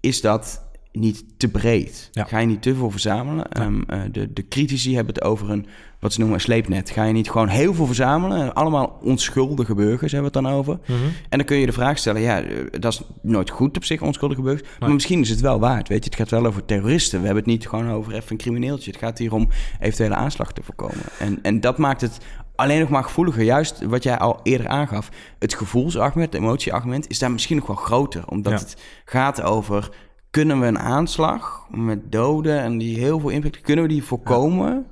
is 0.00 0.20
dat 0.20 0.66
niet 0.92 1.24
te 1.36 1.48
breed? 1.48 2.08
Ja. 2.12 2.24
Ga 2.24 2.38
je 2.38 2.46
niet 2.46 2.62
te 2.62 2.74
veel 2.74 2.90
verzamelen? 2.90 3.62
Um, 3.62 3.84
uh, 3.90 4.02
de, 4.12 4.32
de 4.32 4.48
critici 4.48 4.94
hebben 4.94 5.14
het 5.14 5.24
over 5.24 5.50
een, 5.50 5.66
wat 6.00 6.12
ze 6.12 6.18
noemen 6.18 6.36
een 6.36 6.42
sleepnet. 6.42 6.90
Ga 6.90 7.04
je 7.04 7.12
niet 7.12 7.30
gewoon 7.30 7.48
heel 7.48 7.74
veel 7.74 7.86
verzamelen? 7.86 8.54
Allemaal 8.54 8.98
onschuldige 9.02 9.74
burgers 9.74 10.12
hebben 10.12 10.32
we 10.32 10.38
het 10.38 10.46
dan 10.46 10.56
over. 10.56 10.78
Mm 10.86 10.96
-hmm. 10.96 11.12
En 11.28 11.38
dan 11.38 11.46
kun 11.46 11.56
je 11.56 11.66
de 11.66 11.72
vraag 11.72 11.98
stellen, 11.98 12.20
ja, 12.20 12.42
dat 12.78 12.92
is 12.92 13.02
nooit 13.22 13.50
goed 13.50 13.76
op 13.76 13.84
zich, 13.84 14.02
onschuldige 14.02 14.42
burgers. 14.42 14.68
Nee. 14.68 14.78
Maar 14.80 14.92
misschien 14.92 15.20
is 15.20 15.30
het 15.30 15.40
wel 15.40 15.60
waard, 15.60 15.88
weet 15.88 16.04
je. 16.04 16.10
Het 16.10 16.18
gaat 16.18 16.30
wel 16.30 16.46
over 16.46 16.64
terroristen. 16.64 17.20
We 17.20 17.26
hebben 17.26 17.44
het 17.44 17.52
niet 17.52 17.68
gewoon 17.68 17.90
over 17.90 18.14
even 18.14 18.30
een 18.30 18.36
crimineeltje. 18.36 18.90
Het 18.90 19.00
gaat 19.00 19.18
hier 19.18 19.32
om 19.32 19.48
eventuele 19.80 20.14
aanslag 20.14 20.52
te 20.52 20.62
voorkomen. 20.62 21.04
En, 21.18 21.38
en 21.42 21.60
dat 21.60 21.78
maakt 21.78 22.00
het 22.00 22.18
alleen 22.58 22.80
nog 22.80 22.88
maar 22.88 23.04
gevoeliger. 23.04 23.42
Juist 23.42 23.82
wat 23.82 24.02
jij 24.02 24.18
al 24.18 24.40
eerder 24.42 24.68
aangaf. 24.68 25.08
Het 25.38 25.54
gevoelsargument, 25.54 26.32
het 26.32 26.42
emotieargument 26.42 27.08
is 27.08 27.18
daar 27.18 27.30
misschien 27.30 27.56
nog 27.56 27.66
wel 27.66 27.76
groter. 27.76 28.22
Omdat 28.28 28.52
Ja. 28.52 28.58
het 28.58 28.76
gaat 29.04 29.42
over... 29.42 29.88
kunnen 30.30 30.60
we 30.60 30.66
een 30.66 30.78
aanslag 30.78 31.66
met 31.70 32.12
doden 32.12 32.60
en 32.60 32.78
die 32.78 32.98
heel 32.98 33.20
veel 33.20 33.28
impact... 33.28 33.60
kunnen 33.60 33.84
we 33.84 33.90
die 33.90 34.04
voorkomen 34.04 34.86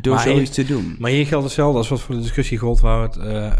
door 0.00 0.14
Maar 0.14 0.22
zoiets 0.22 0.50
te 0.50 0.64
doen? 0.64 0.96
Maar 0.98 1.10
hier 1.10 1.26
geldt 1.26 1.44
hetzelfde 1.44 1.78
als 1.78 1.88
wat 1.88 2.00
voor 2.00 2.14
de 2.14 2.20
discussie 2.20 2.58
gold 2.58 2.80
waar 2.80 3.00
we 3.00 3.06
het, 3.06 3.16
uh, 3.16 3.32
uh, 3.32 3.52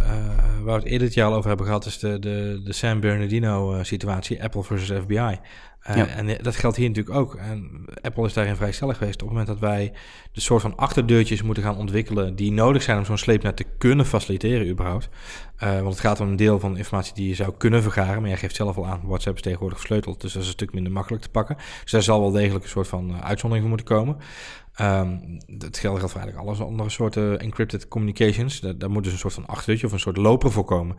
waar 0.62 0.74
we 0.76 0.82
het 0.82 0.84
eerder 0.84 1.06
dit 1.06 1.14
jaar 1.14 1.28
al 1.28 1.34
over 1.34 1.48
hebben 1.48 1.66
gehad, 1.66 1.86
is 1.86 1.98
de, 1.98 2.18
de, 2.18 2.60
de 2.64 2.72
San 2.72 3.00
Bernardino 3.00 3.74
uh, 3.74 3.82
situatie, 3.82 4.42
Apple 4.42 4.62
versus 4.62 5.00
FBI. 5.02 5.38
Uh, 5.88 5.96
Ja. 5.96 6.06
En 6.06 6.38
dat 6.42 6.56
geldt 6.56 6.76
hier 6.76 6.88
natuurlijk 6.88 7.16
ook. 7.16 7.34
En 7.34 7.84
Apple 8.02 8.26
is 8.26 8.32
daarin 8.32 8.56
vrij 8.56 8.72
stellig 8.72 8.96
geweest. 8.96 9.22
Op 9.22 9.28
het 9.28 9.36
moment 9.36 9.46
dat 9.46 9.70
wij 9.70 9.92
de 10.32 10.40
soort 10.40 10.62
van 10.62 10.76
achterdeurtjes 10.76 11.42
moeten 11.42 11.62
gaan 11.62 11.76
ontwikkelen 11.76 12.36
die 12.36 12.52
nodig 12.52 12.82
zijn 12.82 12.98
om 12.98 13.04
zo'n 13.04 13.18
sleepnet 13.18 13.56
te 13.56 13.64
kunnen 13.78 14.06
faciliteren 14.06 14.68
überhaupt. 14.68 15.08
Uh, 15.62 15.72
want 15.80 15.88
het 15.88 16.00
gaat 16.00 16.20
om 16.20 16.28
een 16.28 16.36
deel 16.36 16.58
van 16.58 16.72
de 16.72 16.78
informatie 16.78 17.14
die 17.14 17.28
je 17.28 17.34
zou 17.34 17.52
kunnen 17.56 17.82
vergaren. 17.82 18.20
Maar 18.20 18.30
jij 18.30 18.38
geeft 18.38 18.56
zelf 18.56 18.76
al 18.76 18.86
aan, 18.86 19.00
WhatsApp 19.04 19.36
is 19.36 19.42
tegenwoordig 19.42 19.78
versleuteld. 19.78 20.20
Dus 20.20 20.32
dat 20.32 20.42
is 20.42 20.48
een 20.48 20.54
stuk 20.54 20.72
minder 20.72 20.92
makkelijk 20.92 21.22
te 21.22 21.30
pakken. 21.30 21.56
Dus 21.82 21.90
daar 21.92 22.02
zal 22.02 22.20
wel 22.20 22.30
degelijk 22.30 22.64
een 22.64 22.70
soort 22.70 22.88
van 22.88 23.10
uh, 23.10 23.20
uitzondering 23.20 23.68
voor 23.68 23.76
moeten 23.76 23.96
komen. 23.96 24.16
Um, 24.80 25.38
dat 25.46 25.78
geldt, 25.78 25.98
geldt 25.98 26.12
voor 26.12 26.20
eigenlijk 26.20 26.58
alle 26.58 26.64
andere 26.68 26.90
soorten 26.90 27.40
encrypted 27.40 27.88
communications. 27.88 28.60
Daar, 28.60 28.78
daar 28.78 28.90
moet 28.90 29.04
dus 29.04 29.12
een 29.12 29.18
soort 29.18 29.34
van 29.34 29.46
achterdeurtje 29.46 29.86
of 29.86 29.92
een 29.92 30.00
soort 30.00 30.16
loper 30.16 30.52
voor 30.52 30.64
komen. 30.64 30.96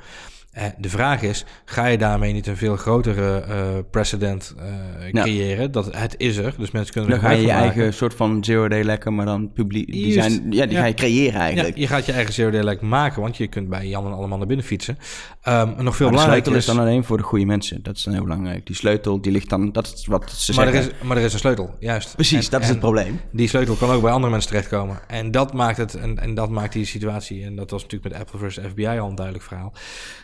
Uh, 0.57 0.63
de 0.77 0.89
vraag 0.89 1.21
is, 1.21 1.45
ga 1.65 1.85
je 1.85 1.97
daarmee 1.97 2.33
niet 2.33 2.47
een 2.47 2.57
veel 2.57 2.75
grotere 2.75 3.45
uh, 3.49 3.55
precedent 3.91 4.55
uh, 4.57 5.11
Ja. 5.11 5.21
creëren? 5.21 5.71
Dat 5.71 5.95
het 5.95 6.15
is 6.17 6.37
er, 6.37 6.53
dus 6.57 6.71
mensen 6.71 6.93
kunnen 6.93 7.11
er 7.11 7.19
Dan 7.21 7.29
ga 7.29 7.35
je 7.35 7.41
je 7.45 7.51
eigen 7.51 7.93
soort 7.93 8.13
van 8.13 8.43
zero-day 8.43 8.83
lekker, 8.83 9.13
maar 9.13 9.25
dan 9.25 9.51
publiek... 9.51 9.91
Die 9.91 10.11
zijn, 10.11 10.31
ja, 10.49 10.65
die 10.65 10.75
Ja. 10.75 10.79
ga 10.79 10.85
je 10.85 10.93
creëren 10.93 11.33
Ja, 11.33 11.39
eigenlijk. 11.39 11.77
je 11.77 11.87
gaat 11.87 12.05
je 12.05 12.11
eigen 12.11 12.33
zero-day 12.33 12.63
like 12.63 12.85
maken, 12.85 13.21
want 13.21 13.37
je 13.37 13.47
kunt 13.47 13.69
bij 13.69 13.87
Jan 13.87 14.05
en 14.05 14.11
allemaal 14.13 14.37
naar 14.37 14.47
binnen 14.47 14.65
fietsen. 14.65 14.97
Um, 14.97 15.73
en 15.77 15.83
nog 15.83 15.95
veel 15.95 16.05
de 16.05 16.11
belangrijker 16.11 16.27
sleutel 16.27 16.51
is 16.51 16.57
is... 16.57 16.65
dan 16.65 16.79
alleen 16.79 17.03
voor 17.03 17.17
de 17.17 17.23
goede 17.23 17.45
mensen. 17.45 17.83
Dat 17.83 17.95
is 17.95 18.03
dan 18.03 18.13
heel 18.13 18.23
belangrijk. 18.23 18.65
Die 18.65 18.75
sleutel, 18.75 19.21
die 19.21 19.31
ligt 19.31 19.49
dan... 19.49 19.71
Dat 19.71 19.93
is 19.95 20.05
wat 20.05 20.31
ze 20.31 20.53
maar, 20.53 20.67
er 20.67 20.73
zeggen. 20.73 20.91
is, 20.91 21.07
maar 21.07 21.17
er 21.17 21.23
is 21.23 21.33
een 21.33 21.39
sleutel, 21.39 21.75
juist. 21.79 22.15
Precies, 22.15 22.45
En- 22.45 22.51
dat 22.51 22.61
is 22.61 22.69
het 22.69 22.79
probleem. 22.79 23.19
Die 23.31 23.47
sleutel 23.47 23.70
kan 23.77 23.89
ook 23.89 24.01
bij 24.01 24.11
andere 24.11 24.31
mensen 24.31 24.49
terechtkomen. 24.49 24.99
En 25.07 25.31
dat 25.31 25.53
maakt 25.53 25.77
het, 25.77 25.95
en, 25.95 26.19
en 26.19 26.33
dat 26.33 26.49
maakt 26.49 26.73
die 26.73 26.85
situatie, 26.85 27.43
en 27.43 27.55
dat 27.55 27.71
was 27.71 27.81
natuurlijk 27.81 28.11
met 28.11 28.21
Apple 28.21 28.39
versus 28.39 28.65
FBI 28.69 28.85
al 28.85 29.09
een 29.09 29.15
duidelijk 29.15 29.45
verhaal, 29.45 29.73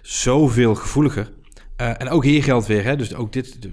zoveel 0.01 0.75
gevoeliger. 0.75 1.31
Uh, 1.81 2.01
en 2.01 2.09
ook 2.09 2.23
hier 2.23 2.43
geldt 2.43 2.67
weer, 2.67 2.83
hè, 2.83 2.95
dus 2.95 3.15
ook 3.15 3.33
dit, 3.33 3.61
de, 3.61 3.71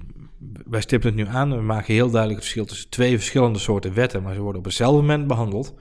wij 0.65 0.81
stippen 0.81 1.09
het 1.09 1.17
nu 1.17 1.27
aan, 1.27 1.55
we 1.55 1.61
maken 1.61 1.93
heel 1.93 2.09
duidelijk 2.09 2.41
het 2.41 2.43
verschil 2.43 2.65
tussen 2.65 2.89
twee 2.89 3.17
verschillende 3.17 3.59
soorten 3.59 3.93
wetten, 3.93 4.23
maar 4.23 4.33
ze 4.33 4.41
worden 4.41 4.59
op 4.59 4.65
hetzelfde 4.65 5.01
moment 5.01 5.27
behandeld. 5.27 5.73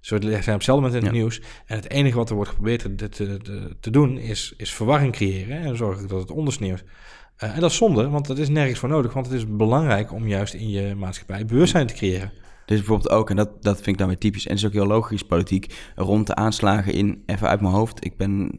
Ze 0.00 0.18
zijn 0.20 0.34
op 0.34 0.44
hetzelfde 0.44 0.72
moment 0.72 0.94
in 0.94 1.00
het 1.00 1.14
Ja. 1.14 1.20
nieuws. 1.20 1.40
En 1.66 1.76
het 1.76 1.90
enige 1.90 2.16
wat 2.16 2.28
er 2.28 2.34
wordt 2.34 2.50
geprobeerd 2.50 2.80
te, 2.80 3.08
te, 3.08 3.36
te, 3.36 3.76
te 3.80 3.90
doen, 3.90 4.18
is, 4.18 4.54
is 4.56 4.72
verwarring 4.72 5.12
creëren 5.12 5.56
hè, 5.56 5.68
en 5.68 5.76
zorgen 5.76 6.08
dat 6.08 6.20
het 6.20 6.30
ondersneeuwt. 6.30 6.84
Uh, 7.44 7.54
en 7.54 7.60
dat 7.60 7.70
is 7.70 7.76
zonde, 7.76 8.08
want 8.08 8.26
dat 8.26 8.38
is 8.38 8.48
nergens 8.48 8.78
voor 8.78 8.88
nodig, 8.88 9.12
want 9.12 9.26
het 9.26 9.34
is 9.34 9.46
belangrijk 9.46 10.12
om 10.12 10.28
juist 10.28 10.54
in 10.54 10.70
je 10.70 10.94
maatschappij 10.94 11.44
bewustzijn 11.44 11.86
te 11.86 11.94
creëren. 11.94 12.32
Dus 12.70 12.78
bijvoorbeeld 12.78 13.10
ook, 13.10 13.30
en 13.30 13.36
dat, 13.36 13.62
dat 13.62 13.74
vind 13.76 13.86
ik 13.88 13.98
dan 13.98 14.06
weer 14.08 14.18
typisch, 14.18 14.44
en 14.46 14.50
het 14.50 14.58
is 14.60 14.66
ook 14.66 14.72
heel 14.72 14.86
logisch 14.86 15.22
politiek, 15.22 15.74
rond 15.96 16.26
de 16.26 16.34
aanslagen 16.34 16.92
in, 16.92 17.22
even 17.26 17.48
uit 17.48 17.60
mijn 17.60 17.72
hoofd, 17.74 18.04
ik 18.04 18.16
ben 18.16 18.50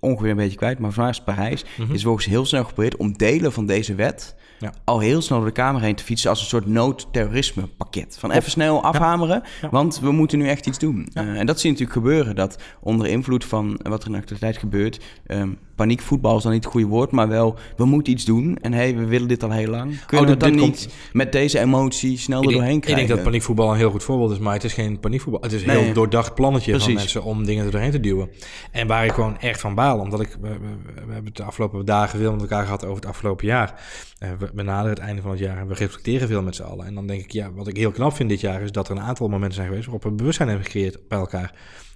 ongeveer 0.00 0.30
een 0.30 0.36
beetje 0.36 0.56
kwijt, 0.56 0.78
maar 0.78 0.92
vanuit 0.92 1.24
Parijs 1.24 1.64
Mhm. 1.78 1.92
is 1.94 2.02
volgens 2.02 2.26
heel 2.26 2.46
snel 2.46 2.64
geprobeerd 2.64 2.96
om 2.96 3.16
delen 3.16 3.52
van 3.52 3.66
deze 3.66 3.94
wet 3.94 4.36
Ja. 4.58 4.72
al 4.84 4.98
heel 4.98 5.20
snel 5.22 5.38
door 5.38 5.46
de 5.46 5.52
Kamer 5.52 5.80
heen 5.82 5.94
te 5.94 6.04
fietsen 6.04 6.30
als 6.30 6.40
een 6.40 6.46
soort 6.46 6.66
noodterrorisme 6.66 7.66
pakket. 7.66 8.16
Van 8.18 8.30
even 8.30 8.50
snel 8.50 8.82
afhameren, 8.82 9.42
Ja. 9.60 9.68
want 9.70 10.00
we 10.00 10.10
moeten 10.12 10.38
nu 10.38 10.48
echt 10.48 10.66
iets 10.66 10.78
doen. 10.78 11.08
Uh, 11.14 11.38
en 11.38 11.46
dat 11.46 11.60
zie 11.60 11.70
je 11.72 11.76
natuurlijk 11.78 12.06
gebeuren, 12.06 12.34
dat 12.36 12.62
onder 12.80 13.06
invloed 13.06 13.44
van 13.44 13.80
wat 13.82 14.00
er 14.00 14.06
in 14.06 14.12
de 14.12 14.18
actualiteit 14.18 14.56
gebeurt, 14.56 15.00
um, 15.26 15.58
paniekvoetbal 15.78 16.36
is 16.36 16.42
dan 16.42 16.52
niet 16.52 16.62
het 16.64 16.72
goede 16.72 16.86
woord, 16.86 17.10
maar 17.10 17.28
wel, 17.28 17.54
we 17.76 17.84
moeten 17.84 18.12
iets 18.12 18.24
doen. 18.24 18.56
En 18.60 18.72
hé, 18.72 18.78
hey, 18.78 18.96
we 18.96 19.04
willen 19.04 19.28
dit 19.28 19.42
al 19.42 19.50
heel 19.50 19.70
lang. 19.70 20.04
Kunnen 20.06 20.26
Oh, 20.26 20.32
we 20.32 20.38
dan 20.38 20.50
niet 20.50 20.60
komt- 20.60 20.88
met 21.12 21.32
deze 21.32 21.58
emotie 21.58 22.18
snel 22.18 22.42
er 22.42 22.48
Ik 22.48 22.54
doorheen 22.54 22.74
ik 22.74 22.80
krijgen? 22.80 23.04
denk 23.06 23.16
dat 23.16 23.26
paniekvoetbal 23.26 23.70
een 23.70 23.76
heel 23.76 23.90
goed 23.90 24.02
voorbeeld 24.02 24.30
is, 24.30 24.38
maar 24.38 24.52
het 24.54 24.64
is 24.64 24.72
geen 24.72 25.00
paniekvoetbal. 25.00 25.42
Het 25.42 25.52
is 25.52 25.60
een 25.62 25.66
Nee. 25.66 25.78
heel 25.84 25.92
doordacht 25.92 26.34
plannetje 26.34 26.80
van 26.80 26.92
mensen 26.94 27.22
om 27.22 27.44
dingen 27.44 27.64
er 27.64 27.70
doorheen 27.70 27.90
te 27.90 28.00
duwen. 28.00 28.30
En 28.72 28.86
waar 28.86 29.04
ik 29.04 29.12
gewoon 29.12 29.38
echt 29.38 29.60
van 29.60 29.74
baal, 29.74 29.98
omdat 29.98 30.20
ik, 30.20 30.36
we, 30.40 30.48
we, 30.48 30.56
we 30.94 31.00
hebben 31.00 31.24
het 31.24 31.36
de 31.36 31.42
afgelopen 31.42 31.84
dagen 31.84 32.18
veel 32.18 32.32
met 32.32 32.40
elkaar 32.40 32.64
gehad 32.64 32.84
over 32.84 32.96
het 32.96 33.06
afgelopen 33.06 33.46
jaar. 33.46 33.80
Uh, 34.22 34.28
we, 34.38 34.50
we 34.54 34.62
naderen 34.62 34.90
het 34.90 34.98
einde 34.98 35.22
van 35.22 35.30
het 35.30 35.40
jaar 35.40 35.58
en 35.58 35.66
we 35.68 35.74
reflecteren 35.74 36.28
veel 36.28 36.42
met 36.42 36.56
z'n 36.56 36.62
allen. 36.62 36.86
En 36.86 36.94
dan 36.94 37.06
denk 37.06 37.20
ik, 37.22 37.30
ja, 37.32 37.52
wat 37.52 37.68
ik 37.68 37.76
heel 37.76 37.90
knap 37.90 38.12
vind 38.14 38.28
dit 38.28 38.40
jaar 38.40 38.62
is 38.62 38.72
dat 38.72 38.88
er 38.88 38.96
een 38.96 39.02
aantal 39.02 39.28
momenten 39.28 39.54
zijn 39.54 39.66
geweest 39.68 39.84
waarop 39.84 40.02
we 40.04 40.10
bewustzijn 40.10 40.48
hebben 40.48 40.66
gecreëerd 40.66 41.08
bij 41.08 41.18
elkaar. 41.18 41.52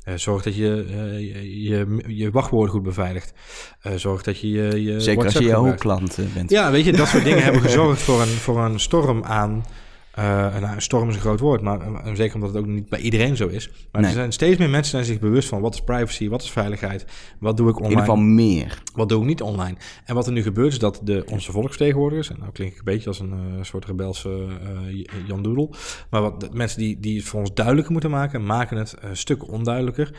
Uh, 0.08 0.14
zorg 0.16 0.42
dat 0.42 0.56
je, 0.56 0.86
je, 1.30 1.62
je 1.62 2.02
je 2.06 2.30
wachtwoorden 2.30 2.70
goed 2.70 2.82
beveiligt. 2.82 3.32
Zorg 3.96 4.22
dat 4.22 4.40
je 4.40 4.50
je, 4.50 4.82
je 4.82 5.00
Zeker 5.00 5.24
als 5.24 5.32
je 5.32 5.38
WhatsApp 5.38 5.54
gebruikt. 5.54 5.80
klant 5.80 6.18
eh, 6.18 6.24
bent. 6.34 6.50
Ja, 6.50 6.70
weet 6.70 6.84
je, 6.84 6.92
dat 6.92 7.08
soort 7.08 7.24
dingen 7.24 7.42
hebben 7.42 7.62
gezorgd 7.70 8.02
voor 8.02 8.20
een, 8.20 8.28
voor 8.28 8.60
een 8.60 8.80
storm 8.80 9.24
aan 9.24 9.64
Uh, 10.18 10.24
nou, 10.60 10.74
een 10.74 10.82
storm 10.82 11.08
is 11.08 11.14
een 11.14 11.20
groot 11.20 11.40
woord, 11.40 11.62
maar 11.62 11.80
uh, 11.80 12.14
zeker 12.14 12.34
omdat 12.34 12.54
het 12.54 12.58
ook 12.58 12.66
niet 12.66 12.88
bij 12.88 13.00
iedereen 13.00 13.36
zo 13.36 13.48
is. 13.48 13.70
Maar 13.92 14.00
nee. 14.00 14.10
er 14.10 14.16
zijn 14.16 14.32
steeds 14.32 14.58
meer 14.58 14.70
mensen 14.70 14.90
zijn 14.90 15.04
zich 15.04 15.18
bewust 15.18 15.48
van 15.48 15.60
wat 15.60 15.74
is 15.74 15.80
privacy, 15.80 16.28
wat 16.28 16.42
is 16.42 16.50
veiligheid, 16.50 17.04
wat 17.38 17.56
doe 17.56 17.68
ik 17.68 17.76
online. 17.76 17.94
In 17.94 18.00
ieder 18.00 18.14
geval 18.14 18.30
meer. 18.34 18.82
Wat 18.94 19.08
doe 19.08 19.20
ik 19.20 19.26
niet 19.26 19.42
online. 19.42 19.76
En 20.04 20.14
wat 20.14 20.26
er 20.26 20.32
nu 20.32 20.42
gebeurt 20.42 20.72
is 20.72 20.78
dat 20.78 21.00
de, 21.02 21.24
onze 21.30 21.52
volksvertegenwoordigers, 21.52 22.30
en 22.30 22.36
nou 22.38 22.52
klink 22.52 22.72
ik 22.72 22.78
een 22.78 22.84
beetje 22.84 23.08
als 23.08 23.20
een 23.20 23.32
uh, 23.32 23.62
soort 23.62 23.84
rebelse 23.84 24.46
Jan 25.26 25.42
Doedel, 25.42 25.74
maar 26.10 26.22
wat 26.22 26.40
de 26.40 26.48
mensen 26.52 26.78
die, 26.78 27.00
die 27.00 27.16
het 27.16 27.26
voor 27.26 27.40
ons 27.40 27.54
duidelijker 27.54 27.92
moeten 27.92 28.10
maken, 28.10 28.44
maken 28.44 28.76
het 28.76 28.96
een 29.00 29.16
stuk 29.16 29.48
onduidelijker, 29.48 30.14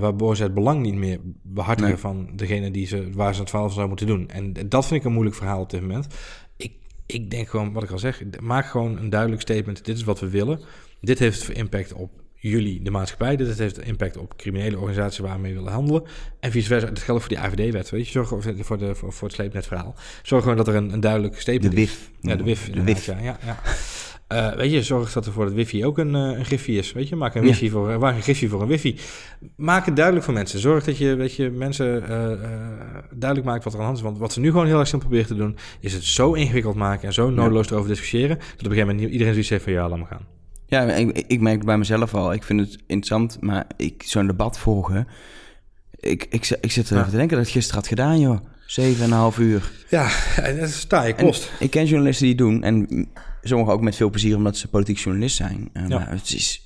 waardoor 0.00 0.36
ze 0.36 0.42
het 0.42 0.54
belang 0.54 0.82
niet 0.82 0.94
meer 0.94 1.20
behartigen 1.42 1.92
nee. 1.92 2.00
van 2.00 2.28
degene 2.34 2.70
die 2.70 2.86
ze, 2.86 3.10
waar 3.12 3.34
ze 3.34 3.40
het 3.40 3.50
verhaal 3.50 3.68
van 3.68 3.76
zou 3.76 3.88
moeten 3.88 4.06
doen. 4.06 4.28
En 4.28 4.52
dat 4.68 4.86
vind 4.86 5.00
ik 5.00 5.06
een 5.06 5.12
moeilijk 5.12 5.36
verhaal 5.36 5.60
op 5.60 5.70
dit 5.70 5.80
moment 5.80 6.06
ik 7.12 7.30
denk 7.30 7.48
gewoon, 7.48 7.72
wat 7.72 7.82
ik 7.82 7.90
al 7.90 7.98
zeg, 7.98 8.22
maak 8.40 8.66
gewoon 8.66 8.98
een 8.98 9.10
duidelijk 9.10 9.40
statement. 9.40 9.84
Dit 9.84 9.96
is 9.96 10.04
wat 10.04 10.20
we 10.20 10.28
willen. 10.28 10.60
Dit 11.00 11.18
heeft 11.18 11.50
impact 11.50 11.92
op 11.92 12.10
jullie, 12.34 12.82
de 12.82 12.90
maatschappij. 12.90 13.36
Dit 13.36 13.58
heeft 13.58 13.78
impact 13.78 14.16
op 14.16 14.36
criminele 14.36 14.78
organisaties 14.78 15.18
waarmee 15.18 15.52
we 15.52 15.58
willen 15.58 15.72
handelen. 15.72 16.02
En 16.40 16.50
vice 16.50 16.66
versa. 16.66 16.86
Dat 16.86 16.98
geldt 16.98 17.20
voor 17.20 17.30
die 17.30 17.38
AVD-wet, 17.38 17.90
weet 17.90 18.06
je. 18.06 18.10
Zorg 18.10 18.28
voor, 18.28 18.78
de, 18.78 18.94
voor, 18.94 19.12
voor 19.12 19.28
het 19.28 19.36
sleepnetverhaal. 19.36 19.94
Zorg 20.22 20.42
gewoon 20.42 20.56
dat 20.56 20.68
er 20.68 20.74
een, 20.74 20.92
een 20.92 21.00
duidelijk 21.00 21.40
statement 21.40 21.74
de 21.74 21.80
WIF. 21.80 22.10
Ja, 22.20 22.36
de 22.36 22.44
WIF. 22.44 22.70
De 22.70 22.84
WIF. 22.84 23.06
Ja, 23.06 23.18
ja. 23.20 23.58
Uh, 24.32 24.52
weet 24.52 24.70
je, 24.70 24.82
zorg 24.82 25.12
dat 25.12 25.26
er 25.26 25.32
voor 25.32 25.44
het 25.44 25.54
wifi 25.54 25.84
ook 25.84 25.98
een, 25.98 26.14
uh, 26.14 26.38
een 26.38 26.44
griffie 26.44 26.78
is. 26.78 26.92
Weet 26.92 27.08
je, 27.08 27.16
maak 27.16 27.34
een 27.34 27.42
wifi 27.42 27.70
voor, 27.70 27.98
waar 27.98 28.14
een 28.14 28.22
griffie 28.22 28.48
voor 28.48 28.62
een 28.62 28.68
wifi. 28.68 28.96
Maak 29.56 29.86
het 29.86 29.96
duidelijk 29.96 30.24
voor 30.24 30.34
mensen. 30.34 30.58
Zorg 30.58 30.84
dat 30.84 30.98
je, 30.98 31.14
weet 31.14 31.34
je 31.34 31.50
mensen 31.50 32.02
uh, 32.02 32.08
duidelijk 33.10 33.50
maakt 33.50 33.64
wat 33.64 33.72
er 33.72 33.78
aan 33.78 33.78
de 33.78 33.84
hand 33.84 33.96
is. 33.96 34.02
Want 34.02 34.18
wat 34.18 34.32
ze 34.32 34.40
nu 34.40 34.50
gewoon 34.50 34.66
heel 34.66 34.78
erg 34.78 34.88
simpel 34.88 35.08
proberen 35.08 35.36
te 35.36 35.42
doen, 35.42 35.56
is 35.80 35.92
het 35.92 36.04
zo 36.04 36.32
ingewikkeld 36.32 36.74
maken 36.74 37.06
en 37.06 37.12
zo 37.12 37.30
noodloos 37.30 37.70
erover 37.70 37.88
discussiëren, 37.88 38.36
dat 38.36 38.46
op 38.46 38.64
een 38.64 38.70
gegeven 38.70 38.94
moment 38.94 39.10
iedereen 39.10 39.32
zoiets 39.32 39.50
heeft 39.50 39.64
van 39.64 39.72
ja, 39.72 39.88
laat 39.88 39.98
maar 39.98 40.08
gaan. 40.08 40.26
Ja, 40.66 40.82
ik, 40.82 41.24
ik 41.26 41.40
merk 41.40 41.64
bij 41.64 41.78
mezelf 41.78 42.14
al. 42.14 42.32
Ik 42.32 42.42
vind 42.42 42.60
het 42.60 42.78
interessant, 42.86 43.36
maar 43.40 43.66
ik 43.76 44.02
zo'n 44.06 44.26
debat 44.26 44.58
volgen. 44.58 45.08
Ik, 45.96 46.26
ik, 46.30 46.58
ik 46.60 46.72
zit 46.72 46.86
erover 46.86 46.96
ja. 46.96 47.10
te 47.10 47.16
denken 47.16 47.36
dat 47.36 47.46
ik 47.46 47.52
gisteren 47.52 47.80
had 47.80 47.88
gedaan, 47.88 48.20
joh. 48.20 48.38
Zeven 48.66 49.04
en 49.04 49.10
een 49.10 49.16
half 49.16 49.38
uur. 49.38 49.70
Ja, 49.88 50.08
dat 50.36 50.68
is 50.68 50.86
je 50.88 51.14
kost. 51.16 51.52
ik 51.58 51.70
ken 51.70 51.86
journalisten 51.86 52.26
die 52.26 52.34
het 52.34 52.44
doen. 52.44 52.62
En 52.62 53.08
sommigen 53.42 53.72
ook 53.72 53.80
met 53.80 53.96
veel 53.96 54.10
plezier 54.10 54.36
omdat 54.36 54.56
ze 54.56 54.68
politiek 54.68 54.98
journalist 54.98 55.36
zijn. 55.36 55.70
Uh, 55.72 55.88
ja. 55.88 56.06
het 56.08 56.34
is... 56.34 56.64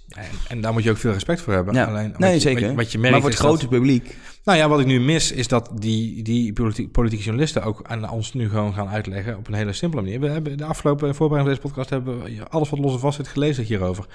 En, 0.49 0.61
daar 0.61 0.73
moet 0.73 0.83
je 0.83 0.91
ook 0.91 0.97
veel 0.97 1.13
respect 1.13 1.41
voor 1.41 1.53
hebben. 1.53 1.75
Ja. 1.75 1.85
Alleen, 1.85 2.15
nee, 2.19 2.41
zeker. 2.41 2.67
Wat, 2.67 2.77
wat 2.77 2.93
je 2.93 2.99
merkt 2.99 3.13
maar 3.13 3.21
voor 3.21 3.31
het 3.31 3.39
grote 3.39 3.69
publiek... 3.69 4.17
Nou 4.45 4.59
ja, 4.59 4.69
wat 4.69 4.81
ik 4.81 4.87
nu 4.87 5.01
mis 5.01 5.33
is 5.33 5.49
dat 5.49 5.71
die, 5.75 6.23
die 6.23 6.53
politiek, 6.53 6.93
politieke 6.93 7.25
journalisten 7.25 7.63
ook 7.63 7.81
aan 7.83 8.11
ons 8.11 8.33
nu 8.33 8.49
gewoon 8.49 8.75
gaan 8.75 8.89
uitleggen 8.89 9.37
op 9.37 9.49
een 9.49 9.55
hele 9.55 9.73
simpele 9.73 10.03
manier. 10.03 10.21
We 10.21 10.29
hebben 10.29 10.57
de 10.57 10.65
afgelopen 10.65 11.15
voorbereiding 11.15 11.61
van 11.61 11.69
deze 11.69 11.75
podcast 11.75 11.91
hebben 11.91 12.23
we 12.23 12.49
alles 12.49 12.71
wat 12.71 12.79
los 12.79 12.93
en 12.93 12.99
vast 12.99 13.17
zit 13.17 13.29
gelezen 13.29 13.65
hierover. 13.65 14.07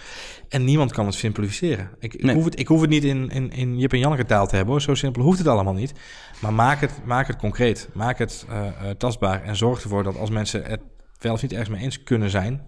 En 0.50 0.64
niemand 0.64 0.92
kan 0.92 1.06
het 1.06 1.16
simplificeren. 1.16 1.90
Ik, 2.00 2.14
ik, 2.14 2.30
hoef, 2.30 2.46
het, 2.46 2.60
ik 2.60 2.68
hoef 2.68 2.82
het 2.82 2.90
niet 2.90 3.04
in, 3.04 3.30
in, 3.30 3.52
in 3.52 3.78
Jip 3.78 3.94
en 3.94 4.00
Janneke 4.00 4.26
taal 4.26 4.48
te 4.48 4.56
hebben 4.56 4.74
hoor. 4.74 4.82
Zo 4.82 4.96
simpel 4.96 5.22
hoeft 5.22 5.38
het 5.38 5.48
allemaal 5.48 5.74
niet. 5.74 5.94
Maar 6.40 6.54
maak 6.54 6.82
het, 6.82 6.92
maak 7.06 7.28
het 7.28 7.38
concreet. 7.38 7.90
Maak 7.94 8.18
het 8.18 8.46
uh, 8.50 8.58
uh, 8.58 8.90
tastbaar. 8.90 9.44
En 9.44 9.56
zorg 9.56 9.84
ervoor 9.84 10.04
dat 10.04 10.18
als 10.18 10.30
mensen 10.30 10.64
het 10.64 10.82
wel 11.20 11.34
of 11.34 11.42
niet 11.42 11.52
ergens 11.52 11.70
mee 11.70 11.82
eens 11.82 12.04
kunnen 12.04 12.30
zijn, 12.30 12.66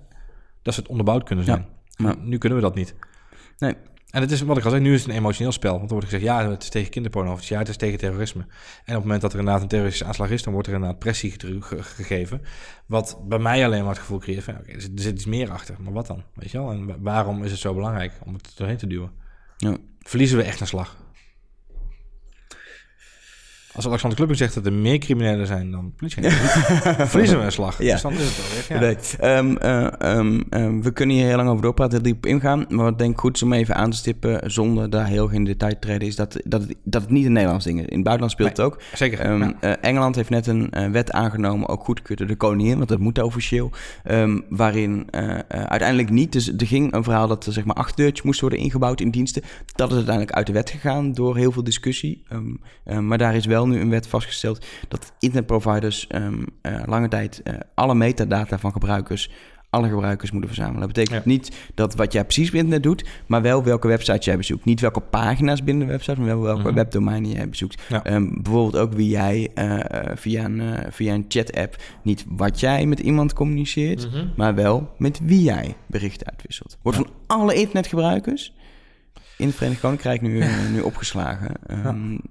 dat 0.62 0.74
ze 0.74 0.80
het 0.80 0.90
onderbouwd 0.90 1.24
kunnen 1.24 1.46
zijn. 1.46 1.66
Ja, 1.84 2.04
maar 2.04 2.18
nu 2.18 2.38
kunnen 2.38 2.58
we 2.58 2.64
dat 2.64 2.76
niet. 2.76 2.96
Nee. 3.58 3.76
En 4.12 4.22
het 4.22 4.32
is 4.32 4.42
wat 4.42 4.58
ik 4.58 4.64
al 4.64 4.70
zei, 4.70 4.82
nu 4.82 4.94
is 4.94 5.02
het 5.02 5.10
een 5.10 5.18
emotioneel 5.18 5.52
spel. 5.52 5.72
Want 5.72 5.90
dan 5.90 5.98
wordt 5.98 6.06
gezegd, 6.06 6.24
ja, 6.24 6.50
het 6.50 6.64
is 6.64 6.70
tegen 6.70 6.92
kinderporno. 6.92 7.32
Of 7.32 7.44
ja, 7.44 7.58
het 7.58 7.70
is 7.70 7.78
tegen 7.78 8.00
terrorisme. 8.00 8.42
En 8.42 8.48
op 8.48 8.86
het 8.86 9.04
moment 9.04 9.22
dat 9.22 9.34
er 9.34 9.40
inderdaad 9.40 9.62
een 9.62 9.68
terroristische 9.68 10.08
aanslag 10.08 10.30
is, 10.30 10.44
dan 10.44 10.54
wordt 10.54 10.68
er 10.68 10.74
inderdaad 10.74 11.00
pressie 11.00 11.36
gegeven. 11.80 12.42
Wat 12.86 13.20
bij 13.28 13.40
mij 13.40 13.66
alleen 13.66 13.82
maar 13.82 13.90
het 13.90 14.00
gevoel 14.00 14.20
creëert 14.20 14.44
van, 14.44 14.54
er 14.54 14.82
zit 14.96 15.16
iets 15.16 15.26
meer 15.26 15.52
achter. 15.52 15.76
Maar 15.80 15.94
wat 15.94 16.08
dan? 16.08 16.24
Weet 16.34 16.52
je 16.52 16.58
wel? 16.58 16.72
En 16.72 17.02
waarom 17.02 17.44
is 17.44 17.52
het 17.52 17.60
zo 17.60 17.74
belangrijk 17.74 18.14
om 18.26 18.34
het 18.34 18.52
doorheen 18.56 18.78
te 18.78 18.88
duwen? 18.88 19.12
Ja. 19.58 19.78
Verliezen 20.00 20.38
we 20.38 20.44
echt 20.44 20.60
een 20.60 20.68
slag? 20.68 20.98
Als 23.74 23.88
Alexander 23.88 24.18
Klupping 24.18 24.40
zegt 24.40 24.54
dat 24.54 24.66
er 24.66 24.74
meer 24.74 24.98
criminelen 24.98 25.48
zijn 25.48 25.72
dan 25.72 25.94
politie, 25.96 26.30
verliezen 26.32 27.40
we 27.40 27.46
een 27.46 27.52
slag. 27.52 27.84
Ja. 27.84 27.92
Dus 27.92 28.02
dan 28.02 28.14
is 28.14 28.20
het 28.20 28.68
wel 28.70 29.30
ja. 29.30 29.38
um, 29.38 29.58
uh, 29.62 30.16
um, 30.18 30.44
um, 30.50 30.84
we 30.84 30.92
kunnen 30.92 31.16
hier 31.16 31.26
heel 31.26 31.36
lang 31.36 31.50
over 31.50 31.62
doorpraten, 31.62 31.94
heel 31.94 32.14
diep 32.14 32.26
ingaan. 32.26 32.66
Maar 32.70 32.86
wat 32.86 33.00
denk 33.00 33.12
ik 33.12 33.20
goed 33.20 33.36
is 33.36 33.44
om 33.44 33.54
even 33.54 33.76
aan 33.76 33.90
te 33.90 33.98
stippen, 33.98 34.52
zonder 34.52 34.90
daar 34.90 35.08
heel 35.08 35.28
geen 35.28 35.44
detail 35.44 35.74
te 35.74 35.80
treden, 35.80 36.08
is 36.08 36.16
dat, 36.16 36.42
dat, 36.44 36.62
het, 36.62 36.76
dat 36.84 37.02
het 37.02 37.12
niet 37.12 37.26
een 37.26 37.32
Nederlands 37.32 37.66
ding 37.66 37.80
is. 37.80 37.86
In 37.86 37.96
het 37.96 38.04
buitenland 38.04 38.32
speelt 38.32 38.58
nee, 38.58 38.66
het 38.66 38.76
ook. 38.76 38.82
Zeker. 38.94 39.38
Ja. 39.38 39.54
Uh, 39.62 39.74
Engeland 39.82 40.16
heeft 40.16 40.30
net 40.30 40.48
een 40.48 40.72
uh, 40.78 40.90
wet 40.90 41.12
aangenomen, 41.12 41.70
ook 41.70 41.84
goedgekeurd 41.84 42.20
door 42.20 42.28
de 42.28 42.36
koningin, 42.36 42.78
want 42.78 42.90
dat 42.90 43.00
moet 43.00 43.22
officieel. 43.22 43.72
waarin 44.50 45.08
uiteindelijk 45.48 46.10
niet, 46.10 46.32
dus 46.32 46.48
er 46.48 46.68
ging 46.68 46.94
een 46.94 47.04
verhaal 47.04 47.28
dat 47.28 47.46
er 47.46 47.54
zeg 47.54 47.66
maar 47.66 47.76
achterdeurtjes 47.76 48.26
moesten 48.26 48.48
worden 48.48 48.66
ingebouwd 48.66 49.02
in 49.02 49.12
diensten. 49.12 49.42
Dat 49.76 49.90
is 49.90 49.96
uiteindelijk 49.96 50.36
uit 50.36 50.48
de 50.48 50.54
wet 50.54 50.70
gegaan 50.70 51.14
door 51.14 51.38
heel 51.38 51.52
veel 51.52 51.64
discussie. 51.64 52.24
maar 53.00 53.18
daar 53.18 53.36
is 53.36 53.46
wel 53.46 53.61
nu 53.66 53.80
een 53.80 53.90
wet 53.90 54.08
vastgesteld 54.08 54.66
dat 54.88 55.14
internetproviders 55.20 56.08
um, 56.16 56.46
uh, 56.62 56.82
lange 56.86 57.08
tijd 57.08 57.42
uh, 57.44 57.54
alle 57.74 57.96
metadata 57.96 58.60
van 58.60 58.72
gebruikers, 58.72 59.32
alle 59.70 59.90
gebruikers 59.90 60.32
moeten 60.32 60.50
verzamelen. 60.50 60.80
Dat 60.80 60.94
betekent 60.94 61.24
ja. 61.24 61.30
niet 61.30 61.52
dat 61.74 61.96
wat 61.96 62.14
jij 62.14 62.24
precies 62.24 62.48
op 62.50 62.56
internet 62.56 62.84
doet, 62.84 63.06
maar 63.26 63.42
wel 63.42 63.64
welke 63.64 63.88
website 63.88 64.20
jij 64.20 64.38
bezoekt. 64.38 64.66
Niet 64.66 64.80
welke 64.80 65.00
pagina's 65.00 65.64
binnen 65.64 65.86
de 65.86 65.92
website, 65.92 66.20
maar 66.20 66.28
wel 66.28 66.42
welke 66.42 66.60
mm-hmm. 66.60 66.76
webdomeinen 66.76 67.32
jij 67.32 67.50
bezoekt. 67.50 67.82
Ja. 67.90 68.14
Um, 68.14 68.42
bijvoorbeeld 68.42 68.84
ook 68.84 68.94
wie 68.94 69.10
jij 69.10 69.50
uh, 69.56 69.80
via 70.16 70.46
een, 70.46 70.62
via 70.90 71.14
een 71.14 71.26
chat-app, 71.28 71.76
niet 72.04 72.26
wat 72.28 72.60
jij 72.60 72.86
met 72.86 73.00
iemand 73.00 73.34
communiceert, 73.34 74.06
mm-hmm. 74.06 74.34
maar 74.36 74.56
wel 74.56 74.92
met 74.98 75.20
wie 75.24 75.44
jij 75.44 75.76
berichten 75.88 76.28
uitwisselt. 76.28 76.78
Wordt 76.82 76.98
ja. 76.98 77.04
van 77.04 77.38
alle 77.38 77.54
internetgebruikers 77.54 78.54
in 79.42 79.48
het 79.48 79.56
Verenigd 79.56 79.82
Koninkrijk 79.82 80.22
nu, 80.22 80.44
nu 80.72 80.82
opgeslagen. 80.82 81.52
Um, 81.86 82.22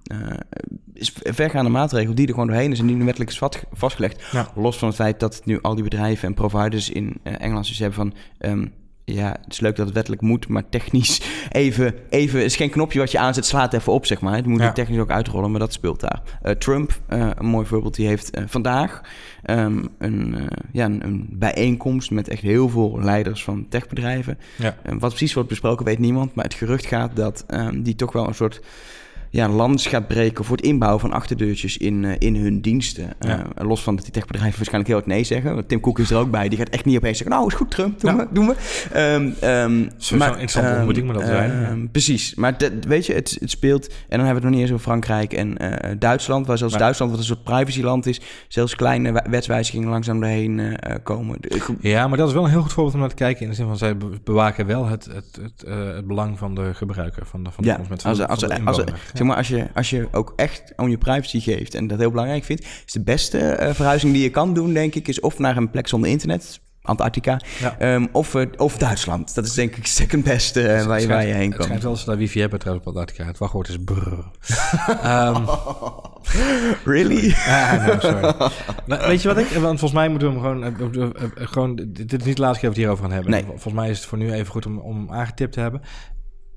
is 0.94 1.12
vergaande 1.22 1.70
maatregel 1.70 2.14
die 2.14 2.26
er 2.26 2.32
gewoon 2.32 2.48
doorheen 2.48 2.72
is 2.72 2.78
en 2.78 2.86
die 2.86 2.96
nu 2.96 3.04
wettelijk 3.04 3.30
is 3.30 3.40
vastgelegd. 3.72 4.34
Los 4.54 4.78
van 4.78 4.88
het 4.88 4.96
feit 4.96 5.20
dat 5.20 5.42
nu 5.44 5.58
al 5.60 5.74
die 5.74 5.84
bedrijven 5.84 6.28
en 6.28 6.34
providers 6.34 6.90
in 6.90 7.20
uh, 7.24 7.32
Engeland 7.40 7.66
dus 7.66 7.78
hebben 7.78 7.96
van... 7.98 8.14
Um, 8.50 8.72
ja, 9.14 9.36
het 9.44 9.52
is 9.52 9.60
leuk 9.60 9.76
dat 9.76 9.86
het 9.86 9.94
wettelijk 9.94 10.22
moet, 10.22 10.48
maar 10.48 10.68
technisch 10.68 11.20
even, 11.50 11.94
even 12.08 12.44
is 12.44 12.56
geen 12.56 12.70
knopje 12.70 12.98
wat 12.98 13.10
je 13.10 13.18
aanzet, 13.18 13.46
slaat 13.46 13.72
even 13.72 13.92
op, 13.92 14.06
zeg 14.06 14.20
maar. 14.20 14.36
Het 14.36 14.46
moet 14.46 14.60
ja. 14.60 14.72
technisch 14.72 14.98
ook 14.98 15.10
uitrollen, 15.10 15.50
maar 15.50 15.60
dat 15.60 15.72
speelt 15.72 16.00
daar. 16.00 16.22
Uh, 16.42 16.52
Trump, 16.52 17.00
uh, 17.10 17.30
een 17.34 17.46
mooi 17.46 17.66
voorbeeld, 17.66 17.94
die 17.94 18.06
heeft 18.06 18.38
uh, 18.38 18.44
vandaag 18.46 19.00
um, 19.44 19.88
een, 19.98 20.48
ja, 20.72 20.84
een, 20.84 21.04
een, 21.04 21.28
bijeenkomst 21.30 22.10
met 22.10 22.28
echt 22.28 22.42
heel 22.42 22.68
veel 22.68 22.98
leiders 23.02 23.44
van 23.44 23.66
techbedrijven. 23.68 24.38
Ja. 24.56 24.76
wat 24.84 25.08
precies 25.08 25.34
wordt 25.34 25.48
besproken, 25.48 25.84
weet 25.84 25.98
niemand, 25.98 26.34
maar 26.34 26.44
het 26.44 26.54
gerucht 26.54 26.86
gaat 26.86 27.16
dat 27.16 27.44
um, 27.48 27.82
die 27.82 27.94
toch 27.94 28.12
wel 28.12 28.26
een 28.26 28.34
soort 28.34 28.60
ja, 29.30 29.48
lans 29.48 29.86
gaat 29.86 30.08
breken 30.08 30.44
voor 30.44 30.56
het 30.56 30.64
inbouwen 30.64 31.00
van 31.00 31.12
achterdeurtjes 31.12 31.76
in, 31.76 32.02
uh, 32.02 32.12
in 32.18 32.36
hun 32.36 32.60
diensten. 32.60 33.12
Ja. 33.20 33.38
Uh, 33.38 33.66
los 33.68 33.82
van 33.82 33.94
dat 33.94 34.04
die 34.04 34.12
techbedrijven 34.12 34.56
waarschijnlijk 34.56 34.92
heel 34.92 34.98
wat 34.98 35.08
nee 35.08 35.24
zeggen. 35.24 35.54
Want 35.54 35.68
Tim 35.68 35.80
Cook 35.80 35.98
is 35.98 36.10
er 36.10 36.16
ook 36.16 36.30
bij. 36.30 36.48
Die 36.48 36.58
gaat 36.58 36.68
echt 36.68 36.84
niet 36.84 36.96
opeens 36.96 37.18
zeggen, 37.18 37.36
nou 37.36 37.48
is 37.48 37.54
goed 37.54 37.70
Trump, 37.70 38.00
doen 38.00 38.16
ja. 38.16 38.16
we. 38.16 38.26
Doen 38.30 38.46
we. 38.46 38.54
Um, 39.14 39.48
um, 39.48 39.90
Zo 39.96 40.16
maar, 40.16 40.28
interessante 40.28 40.74
ontmoeting 40.74 41.06
moet 41.06 41.14
dat 41.14 41.24
zijn. 41.24 41.78
Uh, 41.78 41.90
precies. 41.92 42.34
Maar 42.34 42.56
weet 42.86 43.06
je, 43.06 43.14
het, 43.14 43.36
het 43.40 43.50
speelt... 43.50 43.88
En 43.88 44.18
dan 44.18 44.26
hebben 44.26 44.28
we 44.28 44.34
het 44.34 44.42
nog 44.42 44.52
niet 44.52 44.60
eens 44.60 44.70
over 44.70 44.84
Frankrijk 44.84 45.32
en 45.32 45.56
uh, 45.62 45.90
Duitsland. 45.98 46.46
Waar 46.46 46.58
zelfs 46.58 46.76
Duitsland, 46.76 47.10
wat 47.10 47.20
een 47.20 47.26
soort 47.26 47.44
privacyland 47.44 48.06
is... 48.06 48.20
zelfs 48.48 48.74
kleine 48.74 49.24
wetswijzigingen 49.30 49.88
langzaam 49.88 50.20
doorheen 50.20 50.78
komen. 51.02 51.38
Ja, 51.80 52.08
maar 52.08 52.18
dat 52.18 52.28
is 52.28 52.34
wel 52.34 52.44
een 52.44 52.50
heel 52.50 52.62
goed 52.62 52.72
voorbeeld 52.72 52.94
om 52.94 53.00
naar 53.00 53.08
te 53.08 53.14
kijken. 53.14 53.42
In 53.42 53.48
de 53.48 53.54
zin 53.54 53.66
van, 53.66 53.76
zij 53.76 53.96
bewaken 54.24 54.66
wel 54.66 54.86
het, 54.86 55.04
het, 55.04 55.38
het, 55.42 55.64
het 55.94 56.06
belang 56.06 56.38
van 56.38 56.54
de 56.54 56.74
gebruiker. 56.74 57.26
Van 57.26 57.42
de, 57.42 57.50
van 57.50 57.64
de 57.64 57.70
ja, 57.70 57.80
als, 58.02 58.04
als, 58.04 58.42
als, 58.42 58.64
als, 58.64 58.84
zeg 59.20 59.28
maar, 59.28 59.36
als 59.36 59.48
je, 59.48 59.66
als 59.74 59.90
je 59.90 60.08
ook 60.12 60.32
echt 60.36 60.72
om 60.76 60.88
je 60.88 60.98
privacy 60.98 61.40
geeft 61.40 61.74
en 61.74 61.86
dat 61.86 61.98
heel 61.98 62.10
belangrijk 62.10 62.44
vindt, 62.44 62.66
is 62.86 62.92
de 62.92 63.02
beste 63.02 63.58
uh, 63.60 63.74
verhuizing 63.74 64.12
die 64.12 64.22
je 64.22 64.30
kan 64.30 64.54
doen, 64.54 64.72
denk 64.72 64.94
ik, 64.94 65.08
is 65.08 65.20
of 65.20 65.38
naar 65.38 65.56
een 65.56 65.70
plek 65.70 65.88
zonder 65.88 66.10
internet, 66.10 66.60
Antarctica, 66.82 67.40
ja. 67.60 67.94
um, 67.94 68.08
of, 68.12 68.34
uh, 68.34 68.46
of 68.56 68.76
Duitsland. 68.76 69.34
Dat 69.34 69.44
is 69.44 69.54
denk 69.54 69.76
ik 69.76 69.86
second 69.86 70.24
beste 70.24 70.62
uh, 70.62 70.84
waar, 70.84 71.00
je, 71.00 71.06
waar 71.06 71.26
je 71.26 71.32
heen 71.32 71.42
komt. 71.42 71.54
Het 71.54 71.62
schijnt 71.62 71.82
wel 71.82 71.92
eens 71.92 72.04
dat 72.04 72.16
wifi 72.16 72.40
hebben 72.40 72.58
trouwens 72.58 72.86
op 72.86 72.92
Antarctica. 72.92 73.26
Het 73.26 73.38
wachtwoord 73.38 73.68
is 73.68 73.76
brrr. 73.84 74.24
um, 75.04 75.46
really? 76.94 77.34
ah, 77.46 77.86
no, 77.86 77.96
sorry. 77.98 78.34
nou, 78.86 79.06
weet 79.06 79.22
je 79.22 79.28
wat 79.28 79.38
ik... 79.38 79.46
Want 79.46 79.78
volgens 79.78 79.92
mij 79.92 80.08
moeten 80.08 80.28
we 80.28 80.34
hem 80.34 80.42
gewoon... 80.42 80.92
Uh, 80.98 81.10
gewoon 81.34 81.76
dit 81.76 82.12
is 82.12 82.24
niet 82.24 82.36
de 82.36 82.42
laatste 82.42 82.42
keer 82.42 82.44
dat 82.44 82.60
we 82.60 82.66
het 82.68 82.76
hierover 82.76 83.04
gaan 83.04 83.12
hebben. 83.12 83.30
Nee. 83.30 83.44
Volgens 83.44 83.74
mij 83.74 83.90
is 83.90 83.96
het 83.96 84.06
voor 84.06 84.18
nu 84.18 84.32
even 84.32 84.52
goed 84.52 84.66
om, 84.66 84.78
om 84.78 85.12
aangetipt 85.12 85.52
te 85.52 85.60
hebben 85.60 85.82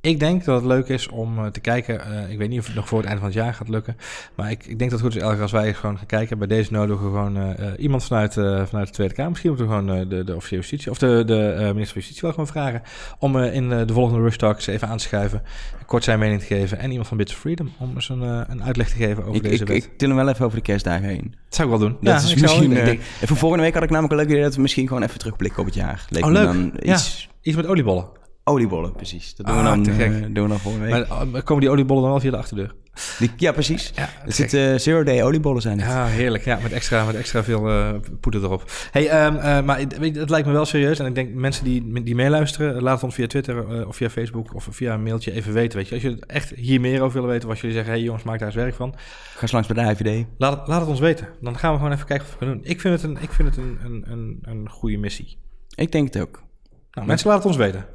Ik 0.05 0.19
denk 0.19 0.45
dat 0.45 0.55
het 0.55 0.65
leuk 0.65 0.87
is 0.87 1.07
om 1.07 1.39
uh, 1.39 1.45
te 1.45 1.59
kijken. 1.59 2.01
Uh, 2.11 2.31
ik 2.31 2.37
weet 2.37 2.49
niet 2.49 2.59
of 2.59 2.65
het 2.65 2.75
nog 2.75 2.87
voor 2.87 2.97
het 2.97 3.07
einde 3.07 3.21
van 3.21 3.29
het 3.29 3.39
jaar 3.39 3.53
gaat 3.53 3.69
lukken. 3.69 3.97
Maar 4.35 4.51
ik, 4.51 4.65
ik 4.65 4.79
denk 4.79 4.91
dat 4.91 4.99
het 4.99 5.13
goed 5.13 5.15
is, 5.15 5.39
als 5.39 5.51
wij 5.51 5.73
gewoon 5.73 5.97
gaan 5.97 6.05
kijken. 6.05 6.37
Bij 6.37 6.47
deze 6.47 6.71
nodigen 6.71 7.03
we 7.03 7.09
gewoon 7.09 7.37
uh, 7.37 7.53
iemand 7.77 8.03
vanuit, 8.03 8.33
vanuit 8.33 8.87
de 8.87 8.93
Tweede 8.93 9.13
Kamer. 9.13 9.31
Misschien 9.31 9.49
moeten 9.49 9.67
we 9.67 9.73
gewoon 9.73 10.09
de, 10.09 10.23
de 10.23 10.35
officiële 10.35 10.61
justitie 10.61 10.91
of 10.91 10.97
de, 10.97 11.23
de 11.25 11.53
minister 11.55 11.73
van 11.73 12.01
Justitie 12.01 12.21
wel 12.21 12.31
gewoon 12.31 12.47
vragen. 12.47 12.81
Om 13.19 13.37
in 13.37 13.69
de 13.69 13.93
volgende 13.93 14.21
Rush 14.21 14.35
Talks 14.35 14.67
even 14.67 14.87
aan 14.87 14.97
te 14.97 15.03
schuiven. 15.03 15.41
Kort 15.85 16.03
zijn 16.03 16.19
mening 16.19 16.39
te 16.39 16.45
geven. 16.45 16.77
En 16.77 16.89
iemand 16.89 17.07
van 17.07 17.17
Bits 17.17 17.33
of 17.33 17.39
Freedom 17.39 17.71
om 17.77 17.91
eens 17.95 18.09
een, 18.09 18.21
een 18.21 18.63
uitleg 18.63 18.89
te 18.89 18.95
geven 18.95 19.23
over 19.23 19.35
ik, 19.35 19.43
deze 19.43 19.61
ik, 19.61 19.67
wet. 19.67 19.77
Ik 19.77 19.97
til 19.97 20.07
hem 20.07 20.17
wel 20.17 20.29
even 20.29 20.45
over 20.45 20.57
de 20.57 20.63
kerstdagen 20.63 21.07
heen. 21.07 21.35
Dat 21.45 21.55
zou 21.55 21.71
ik 21.71 21.79
wel 21.79 21.87
doen. 21.87 21.97
Dat 22.01 22.21
ja, 22.21 22.27
is 22.27 22.41
misschien... 22.41 22.69
Denk, 22.69 23.01
voor 23.01 23.37
volgende 23.37 23.63
week 23.63 23.73
had 23.73 23.83
ik 23.83 23.89
namelijk 23.89 24.13
een 24.13 24.19
leuk 24.19 24.29
idee 24.29 24.43
dat 24.43 24.55
we 24.55 24.61
misschien 24.61 24.87
gewoon 24.87 25.03
even 25.03 25.19
terugblikken 25.19 25.59
op 25.59 25.65
het 25.65 25.75
jaar. 25.75 26.05
Leek 26.09 26.25
oh, 26.25 26.31
leuk. 26.31 26.45
Dan 26.45 26.73
iets... 26.81 27.21
Ja, 27.21 27.29
iets 27.41 27.55
met 27.55 27.67
oliebollen. 27.67 28.21
Oliebollen, 28.45 28.91
precies. 28.91 29.35
Dat 29.35 29.45
doen, 29.45 29.57
we, 29.57 29.63
dan, 29.63 29.79
uh, 29.87 30.21
doen 30.21 30.43
we 30.43 30.49
dan 30.49 30.59
volgende 30.59 30.85
week. 30.85 31.07
Maar 31.31 31.43
komen 31.43 31.63
die 31.63 31.71
oliebollen 31.71 32.01
dan 32.01 32.11
wel 32.11 32.19
via 32.19 32.31
de 32.31 32.37
achterdeur? 32.37 32.73
Die, 33.19 33.31
ja, 33.37 33.51
precies. 33.51 33.91
Ja, 33.95 34.09
er 34.25 34.33
zitten 34.33 34.73
uh, 34.73 34.79
zero 34.79 35.03
day 35.03 35.23
oliebollen 35.23 35.61
zijn 35.61 35.79
het. 35.79 35.89
Ja, 35.89 36.05
heerlijk. 36.05 36.45
Ja, 36.45 36.59
met 36.63 36.71
extra, 36.71 37.05
met 37.05 37.15
extra 37.15 37.43
veel 37.43 37.69
uh, 37.69 37.89
poeder 38.19 38.43
erop. 38.43 38.63
Hey, 38.91 39.25
um, 39.25 39.35
uh, 39.35 39.61
maar 39.61 39.79
het 39.79 40.29
lijkt 40.29 40.47
me 40.47 40.53
wel 40.53 40.65
serieus. 40.65 40.99
En 40.99 41.05
ik 41.05 41.15
denk 41.15 41.33
mensen 41.33 41.63
die, 41.63 42.03
die 42.03 42.15
meeluisteren, 42.15 42.81
laat 42.81 42.93
het 42.93 43.03
ons 43.03 43.15
via 43.15 43.27
Twitter 43.27 43.87
of 43.87 43.95
via 43.95 44.09
Facebook 44.09 44.53
of 44.53 44.67
via 44.71 44.93
een 44.93 45.03
mailtje 45.03 45.31
even 45.31 45.53
weten. 45.53 45.77
Weet 45.77 45.87
je, 45.87 45.93
als 45.93 46.03
je 46.03 46.23
echt 46.27 46.49
hier 46.49 46.81
meer 46.81 47.01
over 47.01 47.13
willen 47.13 47.29
weten, 47.29 47.43
of 47.43 47.49
als 47.49 47.61
jullie 47.61 47.75
zeggen, 47.75 47.93
hey 47.93 48.03
jongens, 48.03 48.23
maak 48.23 48.39
daar 48.39 48.47
eens 48.47 48.57
werk 48.57 48.75
van. 48.75 48.93
Ga 49.33 49.41
eens 49.41 49.51
langs 49.51 49.67
bij 49.67 49.83
de 49.83 49.91
IVD. 49.91 50.25
Laat, 50.37 50.59
het, 50.59 50.67
laat 50.67 50.79
het 50.79 50.89
ons 50.89 50.99
weten. 50.99 51.27
Dan 51.41 51.57
gaan 51.57 51.71
we 51.71 51.77
gewoon 51.77 51.93
even 51.93 52.05
kijken 52.05 52.25
wat 52.25 52.33
we 52.33 52.45
kunnen 52.45 52.57
doen. 52.57 52.71
Ik 52.71 52.81
vind 52.81 53.01
het 53.01 53.11
een, 53.11 53.17
ik 53.21 53.31
vind 53.31 53.47
het 53.47 53.57
een, 53.57 53.79
een, 53.83 54.03
een, 54.07 54.39
een 54.41 54.69
goede 54.69 54.97
missie. 54.97 55.37
Ik 55.75 55.91
denk 55.91 56.13
het 56.13 56.21
ook. 56.23 56.43
Nou, 56.91 57.07
mensen, 57.07 57.27
laat 57.27 57.37
het 57.37 57.47
ons 57.47 57.57
weten. 57.57 57.85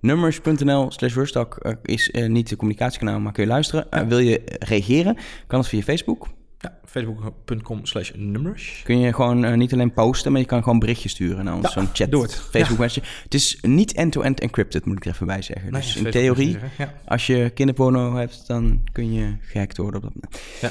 Nummers.nl 0.00 0.90
slash 0.90 1.16
uh, 1.16 1.44
is 1.82 2.08
uh, 2.08 2.28
niet 2.28 2.48
de 2.48 2.56
communicatiekanaal, 2.56 3.20
maar 3.20 3.32
kun 3.32 3.42
je 3.42 3.48
luisteren. 3.48 3.86
Uh, 3.90 4.00
wil 4.00 4.18
je 4.18 4.42
reageren, 4.58 5.16
kan 5.46 5.58
het 5.58 5.68
via 5.68 5.82
Facebook. 5.82 6.28
Ja, 6.58 6.78
facebook.com 6.84 7.86
slash 7.86 8.10
nummers. 8.14 8.80
Kun 8.84 8.98
je 8.98 9.12
gewoon 9.12 9.58
niet 9.58 9.72
alleen 9.72 9.92
posten, 9.92 10.32
maar 10.32 10.40
je 10.40 10.46
kan 10.46 10.62
gewoon 10.62 10.78
berichtjes 10.78 11.12
sturen 11.12 11.44
naar 11.44 11.54
ons. 11.54 11.62
Ja, 11.62 11.70
Zo'n 11.70 11.88
chat, 11.92 12.10
doe 12.10 12.22
het. 12.22 12.34
Facebook 12.34 12.76
ja. 12.76 12.82
message. 12.82 13.06
Het 13.22 13.34
is 13.34 13.58
niet 13.62 13.92
end-to-end 13.92 14.40
encrypted, 14.40 14.84
moet 14.84 14.96
ik 14.96 15.04
er 15.04 15.12
even 15.12 15.26
bij 15.26 15.42
zeggen. 15.42 15.72
Nee, 15.72 15.80
dus 15.80 15.96
in 15.96 16.10
theorie, 16.10 16.58
ja. 16.78 16.94
als 17.04 17.26
je 17.26 17.50
kinderporno 17.54 18.14
hebt, 18.14 18.46
dan 18.46 18.80
kun 18.92 19.12
je 19.12 19.36
gehackt 19.40 19.76
worden. 19.76 20.04
Op 20.04 20.12
dat 20.14 20.40
ja. 20.60 20.70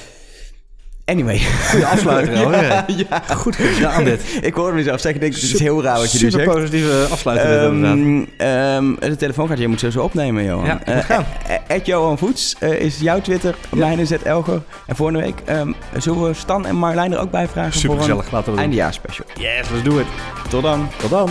Anyway. 1.10 1.42
Goede 1.70 1.86
afsluiter 1.86 2.38
ja, 2.40 2.86
ja. 2.88 3.24
Goed 3.36 3.56
gedaan 3.56 4.04
dit. 4.04 4.22
ik 4.42 4.54
hoorde 4.54 4.76
mezelf 4.76 5.02
zeggen, 5.02 5.22
denk, 5.22 5.34
dit 5.34 5.44
is 5.44 5.60
heel 5.60 5.84
raar 5.84 5.98
wat 5.98 6.12
je 6.12 6.24
nu 6.24 6.32
zegt. 6.32 6.44
Super 6.44 6.60
positieve 6.60 7.08
afsluiter 7.12 7.64
um, 7.64 8.28
um, 8.38 8.98
De 9.00 9.16
telefoonkaart, 9.16 9.60
je 9.60 9.68
moet 9.68 9.80
zo 9.90 10.02
opnemen, 10.02 10.44
Johan. 10.44 10.66
Ja, 10.66 10.80
uh, 10.88 10.98
gaan. 10.98 11.26
Ed 11.68 11.86
Johan 11.86 12.18
Voets 12.18 12.56
uh, 12.60 12.80
is 12.80 13.00
jouw 13.00 13.22
Twitter, 13.22 13.56
ja. 13.72 13.78
mijn 13.78 14.00
is 14.00 14.12
Elger. 14.12 14.62
En 14.86 14.96
volgende 14.96 15.22
week 15.22 15.42
um, 15.50 15.76
zullen 15.98 16.24
we 16.24 16.34
Stan 16.34 16.66
en 16.66 16.76
Marlijn 16.76 17.14
er 17.14 17.20
ook 17.20 17.32
bij 17.32 17.48
vragen 17.48 17.74
Super 17.74 17.90
voor 17.90 18.16
gezellig, 18.16 18.48
een 18.48 18.58
eindejaarspecial. 18.58 19.28
Yes, 19.36 19.70
let's 19.70 19.84
do 19.84 20.00
it. 20.00 20.08
Tot 20.50 20.64
dan. 20.64 20.90
Tot 20.98 21.10
dan. 21.10 21.30